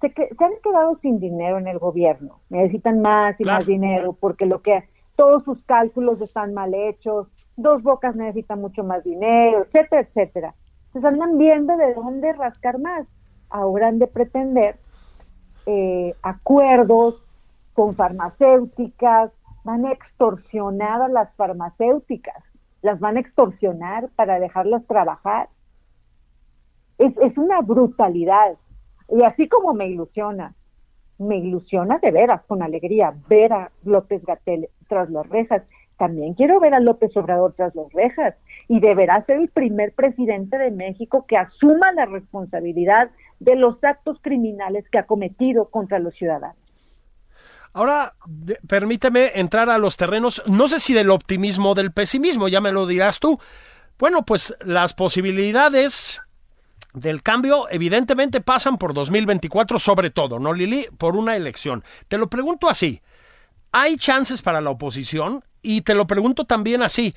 se, 0.00 0.08
han 0.44 0.52
quedado 0.62 0.98
sin 1.00 1.20
dinero 1.20 1.58
en 1.58 1.68
el 1.68 1.78
gobierno. 1.78 2.40
Necesitan 2.48 3.00
más 3.00 3.38
y 3.40 3.44
Claro. 3.44 3.58
más 3.60 3.66
dinero 3.66 4.16
porque 4.18 4.46
lo 4.46 4.62
que 4.62 4.82
todos 5.14 5.44
sus 5.44 5.62
cálculos 5.64 6.20
están 6.20 6.52
mal 6.54 6.74
hechos. 6.74 7.28
Dos 7.62 7.82
Bocas 7.82 8.16
necesita 8.16 8.56
mucho 8.56 8.84
más 8.84 9.04
dinero, 9.04 9.64
etcétera, 9.64 10.02
etcétera. 10.02 10.54
Entonces 10.86 11.12
andan 11.12 11.38
viendo 11.38 11.76
de 11.76 11.94
dónde 11.94 12.32
rascar 12.32 12.78
más. 12.78 13.06
Ahora 13.48 13.88
han 13.88 13.98
de 13.98 14.06
pretender 14.06 14.76
eh, 15.66 16.14
acuerdos 16.22 17.22
con 17.74 17.94
farmacéuticas, 17.94 19.30
van 19.64 19.86
a 19.86 19.92
extorsionar 19.92 21.02
a 21.02 21.08
las 21.08 21.34
farmacéuticas, 21.34 22.42
las 22.82 22.98
van 22.98 23.16
a 23.16 23.20
extorsionar 23.20 24.08
para 24.16 24.40
dejarlas 24.40 24.84
trabajar. 24.86 25.48
Es, 26.98 27.16
es 27.18 27.36
una 27.38 27.60
brutalidad. 27.60 28.56
Y 29.08 29.22
así 29.24 29.48
como 29.48 29.74
me 29.74 29.88
ilusiona, 29.88 30.54
me 31.18 31.36
ilusiona 31.36 31.98
de 31.98 32.10
veras, 32.10 32.42
con 32.46 32.62
alegría, 32.62 33.14
ver 33.28 33.52
a 33.52 33.70
López 33.84 34.24
Gatel 34.24 34.68
tras 34.88 35.10
las 35.10 35.28
rejas. 35.28 35.62
También 36.00 36.32
quiero 36.32 36.58
ver 36.60 36.72
a 36.72 36.80
López 36.80 37.14
Obrador 37.14 37.52
tras 37.54 37.74
las 37.74 37.92
rejas 37.92 38.34
y 38.68 38.80
deberá 38.80 39.22
ser 39.26 39.36
el 39.36 39.50
primer 39.50 39.92
presidente 39.92 40.56
de 40.56 40.70
México 40.70 41.26
que 41.28 41.36
asuma 41.36 41.92
la 41.92 42.06
responsabilidad 42.06 43.10
de 43.38 43.54
los 43.54 43.76
actos 43.84 44.16
criminales 44.22 44.86
que 44.90 44.96
ha 44.96 45.04
cometido 45.04 45.68
contra 45.68 45.98
los 45.98 46.14
ciudadanos. 46.14 46.56
Ahora, 47.74 48.14
permíteme 48.66 49.32
entrar 49.34 49.68
a 49.68 49.76
los 49.76 49.98
terrenos, 49.98 50.42
no 50.46 50.68
sé 50.68 50.80
si 50.80 50.94
del 50.94 51.10
optimismo 51.10 51.72
o 51.72 51.74
del 51.74 51.92
pesimismo, 51.92 52.48
ya 52.48 52.62
me 52.62 52.72
lo 52.72 52.86
dirás 52.86 53.20
tú. 53.20 53.38
Bueno, 53.98 54.24
pues 54.24 54.56
las 54.64 54.94
posibilidades 54.94 56.22
del 56.94 57.22
cambio 57.22 57.68
evidentemente 57.68 58.40
pasan 58.40 58.78
por 58.78 58.94
2024 58.94 59.78
sobre 59.78 60.08
todo, 60.08 60.38
¿no, 60.38 60.54
Lili? 60.54 60.86
Por 60.96 61.14
una 61.18 61.36
elección. 61.36 61.84
Te 62.08 62.16
lo 62.16 62.30
pregunto 62.30 62.70
así, 62.70 63.02
¿hay 63.72 63.96
chances 63.96 64.42
para 64.42 64.60
la 64.60 64.70
oposición? 64.70 65.42
Y 65.62 65.82
te 65.82 65.94
lo 65.94 66.06
pregunto 66.06 66.44
también 66.44 66.82
así, 66.82 67.14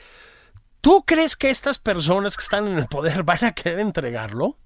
¿tú 0.82 1.04
crees 1.06 1.36
que 1.36 1.50
estas 1.50 1.80
personas 1.80 2.38
que 2.38 2.44
están 2.44 2.68
en 2.68 2.78
el 2.78 2.88
poder 2.88 3.24
van 3.26 3.44
a 3.44 3.52
querer 3.54 3.80
entregarlo? 3.80 4.58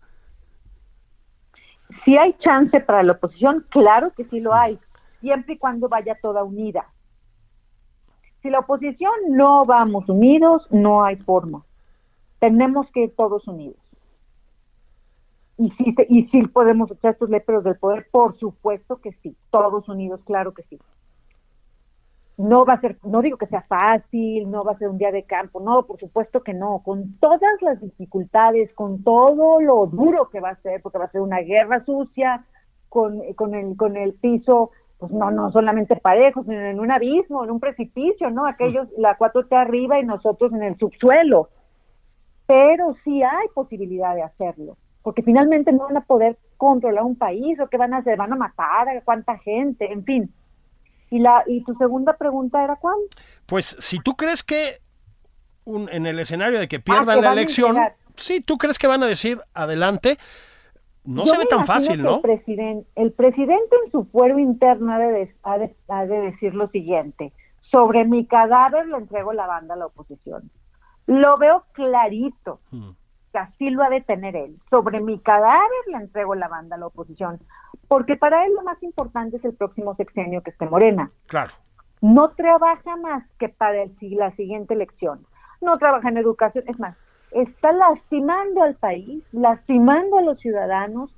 Si 2.03 2.17
hay 2.17 2.33
chance 2.39 2.79
para 2.81 3.03
la 3.03 3.13
oposición, 3.13 3.65
claro 3.69 4.11
que 4.15 4.25
sí 4.25 4.39
lo 4.39 4.53
hay, 4.53 4.77
siempre 5.21 5.55
y 5.55 5.57
cuando 5.57 5.87
vaya 5.87 6.17
toda 6.21 6.43
unida. 6.43 6.85
Si 8.41 8.49
la 8.49 8.59
oposición 8.59 9.11
no 9.29 9.65
vamos 9.65 10.07
unidos, 10.07 10.67
no 10.69 11.03
hay 11.03 11.15
forma. 11.17 11.63
Tenemos 12.39 12.87
que 12.91 13.05
ir 13.05 13.15
todos 13.15 13.47
unidos. 13.47 13.77
Y 15.57 15.71
sí, 15.71 15.95
y 16.07 16.47
podemos 16.47 16.91
echar 16.91 17.13
estos 17.13 17.29
léperos 17.29 17.63
del 17.63 17.77
poder, 17.77 18.07
por 18.11 18.37
supuesto 18.37 18.97
que 18.97 19.13
sí. 19.23 19.35
Todos 19.49 19.89
unidos, 19.89 20.21
claro 20.23 20.53
que 20.53 20.63
sí. 20.63 20.79
No 22.37 22.65
va 22.65 22.73
a 22.73 22.81
ser, 22.81 22.97
no 23.03 23.21
digo 23.21 23.37
que 23.37 23.47
sea 23.47 23.63
fácil, 23.63 24.49
no 24.51 24.63
va 24.63 24.73
a 24.73 24.77
ser 24.77 24.89
un 24.89 24.99
día 24.99 25.11
de 25.11 25.23
campo, 25.23 25.59
no, 25.59 25.87
por 25.87 25.99
supuesto 25.99 26.43
que 26.43 26.53
no, 26.53 26.83
con 26.85 27.17
todas 27.19 27.61
las 27.61 27.81
dificultades, 27.81 28.71
con 28.73 29.03
todo 29.03 29.59
lo 29.59 29.87
duro 29.87 30.29
que 30.29 30.39
va 30.39 30.49
a 30.49 30.61
ser, 30.61 30.81
porque 30.81 30.99
va 30.99 31.05
a 31.05 31.11
ser 31.11 31.21
una 31.21 31.39
guerra 31.39 31.83
sucia, 31.83 32.45
con, 32.89 33.21
con 33.33 33.55
el, 33.55 33.75
con 33.75 33.97
el 33.97 34.13
piso, 34.13 34.71
pues 34.97 35.11
no, 35.11 35.31
no 35.31 35.51
solamente 35.51 35.95
parejo, 35.95 36.43
sino 36.43 36.59
en 36.59 36.79
un 36.79 36.91
abismo, 36.91 37.43
en 37.43 37.51
un 37.51 37.59
precipicio, 37.59 38.29
¿no? 38.29 38.45
Aquellos, 38.45 38.87
la 38.97 39.17
4T 39.17 39.55
arriba 39.55 39.99
y 39.99 40.05
nosotros 40.05 40.51
en 40.53 40.63
el 40.63 40.77
subsuelo. 40.77 41.49
Pero 42.47 42.95
sí 43.03 43.21
hay 43.21 43.47
posibilidad 43.53 44.15
de 44.15 44.23
hacerlo, 44.23 44.77
porque 45.03 45.21
finalmente 45.21 45.71
no 45.71 45.85
van 45.85 45.97
a 45.97 46.01
poder 46.01 46.37
controlar 46.55 47.03
un 47.03 47.15
país, 47.15 47.59
o 47.59 47.67
qué 47.67 47.77
van 47.77 47.93
a 47.93 47.97
hacer, 47.97 48.17
van 48.17 48.33
a 48.33 48.37
matar 48.37 48.89
a 48.89 49.01
cuánta 49.01 49.37
gente, 49.37 49.91
en 49.91 50.03
fin. 50.03 50.33
Y, 51.09 51.19
la, 51.19 51.43
y 51.47 51.63
tu 51.63 51.73
segunda 51.75 52.17
pregunta 52.17 52.63
era 52.63 52.75
cuál? 52.75 52.97
Pues 53.45 53.75
si 53.79 53.99
tú 53.99 54.15
crees 54.15 54.43
que 54.43 54.79
un- 55.63 55.89
en 55.91 56.05
el 56.05 56.19
escenario 56.19 56.59
de 56.59 56.67
que 56.67 56.79
pierdan 56.79 57.09
Ah, 57.09 57.15
que 57.15 57.21
la 57.21 57.33
elección, 57.33 57.77
sí, 58.15 58.41
tú 58.41 58.57
crees 58.57 58.77
que 58.79 58.87
van 58.87 59.03
a 59.03 59.05
decir 59.07 59.39
adelante, 59.53 60.17
no 61.05 61.23
Yo 61.23 61.31
se 61.31 61.37
ve 61.37 61.45
tan 61.45 61.65
fácil, 61.65 62.01
¿no? 62.03 62.15
El 62.15 62.21
presidente, 62.21 62.87
el 62.95 63.11
presidente 63.13 63.75
en 63.85 63.91
su 63.91 64.05
fuero 64.05 64.39
interno 64.39 64.91
ha 64.93 64.99
de, 64.99 65.11
de- 65.11 65.35
ha 65.43 65.57
de- 65.57 65.75
ha 65.87 66.05
de 66.05 66.17
decir 66.19 66.53
lo 66.53 66.67
siguiente, 66.69 67.31
sobre 67.71 68.03
mi 68.05 68.25
cadáver 68.25 68.87
le 68.87 68.97
entrego 68.97 69.31
la 69.33 69.47
banda 69.47 69.73
a 69.75 69.77
la 69.77 69.85
oposición. 69.87 70.49
Lo 71.05 71.37
veo 71.37 71.63
clarito, 71.73 72.59
Mm. 72.71 72.89
Que 73.37 73.43
así 73.43 73.69
lo 73.69 73.83
ha 73.83 73.89
de 73.89 74.01
tener 74.01 74.35
él. 74.35 74.57
Sobre 74.69 74.99
mi 74.99 75.19
cadáver 75.19 75.69
le 75.91 75.97
entrego 75.97 76.33
la 76.35 76.47
banda 76.47 76.75
a 76.75 76.79
la 76.79 76.87
oposición, 76.87 77.39
porque 77.87 78.15
para 78.15 78.45
él 78.45 78.53
lo 78.55 78.63
más 78.63 78.81
importante 78.81 79.37
es 79.37 79.45
el 79.45 79.53
próximo 79.53 79.95
sexenio 79.95 80.41
que 80.41 80.49
esté 80.51 80.65
Morena. 80.65 81.11
Claro. 81.27 81.53
no 82.01 82.29
trabaja 82.29 82.95
más 82.97 83.23
que 83.39 83.49
para 83.49 83.81
el, 83.83 83.91
la 84.11 84.31
siguiente 84.35 84.73
elección. 84.75 85.25
No 85.61 85.77
trabaja 85.79 86.09
en 86.09 86.17
educación, 86.17 86.63
es 86.67 86.77
más, 86.79 86.95
está 87.31 87.71
lastimando 87.71 88.61
al 88.61 88.75
país, 88.75 89.23
lastimando 89.31 90.17
a 90.19 90.21
los 90.21 90.39
ciudadanos, 90.39 91.11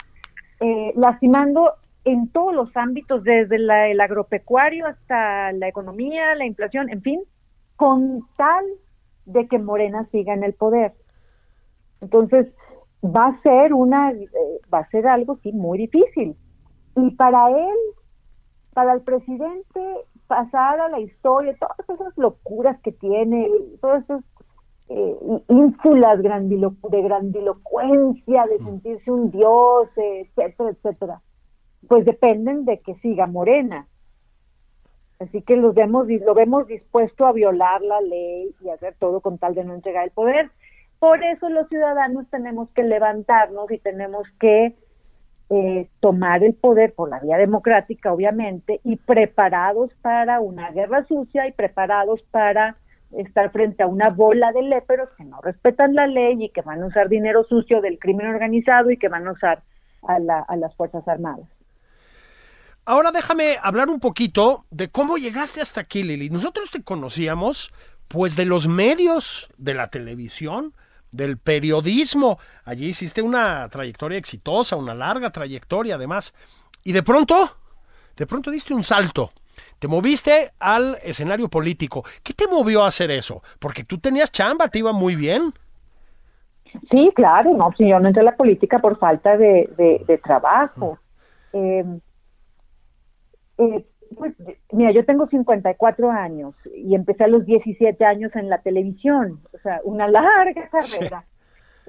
eh, 0.61 0.93
lastimando 0.95 1.73
en 2.05 2.29
todos 2.31 2.53
los 2.53 2.75
ámbitos, 2.77 3.23
desde 3.25 3.59
la- 3.59 3.87
el 3.89 3.99
agropecuario 3.99 4.87
hasta 4.87 5.51
la 5.51 5.67
economía, 5.67 6.33
la 6.35 6.45
inflación, 6.45 6.89
en 6.89 7.01
fin, 7.01 7.21
con 7.75 8.25
tal 8.37 8.65
de 9.25 9.47
que 9.47 9.59
Morena 9.59 10.05
siga 10.11 10.33
en 10.33 10.43
el 10.45 10.53
poder. 10.53 10.93
Entonces, 12.01 12.47
va 13.03 13.27
a 13.27 13.41
ser 13.41 13.73
una, 13.73 14.11
eh, 14.11 14.27
va 14.73 14.79
a 14.79 14.89
ser 14.89 15.07
algo 15.07 15.37
sí 15.43 15.51
muy 15.51 15.77
difícil. 15.77 16.35
Y 16.95 17.11
para 17.11 17.49
él, 17.49 17.77
para 18.73 18.93
el 18.93 19.01
presidente, 19.01 19.81
pasar 20.27 20.79
a 20.79 20.89
la 20.89 20.99
historia, 20.99 21.55
todas 21.59 21.99
esas 21.99 22.17
locuras 22.17 22.79
que 22.81 22.91
tiene, 22.91 23.49
todas 23.81 24.03
esas 24.03 24.23
eh, 24.89 25.15
ínfulas 25.49 26.19
grandilo- 26.19 26.75
de 26.89 27.01
grandilocuencia, 27.03 28.45
de 28.47 28.57
sentirse 28.57 29.11
un 29.11 29.29
dios, 29.29 29.87
etcétera, 29.95 30.69
etcétera, 30.71 31.21
pues 31.87 32.05
dependen 32.05 32.65
de 32.65 32.79
que 32.79 32.95
siga 32.95 33.27
Morena. 33.27 33.87
Así 35.19 35.41
que 35.41 35.57
los 35.57 35.75
vemos, 35.75 36.07
lo 36.07 36.33
vemos 36.33 36.65
dispuesto 36.65 37.25
a 37.25 37.33
violar 37.33 37.81
la 37.81 38.01
ley 38.01 38.55
y 38.61 38.69
hacer 38.69 38.95
todo 38.97 39.19
con 39.21 39.37
tal 39.37 39.53
de 39.53 39.63
no 39.65 39.73
entregar 39.75 40.05
el 40.05 40.11
poder. 40.11 40.49
Por 40.99 41.23
eso 41.23 41.49
los 41.49 41.67
ciudadanos 41.69 42.25
tenemos 42.29 42.69
que 42.71 42.83
levantarnos 42.83 43.71
y 43.71 43.77
tenemos 43.77 44.27
que 44.39 44.75
eh, 45.49 45.89
tomar 46.01 46.43
el 46.43 46.53
poder 46.53 46.93
por 46.93 47.09
la 47.09 47.19
vía 47.19 47.37
democrática, 47.37 48.11
obviamente, 48.13 48.81
y 48.83 48.97
preparados 48.97 49.91
para 50.01 50.41
una 50.41 50.71
guerra 50.71 51.05
sucia 51.07 51.47
y 51.47 51.53
preparados 51.53 52.21
para 52.31 52.75
estar 53.17 53.51
frente 53.51 53.81
a 53.81 53.87
una 53.87 54.09
bola 54.09 54.51
de 54.51 54.61
léperos 54.61 55.09
que 55.17 55.23
no 55.23 55.41
respetan 55.41 55.95
la 55.95 56.05
ley 56.05 56.43
y 56.43 56.49
que 56.49 56.61
van 56.61 56.83
a 56.83 56.87
usar 56.87 57.09
dinero 57.09 57.43
sucio 57.45 57.81
del 57.81 57.97
crimen 57.97 58.27
organizado 58.27 58.91
y 58.91 58.97
que 58.97 59.07
van 59.07 59.27
a 59.27 59.31
usar 59.31 59.63
a, 60.07 60.19
la- 60.19 60.41
a 60.41 60.55
las 60.57 60.75
Fuerzas 60.75 61.07
Armadas. 61.07 61.47
Ahora 62.85 63.11
déjame 63.11 63.57
hablar 63.61 63.89
un 63.89 63.99
poquito 63.99 64.65
de 64.71 64.89
cómo 64.89 65.17
llegaste 65.17 65.61
hasta 65.61 65.81
aquí, 65.81 66.03
Lili. 66.03 66.29
Nosotros 66.29 66.69
te 66.71 66.83
conocíamos, 66.83 67.71
pues, 68.07 68.35
de 68.35 68.45
los 68.45 68.67
medios, 68.67 69.49
de 69.57 69.73
la 69.75 69.89
televisión, 69.89 70.73
del 71.11 71.37
periodismo. 71.37 72.39
Allí 72.65 72.87
hiciste 72.87 73.21
una 73.21 73.67
trayectoria 73.69 74.17
exitosa, 74.17 74.75
una 74.75 74.93
larga 74.93 75.31
trayectoria, 75.31 75.95
además. 75.95 76.33
Y 76.83 76.91
de 76.91 77.03
pronto, 77.03 77.49
de 78.17 78.27
pronto 78.27 78.51
diste 78.51 78.73
un 78.73 78.83
salto. 78.83 79.31
Te 79.77 79.87
moviste 79.87 80.51
al 80.59 80.97
escenario 81.03 81.49
político. 81.49 82.03
¿Qué 82.23 82.33
te 82.33 82.47
movió 82.47 82.83
a 82.83 82.87
hacer 82.87 83.11
eso? 83.11 83.41
Porque 83.59 83.83
tú 83.83 83.97
tenías 83.97 84.31
chamba, 84.31 84.67
te 84.67 84.79
iba 84.79 84.93
muy 84.93 85.15
bien. 85.15 85.53
Sí, 86.91 87.11
claro, 87.15 87.55
no, 87.55 87.71
si 87.77 87.89
yo 87.89 87.99
no 87.99 88.07
entré 88.07 88.21
a 88.21 88.25
la 88.25 88.37
política 88.37 88.79
por 88.79 88.97
falta 88.99 89.37
de, 89.37 89.69
de, 90.05 90.17
trabajo. 90.19 90.99
Eh, 91.53 91.83
eh, 93.57 93.85
pues, 94.17 94.33
mira, 94.71 94.91
yo 94.91 95.05
tengo 95.05 95.27
54 95.27 96.11
años 96.11 96.55
y 96.75 96.95
empecé 96.95 97.25
a 97.25 97.27
los 97.27 97.45
17 97.45 98.03
años 98.05 98.35
en 98.35 98.49
la 98.49 98.59
televisión, 98.59 99.41
o 99.53 99.57
sea, 99.59 99.81
una 99.83 100.07
larga 100.07 100.69
carrera. 100.69 101.25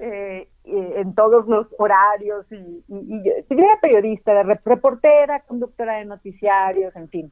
Eh, 0.03 0.47
en 0.63 1.13
todos 1.13 1.47
los 1.47 1.67
horarios 1.77 2.51
y, 2.51 2.83
y, 2.87 3.23
yo 3.23 3.33
era 3.49 3.79
periodista, 3.79 4.41
reportera, 4.41 5.41
conductora 5.41 5.97
de 5.97 6.05
noticiarios, 6.05 6.95
en 6.95 7.07
fin. 7.09 7.31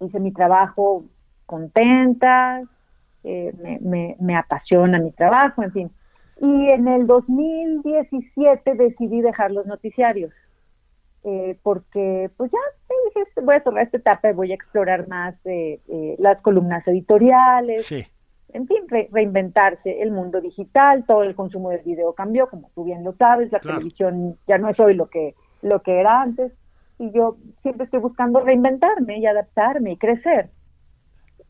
Hice 0.00 0.18
mi 0.18 0.32
trabajo 0.32 1.04
contenta, 1.46 2.62
me, 3.22 4.16
me 4.18 4.36
apasiona 4.36 4.98
mi 4.98 5.12
trabajo, 5.12 5.62
en 5.62 5.72
fin. 5.72 5.90
Y 6.40 6.70
en 6.70 6.88
el 6.88 7.06
2017 7.06 8.74
decidí 8.74 9.20
dejar 9.20 9.50
los 9.50 9.66
noticiarios, 9.66 10.32
eh, 11.24 11.58
porque 11.62 12.30
pues 12.36 12.50
ya 12.50 12.58
dije, 13.14 13.26
voy 13.42 13.56
a 13.56 13.62
tomar 13.62 13.82
esta 13.82 13.98
etapa 13.98 14.30
y 14.30 14.34
voy 14.34 14.52
a 14.52 14.54
explorar 14.54 15.06
más 15.08 15.34
eh, 15.44 15.80
eh, 15.88 16.16
las 16.18 16.40
columnas 16.40 16.86
editoriales, 16.88 17.90
en 18.52 18.66
fin, 18.66 18.78
reinventarse 19.12 20.02
el 20.02 20.10
mundo 20.10 20.40
digital, 20.40 21.04
todo 21.06 21.22
el 21.22 21.34
consumo 21.34 21.70
del 21.70 21.82
video 21.82 22.14
cambió, 22.14 22.48
como 22.48 22.70
tú 22.74 22.84
bien 22.84 23.04
lo 23.04 23.12
sabes, 23.12 23.52
la 23.52 23.60
televisión 23.60 24.38
ya 24.48 24.58
no 24.58 24.68
es 24.68 24.80
hoy 24.80 24.94
lo 24.94 25.06
que, 25.06 25.34
lo 25.62 25.82
que 25.82 26.00
era 26.00 26.22
antes, 26.22 26.52
y 26.98 27.12
yo 27.12 27.36
siempre 27.62 27.84
estoy 27.84 28.00
buscando 28.00 28.40
reinventarme 28.40 29.18
y 29.18 29.26
adaptarme 29.26 29.92
y 29.92 29.96
crecer. 29.96 30.50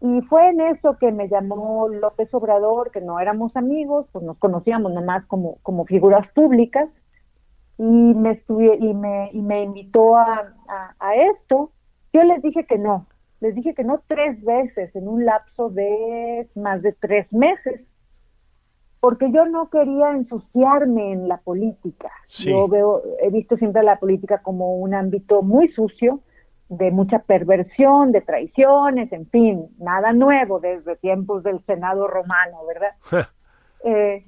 Y 0.03 0.21
fue 0.23 0.49
en 0.49 0.61
eso 0.61 0.97
que 0.99 1.13
me 1.13 1.29
llamó 1.29 1.89
López 1.89 2.33
Obrador, 2.33 2.91
que 2.91 3.01
no 3.01 3.21
éramos 3.21 3.55
amigos, 3.57 4.07
pues 4.13 4.25
nos 4.25 4.39
conocíamos 4.39 4.93
nomás 4.93 5.27
como, 5.27 5.59
como 5.63 5.85
figuras 5.85 6.27
públicas, 6.33 6.89
y 7.81 8.15
me, 8.15 8.33
estuve, 8.33 8.77
y 8.79 8.93
me, 8.93 9.31
y 9.33 9.41
me 9.41 9.63
invitó 9.63 10.15
a, 10.15 10.53
a, 10.99 11.15
esto. 11.15 11.71
Yo 12.13 12.23
les 12.25 12.43
dije 12.43 12.67
que 12.67 12.77
no, 12.77 13.07
les 13.41 13.55
dije 13.55 13.73
que 13.73 13.85
no 13.85 14.03
tres 14.07 14.45
veces 14.45 14.95
en 14.95 15.09
un 15.09 15.25
lapso 15.25 15.71
de 15.71 16.47
más 16.57 16.83
de 16.83 16.93
tres 16.93 17.33
meses, 17.33 17.81
porque 19.01 19.33
yo 19.33 19.47
no 19.47 19.71
quería 19.71 20.11
ensuciarme 20.11 21.13
en 21.13 21.27
la 21.27 21.39
política. 21.39 22.11
Yo 22.29 22.69
veo, 22.69 23.03
he 23.23 23.31
visto 23.31 23.57
siempre 23.57 23.83
la 23.83 23.97
política 23.97 24.43
como 24.43 24.75
un 24.75 24.93
ámbito 24.93 25.41
muy 25.41 25.69
sucio, 25.69 26.21
de 26.69 26.91
mucha 26.91 27.21
perversión, 27.21 28.13
de 28.13 28.21
traiciones, 28.21 29.11
en 29.11 29.27
fin, 29.31 29.71
nada 29.79 30.13
nuevo 30.13 30.61
desde 30.61 30.97
tiempos 30.97 31.43
del 31.45 31.65
Senado 31.65 32.07
romano, 32.09 32.59
¿verdad? 32.67 32.93
eh, 33.85 34.27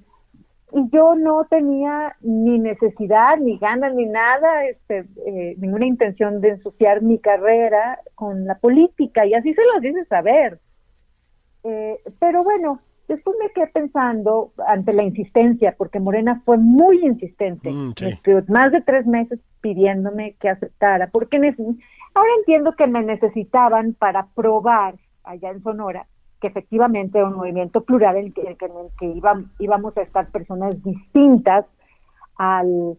y 0.74 0.88
yo 0.90 1.14
no 1.14 1.44
tenía 1.50 2.16
ni 2.22 2.58
necesidad, 2.58 3.36
ni 3.38 3.58
ganas, 3.58 3.94
ni 3.94 4.06
nada, 4.06 4.64
este, 4.66 5.04
eh, 5.26 5.54
ninguna 5.58 5.86
intención 5.86 6.40
de 6.40 6.50
ensuciar 6.50 7.02
mi 7.02 7.18
carrera 7.18 7.98
con 8.14 8.46
la 8.46 8.58
política, 8.58 9.26
y 9.26 9.34
así 9.34 9.52
se 9.52 9.62
los 9.66 9.82
dice 9.82 10.04
saber. 10.06 10.60
Eh, 11.64 11.98
pero 12.18 12.42
bueno, 12.42 12.80
después 13.06 13.36
me 13.38 13.50
quedé 13.50 13.66
pensando 13.66 14.52
ante 14.66 14.94
la 14.94 15.02
insistencia, 15.02 15.74
porque 15.76 16.00
Morena 16.00 16.40
fue 16.46 16.56
muy 16.56 17.04
insistente, 17.04 17.70
mm, 17.70 17.92
más 18.48 18.72
de 18.72 18.80
tres 18.80 19.06
meses 19.06 19.40
pidiéndome 19.60 20.36
que 20.40 20.48
aceptara, 20.48 21.08
porque 21.08 21.36
Ahora 22.14 22.30
entiendo 22.40 22.74
que 22.76 22.86
me 22.86 23.02
necesitaban 23.02 23.94
para 23.94 24.26
probar 24.34 24.96
allá 25.24 25.50
en 25.50 25.62
Sonora 25.62 26.06
que 26.42 26.48
efectivamente 26.48 27.18
era 27.18 27.28
un 27.28 27.36
movimiento 27.36 27.84
plural 27.84 28.16
en 28.16 28.26
el 28.26 28.34
que, 28.34 28.42
en 28.42 28.56
que 28.98 29.40
íbamos 29.60 29.96
a 29.96 30.02
estar 30.02 30.28
personas 30.32 30.82
distintas 30.82 31.64
al, 32.36 32.98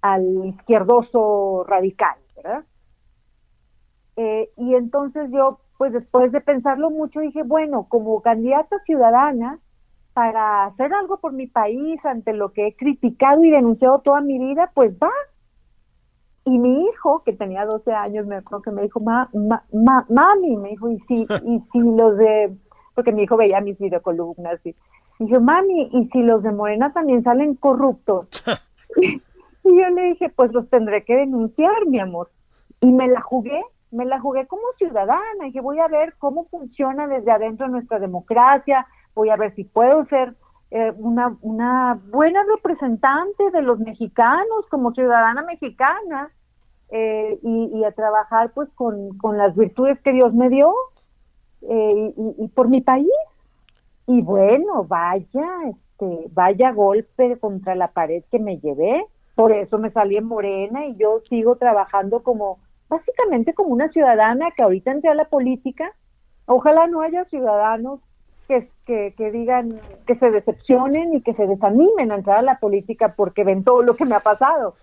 al 0.00 0.46
izquierdoso 0.46 1.66
radical, 1.68 2.16
¿verdad? 2.34 2.64
Eh, 4.16 4.50
y 4.56 4.74
entonces 4.74 5.30
yo, 5.30 5.60
pues 5.76 5.92
después 5.92 6.32
de 6.32 6.40
pensarlo 6.40 6.90
mucho, 6.90 7.20
dije, 7.20 7.42
bueno, 7.42 7.86
como 7.90 8.22
candidata 8.22 8.78
ciudadana, 8.86 9.58
para 10.14 10.64
hacer 10.64 10.92
algo 10.94 11.18
por 11.18 11.34
mi 11.34 11.46
país 11.46 12.02
ante 12.06 12.32
lo 12.32 12.52
que 12.52 12.68
he 12.68 12.74
criticado 12.74 13.44
y 13.44 13.50
denunciado 13.50 14.00
toda 14.00 14.22
mi 14.22 14.38
vida, 14.38 14.72
pues 14.74 14.94
va, 14.94 15.12
y 16.46 16.58
mi 16.58 16.84
hijo, 16.86 17.22
que 17.24 17.34
tenía 17.34 17.66
12 17.66 17.92
años, 17.92 18.26
me 18.26 18.36
acuerdo 18.36 18.62
que 18.62 18.70
me 18.70 18.82
dijo, 18.82 19.00
ma, 19.00 19.28
mami, 20.08 20.56
me 20.56 20.70
dijo, 20.70 20.90
y 20.90 20.98
si, 21.00 21.26
y 21.44 21.60
si 21.70 21.78
los 21.78 22.16
de, 22.16 22.56
porque 22.98 23.12
mi 23.12 23.22
hijo 23.22 23.36
veía 23.36 23.60
mis 23.60 23.78
videocolumnas, 23.78 24.58
y, 24.66 24.70
y 25.20 25.26
dijo, 25.26 25.40
mami, 25.40 25.88
y 25.92 26.08
si 26.08 26.20
los 26.20 26.42
de 26.42 26.50
Morena 26.50 26.92
también 26.92 27.22
salen 27.22 27.54
corruptos. 27.54 28.26
y, 28.96 29.22
yo 29.62 29.88
le 29.90 30.02
dije, 30.02 30.30
pues 30.30 30.52
los 30.52 30.68
tendré 30.68 31.04
que 31.04 31.14
denunciar, 31.14 31.86
mi 31.86 32.00
amor. 32.00 32.28
Y 32.80 32.90
me 32.90 33.06
la 33.06 33.20
jugué, 33.20 33.62
me 33.92 34.04
la 34.04 34.18
jugué 34.18 34.48
como 34.48 34.64
ciudadana, 34.78 35.46
y 35.46 35.52
que 35.52 35.60
voy 35.60 35.78
a 35.78 35.86
ver 35.86 36.14
cómo 36.18 36.46
funciona 36.46 37.06
desde 37.06 37.30
adentro 37.30 37.68
nuestra 37.68 38.00
democracia, 38.00 38.84
voy 39.14 39.30
a 39.30 39.36
ver 39.36 39.54
si 39.54 39.62
puedo 39.62 40.04
ser 40.06 40.34
eh, 40.72 40.92
una, 40.96 41.36
una 41.42 42.00
buena 42.10 42.42
representante 42.56 43.52
de 43.52 43.62
los 43.62 43.78
mexicanos 43.78 44.66
como 44.70 44.92
ciudadana 44.92 45.42
mexicana 45.42 46.32
eh, 46.90 47.38
y, 47.44 47.84
a 47.84 47.92
trabajar 47.92 48.50
pues 48.54 48.68
con, 48.74 49.16
las 49.36 49.54
virtudes 49.54 50.00
que 50.00 50.12
Dios 50.12 50.34
me 50.34 50.48
dio 50.48 50.74
eh, 51.62 52.14
y, 52.38 52.48
por 52.48 52.68
mi 52.68 52.80
país. 52.80 53.10
Y 54.06 54.22
bueno, 54.22 54.84
vaya, 54.84 55.48
este, 55.68 56.28
vaya 56.32 56.72
golpe 56.72 57.38
contra 57.38 57.74
la 57.74 57.88
pared 57.88 58.22
que 58.30 58.38
me 58.38 58.58
llevé. 58.58 59.04
Por 59.34 59.52
eso 59.52 59.78
me 59.78 59.90
salí 59.90 60.16
en 60.16 60.24
Morena 60.24 60.86
y 60.86 60.96
yo 60.96 61.20
sigo 61.28 61.56
trabajando 61.56 62.22
como, 62.22 62.58
básicamente 62.88 63.54
como 63.54 63.70
una 63.70 63.88
ciudadana 63.90 64.50
que 64.52 64.62
ahorita 64.62 64.90
entré 64.90 65.10
a 65.10 65.14
la 65.14 65.26
política. 65.26 65.92
Ojalá 66.46 66.86
no 66.86 67.02
haya 67.02 67.24
ciudadanos 67.26 68.00
que, 68.48 68.68
que, 68.86 69.14
que, 69.16 69.30
digan, 69.30 69.78
que 70.06 70.16
se 70.16 70.30
decepcionen 70.30 71.14
y 71.14 71.20
que 71.20 71.34
se 71.34 71.46
desanimen 71.46 72.10
a 72.10 72.16
entrar 72.16 72.38
a 72.38 72.42
la 72.42 72.58
política 72.58 73.14
porque 73.14 73.44
ven 73.44 73.62
todo 73.62 73.82
lo 73.82 73.94
que 73.94 74.06
me 74.06 74.14
ha 74.14 74.20
pasado. 74.20 74.74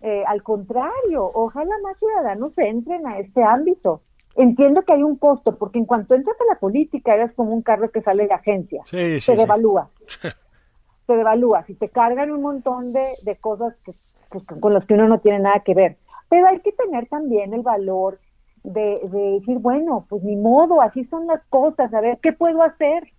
Eh, 0.00 0.22
al 0.26 0.42
contrario, 0.42 1.30
ojalá 1.34 1.74
más 1.82 1.98
ciudadanos 1.98 2.52
entren 2.56 3.06
a 3.06 3.18
este 3.18 3.42
ámbito. 3.42 4.00
Entiendo 4.38 4.82
que 4.82 4.92
hay 4.92 5.02
un 5.02 5.16
costo, 5.16 5.58
porque 5.58 5.80
en 5.80 5.84
cuanto 5.84 6.14
entras 6.14 6.36
a 6.40 6.54
la 6.54 6.60
política 6.60 7.12
eres 7.12 7.32
como 7.32 7.52
un 7.52 7.62
carro 7.62 7.90
que 7.90 8.02
sale 8.02 8.28
de 8.28 8.32
agencia, 8.32 8.82
se 8.84 9.34
devalúa, 9.34 9.90
se 11.08 11.12
devalúa, 11.12 11.64
si 11.64 11.74
te 11.74 11.88
cargan 11.88 12.30
un 12.30 12.42
montón 12.42 12.92
de, 12.92 13.14
de 13.22 13.34
cosas 13.36 13.74
que, 13.84 13.94
pues, 14.30 14.44
con 14.60 14.72
las 14.72 14.86
que 14.86 14.94
uno 14.94 15.08
no 15.08 15.18
tiene 15.18 15.40
nada 15.40 15.60
que 15.64 15.74
ver. 15.74 15.96
Pero 16.28 16.46
hay 16.46 16.60
que 16.60 16.70
tener 16.70 17.08
también 17.08 17.52
el 17.52 17.62
valor 17.62 18.20
de, 18.62 19.00
de 19.10 19.40
decir, 19.40 19.58
bueno, 19.58 20.06
pues 20.08 20.22
ni 20.22 20.36
modo, 20.36 20.82
así 20.82 21.04
son 21.06 21.26
las 21.26 21.42
cosas, 21.46 21.92
a 21.92 22.00
ver, 22.00 22.18
¿qué 22.22 22.32
puedo 22.32 22.62
hacer? 22.62 23.12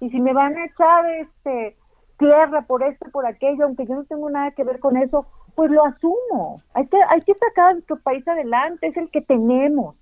Y 0.00 0.10
si 0.10 0.20
me 0.20 0.32
van 0.32 0.56
a 0.56 0.64
echar 0.64 1.08
este 1.08 1.76
tierra 2.18 2.62
por 2.62 2.82
esto, 2.82 3.06
por 3.12 3.26
aquello, 3.26 3.64
aunque 3.64 3.86
yo 3.86 3.94
no 3.94 4.04
tengo 4.06 4.28
nada 4.28 4.50
que 4.50 4.64
ver 4.64 4.80
con 4.80 4.96
eso, 4.96 5.26
pues 5.54 5.70
lo 5.70 5.84
asumo. 5.84 6.62
Hay 6.72 6.86
que, 6.86 6.98
hay 7.08 7.20
que 7.20 7.34
sacar 7.34 7.70
a 7.70 7.72
nuestro 7.74 7.96
país 8.00 8.26
adelante, 8.26 8.88
es 8.88 8.96
el 8.96 9.10
que 9.10 9.20
tenemos, 9.20 9.94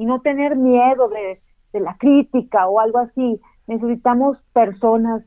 y 0.00 0.06
no 0.06 0.22
tener 0.22 0.56
miedo 0.56 1.10
de, 1.10 1.40
la 1.78 1.94
crítica 1.98 2.66
o 2.66 2.80
algo 2.80 3.00
así. 3.00 3.38
Necesitamos 3.66 4.38
personas, 4.54 5.22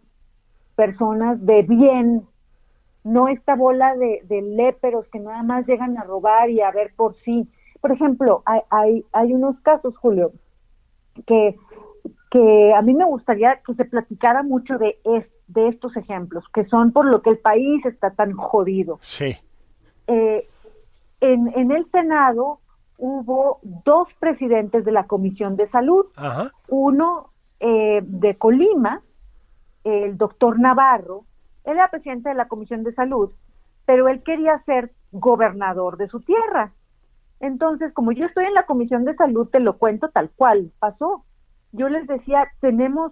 personas 0.76 1.46
de 1.46 1.62
bien, 1.62 2.24
no 3.04 3.28
esta 3.28 3.56
bola 3.56 3.96
de, 3.96 4.22
de 4.24 4.42
léperos 4.42 5.08
que 5.10 5.20
nada 5.20 5.44
más 5.44 5.68
llegan 5.68 5.96
a 6.00 6.04
robar 6.04 6.50
y 6.50 6.62
a 6.62 6.72
ver 6.72 6.92
por 6.96 7.16
sí. 7.18 7.48
Por 7.82 7.92
ejemplo, 7.92 8.42
hay, 8.46 8.62
hay, 8.72 9.06
hay 9.14 9.34
unos 9.36 9.60
casos, 9.60 9.96
Julio, 9.96 10.32
que, 11.28 11.56
que 12.32 12.74
a 12.74 12.82
mí 12.82 12.96
me 12.96 13.06
gustaría 13.06 13.62
que 13.64 13.76
se 13.76 13.86
platicara 13.86 14.42
mucho 14.42 14.80
de, 14.80 14.98
de 15.48 15.68
estos 15.68 15.96
ejemplos, 15.98 16.46
que 16.52 16.66
son 16.66 16.92
por 16.92 17.06
lo 17.06 17.22
que 17.22 17.30
el 17.30 17.38
país 17.38 17.86
está 17.86 18.10
tan 18.10 18.34
jodido. 18.34 18.98
Sí. 19.02 19.36
Eh, 20.08 20.48
en, 21.22 21.72
el 21.72 21.90
Senado 21.92 22.60
hubo 22.98 23.60
dos 23.64 24.08
presidentes 24.20 24.86
de 24.86 24.92
la 24.92 25.06
Comisión 25.06 25.56
de 25.56 25.70
Salud, 25.70 26.06
uno 26.68 27.30
eh, 27.60 28.02
de 28.04 28.36
Colima, 28.38 29.02
el 29.84 30.18
doctor 30.18 30.60
Navarro, 30.60 31.26
él 31.64 31.74
era 31.74 31.90
presidente 31.90 32.30
de 32.30 32.36
la 32.36 32.48
Comisión 32.48 32.84
de 32.84 32.94
Salud, 32.94 33.32
pero 33.86 34.08
él 34.08 34.24
quería 34.24 34.62
ser 34.66 34.92
gobernador 35.12 35.98
de 35.98 36.08
su 36.08 36.20
tierra. 36.22 36.72
Entonces, 37.40 37.94
como 37.94 38.12
yo 38.12 38.26
estoy 38.26 38.46
en 38.46 38.54
la 38.54 38.66
Comisión 38.66 39.06
de 39.06 39.16
Salud, 39.16 39.50
te 39.50 39.60
lo 39.60 39.78
cuento 39.78 40.10
tal 40.10 40.30
cual 40.32 40.72
pasó. 40.80 41.26
Yo 41.72 41.90
les 41.90 42.08
decía, 42.08 42.48
tenemos, 42.62 43.12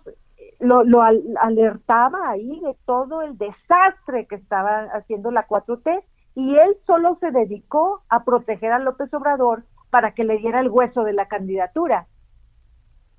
lo, 0.59 0.83
lo 0.83 1.01
alertaba 1.01 2.29
ahí 2.29 2.59
de 2.61 2.75
todo 2.85 3.21
el 3.21 3.37
desastre 3.37 4.27
que 4.27 4.35
estaba 4.35 4.83
haciendo 4.93 5.31
la 5.31 5.47
4T 5.47 6.03
y 6.35 6.55
él 6.55 6.77
solo 6.85 7.17
se 7.19 7.31
dedicó 7.31 8.03
a 8.09 8.23
proteger 8.23 8.71
a 8.71 8.79
López 8.79 9.13
Obrador 9.13 9.63
para 9.89 10.13
que 10.13 10.23
le 10.23 10.37
diera 10.37 10.61
el 10.61 10.69
hueso 10.69 11.03
de 11.03 11.13
la 11.13 11.27
candidatura. 11.27 12.07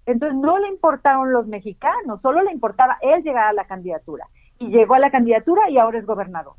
Entonces 0.07 0.37
no 0.37 0.59
le 0.59 0.69
importaron 0.69 1.33
los 1.33 1.47
mexicanos, 1.47 2.21
solo 2.23 2.43
le 2.43 2.53
importaba 2.53 2.99
él 3.03 3.23
llegar 3.23 3.49
a 3.49 3.53
la 3.53 3.67
candidatura. 3.67 4.27
Y 4.59 4.69
llegó 4.69 4.95
a 4.95 4.99
la 4.99 5.11
candidatura 5.11 5.69
y 5.71 5.79
ahora 5.79 5.99
es 5.99 6.07
gobernador. 6.07 6.55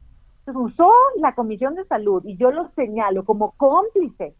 Entonces 0.45 0.73
usó 0.73 0.91
la 1.17 1.33
Comisión 1.35 1.75
de 1.75 1.85
Salud 1.85 2.23
y 2.25 2.37
yo 2.37 2.51
lo 2.51 2.69
señalo 2.69 3.25
como 3.25 3.51
cómplice 3.51 4.35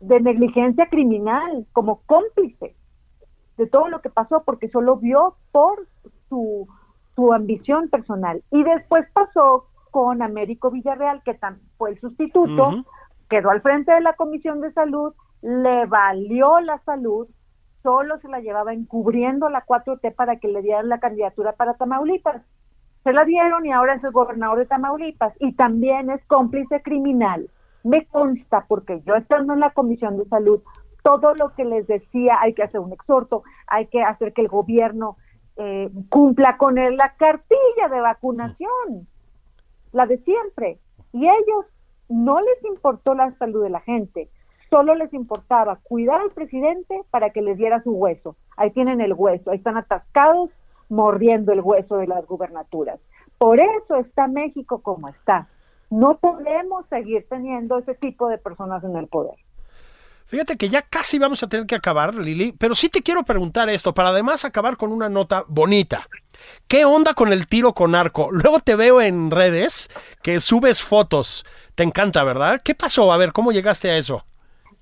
de 0.00 0.20
negligencia 0.20 0.88
criminal, 0.88 1.66
como 1.72 2.00
cómplice 2.06 2.74
de 3.56 3.66
todo 3.66 3.88
lo 3.88 4.00
que 4.00 4.10
pasó 4.10 4.42
porque 4.44 4.68
solo 4.68 4.96
vio 4.96 5.36
por 5.52 5.86
su, 6.28 6.66
su 7.14 7.32
ambición 7.32 7.88
personal. 7.88 8.42
Y 8.50 8.62
después 8.62 9.06
pasó 9.12 9.66
con 9.94 10.22
Américo 10.22 10.72
Villarreal, 10.72 11.22
que 11.22 11.38
fue 11.78 11.90
el 11.90 12.00
sustituto, 12.00 12.84
quedó 13.30 13.50
al 13.50 13.62
frente 13.62 13.92
de 13.92 14.00
la 14.00 14.14
Comisión 14.14 14.60
de 14.60 14.72
Salud, 14.72 15.14
le 15.40 15.86
valió 15.86 16.58
la 16.58 16.80
salud, 16.80 17.28
solo 17.80 18.18
se 18.18 18.26
la 18.26 18.40
llevaba 18.40 18.72
encubriendo 18.72 19.48
la 19.48 19.64
4T 19.64 20.16
para 20.16 20.40
que 20.40 20.48
le 20.48 20.62
dieran 20.62 20.88
la 20.88 20.98
candidatura 20.98 21.52
para 21.52 21.74
Tamaulipas. 21.74 22.42
Se 23.04 23.12
la 23.12 23.24
dieron 23.24 23.64
y 23.66 23.70
ahora 23.70 23.94
es 23.94 24.02
el 24.02 24.10
gobernador 24.10 24.58
de 24.58 24.66
Tamaulipas 24.66 25.32
y 25.38 25.52
también 25.52 26.10
es 26.10 26.24
cómplice 26.26 26.82
criminal. 26.82 27.48
Me 27.84 28.04
consta, 28.06 28.64
porque 28.66 29.00
yo 29.06 29.14
estando 29.14 29.52
en 29.52 29.60
la 29.60 29.70
Comisión 29.70 30.16
de 30.16 30.24
Salud, 30.24 30.60
todo 31.04 31.36
lo 31.36 31.54
que 31.54 31.64
les 31.64 31.86
decía, 31.86 32.38
hay 32.40 32.52
que 32.54 32.64
hacer 32.64 32.80
un 32.80 32.92
exhorto, 32.92 33.44
hay 33.68 33.86
que 33.86 34.02
hacer 34.02 34.32
que 34.32 34.42
el 34.42 34.48
gobierno 34.48 35.18
eh, 35.56 35.88
cumpla 36.08 36.56
con 36.56 36.74
la 36.74 37.14
cartilla 37.16 37.88
de 37.88 38.00
vacunación, 38.00 39.06
la 39.94 40.06
de 40.06 40.18
siempre. 40.18 40.78
Y 41.12 41.24
ellos 41.26 41.66
no 42.08 42.40
les 42.40 42.64
importó 42.64 43.14
la 43.14 43.32
salud 43.38 43.62
de 43.62 43.70
la 43.70 43.80
gente, 43.80 44.28
solo 44.68 44.94
les 44.94 45.12
importaba 45.14 45.78
cuidar 45.82 46.20
al 46.20 46.30
presidente 46.30 47.02
para 47.10 47.30
que 47.30 47.42
les 47.42 47.56
diera 47.56 47.82
su 47.82 47.92
hueso. 47.92 48.36
Ahí 48.56 48.70
tienen 48.70 49.00
el 49.00 49.14
hueso, 49.14 49.50
ahí 49.50 49.58
están 49.58 49.76
atascados 49.76 50.50
mordiendo 50.88 51.52
el 51.52 51.60
hueso 51.60 51.96
de 51.96 52.06
las 52.06 52.26
gubernaturas. 52.26 53.00
Por 53.38 53.60
eso 53.60 53.96
está 53.96 54.26
México 54.26 54.80
como 54.82 55.08
está. 55.08 55.48
No 55.90 56.18
podemos 56.18 56.86
seguir 56.86 57.26
teniendo 57.28 57.78
ese 57.78 57.94
tipo 57.94 58.28
de 58.28 58.38
personas 58.38 58.82
en 58.84 58.96
el 58.96 59.06
poder. 59.06 59.36
Fíjate 60.26 60.56
que 60.56 60.68
ya 60.68 60.82
casi 60.82 61.18
vamos 61.18 61.42
a 61.42 61.48
tener 61.48 61.66
que 61.66 61.74
acabar, 61.74 62.14
Lili, 62.14 62.52
pero 62.58 62.74
sí 62.74 62.88
te 62.88 63.02
quiero 63.02 63.24
preguntar 63.24 63.68
esto, 63.68 63.92
para 63.92 64.08
además 64.08 64.44
acabar 64.44 64.76
con 64.76 64.90
una 64.90 65.08
nota 65.08 65.44
bonita. 65.48 66.08
¿Qué 66.66 66.84
onda 66.84 67.14
con 67.14 67.32
el 67.32 67.46
tiro 67.46 67.74
con 67.74 67.94
arco? 67.94 68.30
Luego 68.32 68.58
te 68.60 68.74
veo 68.74 69.00
en 69.00 69.30
redes 69.30 69.88
que 70.22 70.40
subes 70.40 70.82
fotos. 70.82 71.44
Te 71.74 71.82
encanta, 71.82 72.24
¿verdad? 72.24 72.60
¿Qué 72.64 72.74
pasó? 72.74 73.12
A 73.12 73.16
ver, 73.16 73.32
¿cómo 73.32 73.52
llegaste 73.52 73.90
a 73.90 73.96
eso? 73.98 74.24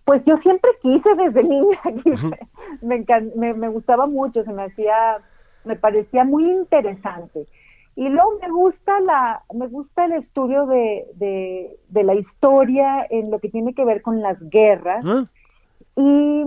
Pues 0.05 0.22
yo 0.26 0.36
siempre 0.38 0.70
quise 0.80 1.09
desde 1.16 1.43
niña, 1.45 1.80
me, 2.82 3.05
me, 3.36 3.55
me 3.55 3.68
gustaba 3.68 4.07
mucho, 4.07 4.43
se 4.43 4.53
me 4.53 4.64
hacía, 4.64 5.18
me 5.64 5.76
parecía 5.76 6.24
muy 6.24 6.45
interesante. 6.51 7.47
Y 7.95 8.09
luego 8.09 8.38
me 8.40 8.51
gusta 8.51 9.01
la, 9.01 9.43
me 9.55 9.66
gusta 9.68 10.07
el 10.07 10.12
estudio 10.12 10.66
de, 10.66 11.07
de, 11.14 12.05
la 12.05 12.14
historia 12.14 13.07
en 13.11 13.30
lo 13.30 13.38
que 13.38 13.51
tiene 13.51 13.74
que 13.74 13.84
ver 13.84 14.01
con 14.01 14.22
las 14.22 14.38
guerras 14.49 15.05
ah. 15.07 15.26
y, 15.97 16.45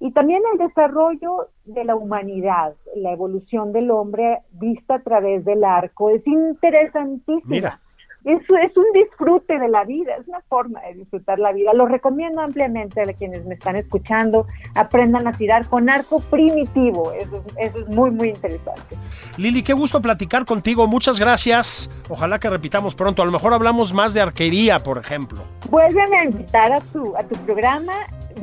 y, 0.00 0.12
también 0.12 0.42
el 0.52 0.58
desarrollo 0.58 1.48
de 1.64 1.84
la 1.84 1.96
humanidad, 1.96 2.74
la 2.94 3.12
evolución 3.12 3.72
del 3.72 3.90
hombre 3.90 4.40
vista 4.52 4.96
a 4.96 5.02
través 5.02 5.44
del 5.44 5.64
arco. 5.64 6.10
Es 6.10 6.26
interesantísima 6.26 7.80
es, 8.24 8.40
es 8.42 8.76
un 8.76 8.84
disfrute 8.94 9.58
de 9.58 9.68
la 9.68 9.84
vida, 9.84 10.14
es 10.20 10.28
una 10.28 10.40
forma 10.48 10.80
de 10.82 10.94
disfrutar 10.94 11.38
la 11.38 11.52
vida. 11.52 11.72
Lo 11.74 11.86
recomiendo 11.86 12.40
ampliamente 12.40 13.00
a 13.00 13.12
quienes 13.12 13.44
me 13.44 13.54
están 13.54 13.76
escuchando. 13.76 14.46
Aprendan 14.74 15.26
a 15.26 15.32
tirar 15.32 15.66
con 15.66 15.90
arco 15.90 16.20
primitivo. 16.20 17.12
Eso, 17.12 17.44
eso 17.58 17.78
es 17.78 17.88
muy, 17.88 18.10
muy 18.10 18.28
interesante. 18.28 18.96
Lili, 19.36 19.62
qué 19.62 19.72
gusto 19.72 20.00
platicar 20.00 20.44
contigo. 20.44 20.86
Muchas 20.86 21.18
gracias. 21.18 21.90
Ojalá 22.08 22.38
que 22.38 22.48
repitamos 22.48 22.94
pronto. 22.94 23.22
A 23.22 23.24
lo 23.24 23.32
mejor 23.32 23.54
hablamos 23.54 23.92
más 23.92 24.14
de 24.14 24.20
arquería, 24.20 24.80
por 24.80 24.98
ejemplo. 24.98 25.42
Vuelven 25.70 26.14
a 26.14 26.24
invitar 26.24 26.72
a 26.72 26.80
tu, 26.80 27.16
a 27.16 27.24
tu 27.24 27.34
programa 27.44 27.92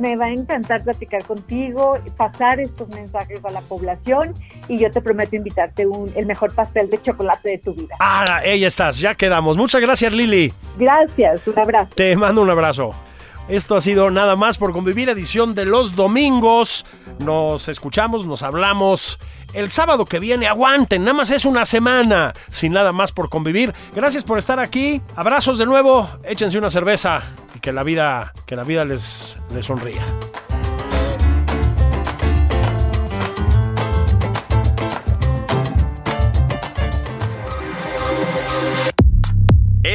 me 0.00 0.16
va 0.16 0.26
a 0.26 0.30
encantar 0.30 0.82
platicar 0.82 1.24
contigo, 1.24 1.98
pasar 2.16 2.58
estos 2.58 2.88
mensajes 2.88 3.44
a 3.44 3.50
la 3.50 3.60
población 3.60 4.34
y 4.66 4.78
yo 4.78 4.90
te 4.90 5.00
prometo 5.00 5.36
invitarte 5.36 5.86
un, 5.86 6.10
el 6.16 6.26
mejor 6.26 6.54
pastel 6.54 6.88
de 6.90 7.00
chocolate 7.02 7.50
de 7.50 7.58
tu 7.58 7.74
vida. 7.74 7.96
Ah, 8.00 8.40
ahí 8.42 8.64
estás, 8.64 8.98
ya 8.98 9.14
quedamos. 9.14 9.56
Muchas 9.56 9.69
gracias, 9.78 10.12
Lili. 10.12 10.52
Gracias, 10.78 11.46
un 11.46 11.58
abrazo. 11.58 11.90
Te 11.94 12.16
mando 12.16 12.42
un 12.42 12.50
abrazo. 12.50 12.92
Esto 13.48 13.76
ha 13.76 13.80
sido 13.80 14.10
nada 14.10 14.36
más 14.36 14.58
por 14.58 14.72
convivir 14.72 15.08
edición 15.08 15.54
de 15.54 15.64
los 15.64 15.96
domingos. 15.96 16.86
Nos 17.18 17.68
escuchamos, 17.68 18.24
nos 18.24 18.42
hablamos 18.42 19.18
el 19.54 19.70
sábado 19.70 20.04
que 20.04 20.20
viene. 20.20 20.46
Aguanten, 20.46 21.02
nada 21.02 21.14
más 21.14 21.30
es 21.32 21.44
una 21.44 21.64
semana 21.64 22.32
sin 22.48 22.72
nada 22.72 22.92
más 22.92 23.10
por 23.10 23.28
convivir. 23.28 23.74
Gracias 23.94 24.22
por 24.22 24.38
estar 24.38 24.60
aquí. 24.60 25.02
Abrazos 25.16 25.58
de 25.58 25.66
nuevo. 25.66 26.08
Échense 26.24 26.58
una 26.58 26.70
cerveza 26.70 27.22
y 27.54 27.58
que 27.58 27.72
la 27.72 27.82
vida, 27.82 28.32
que 28.46 28.54
la 28.54 28.62
vida 28.62 28.84
les, 28.84 29.36
les 29.52 29.66
sonría. 29.66 30.04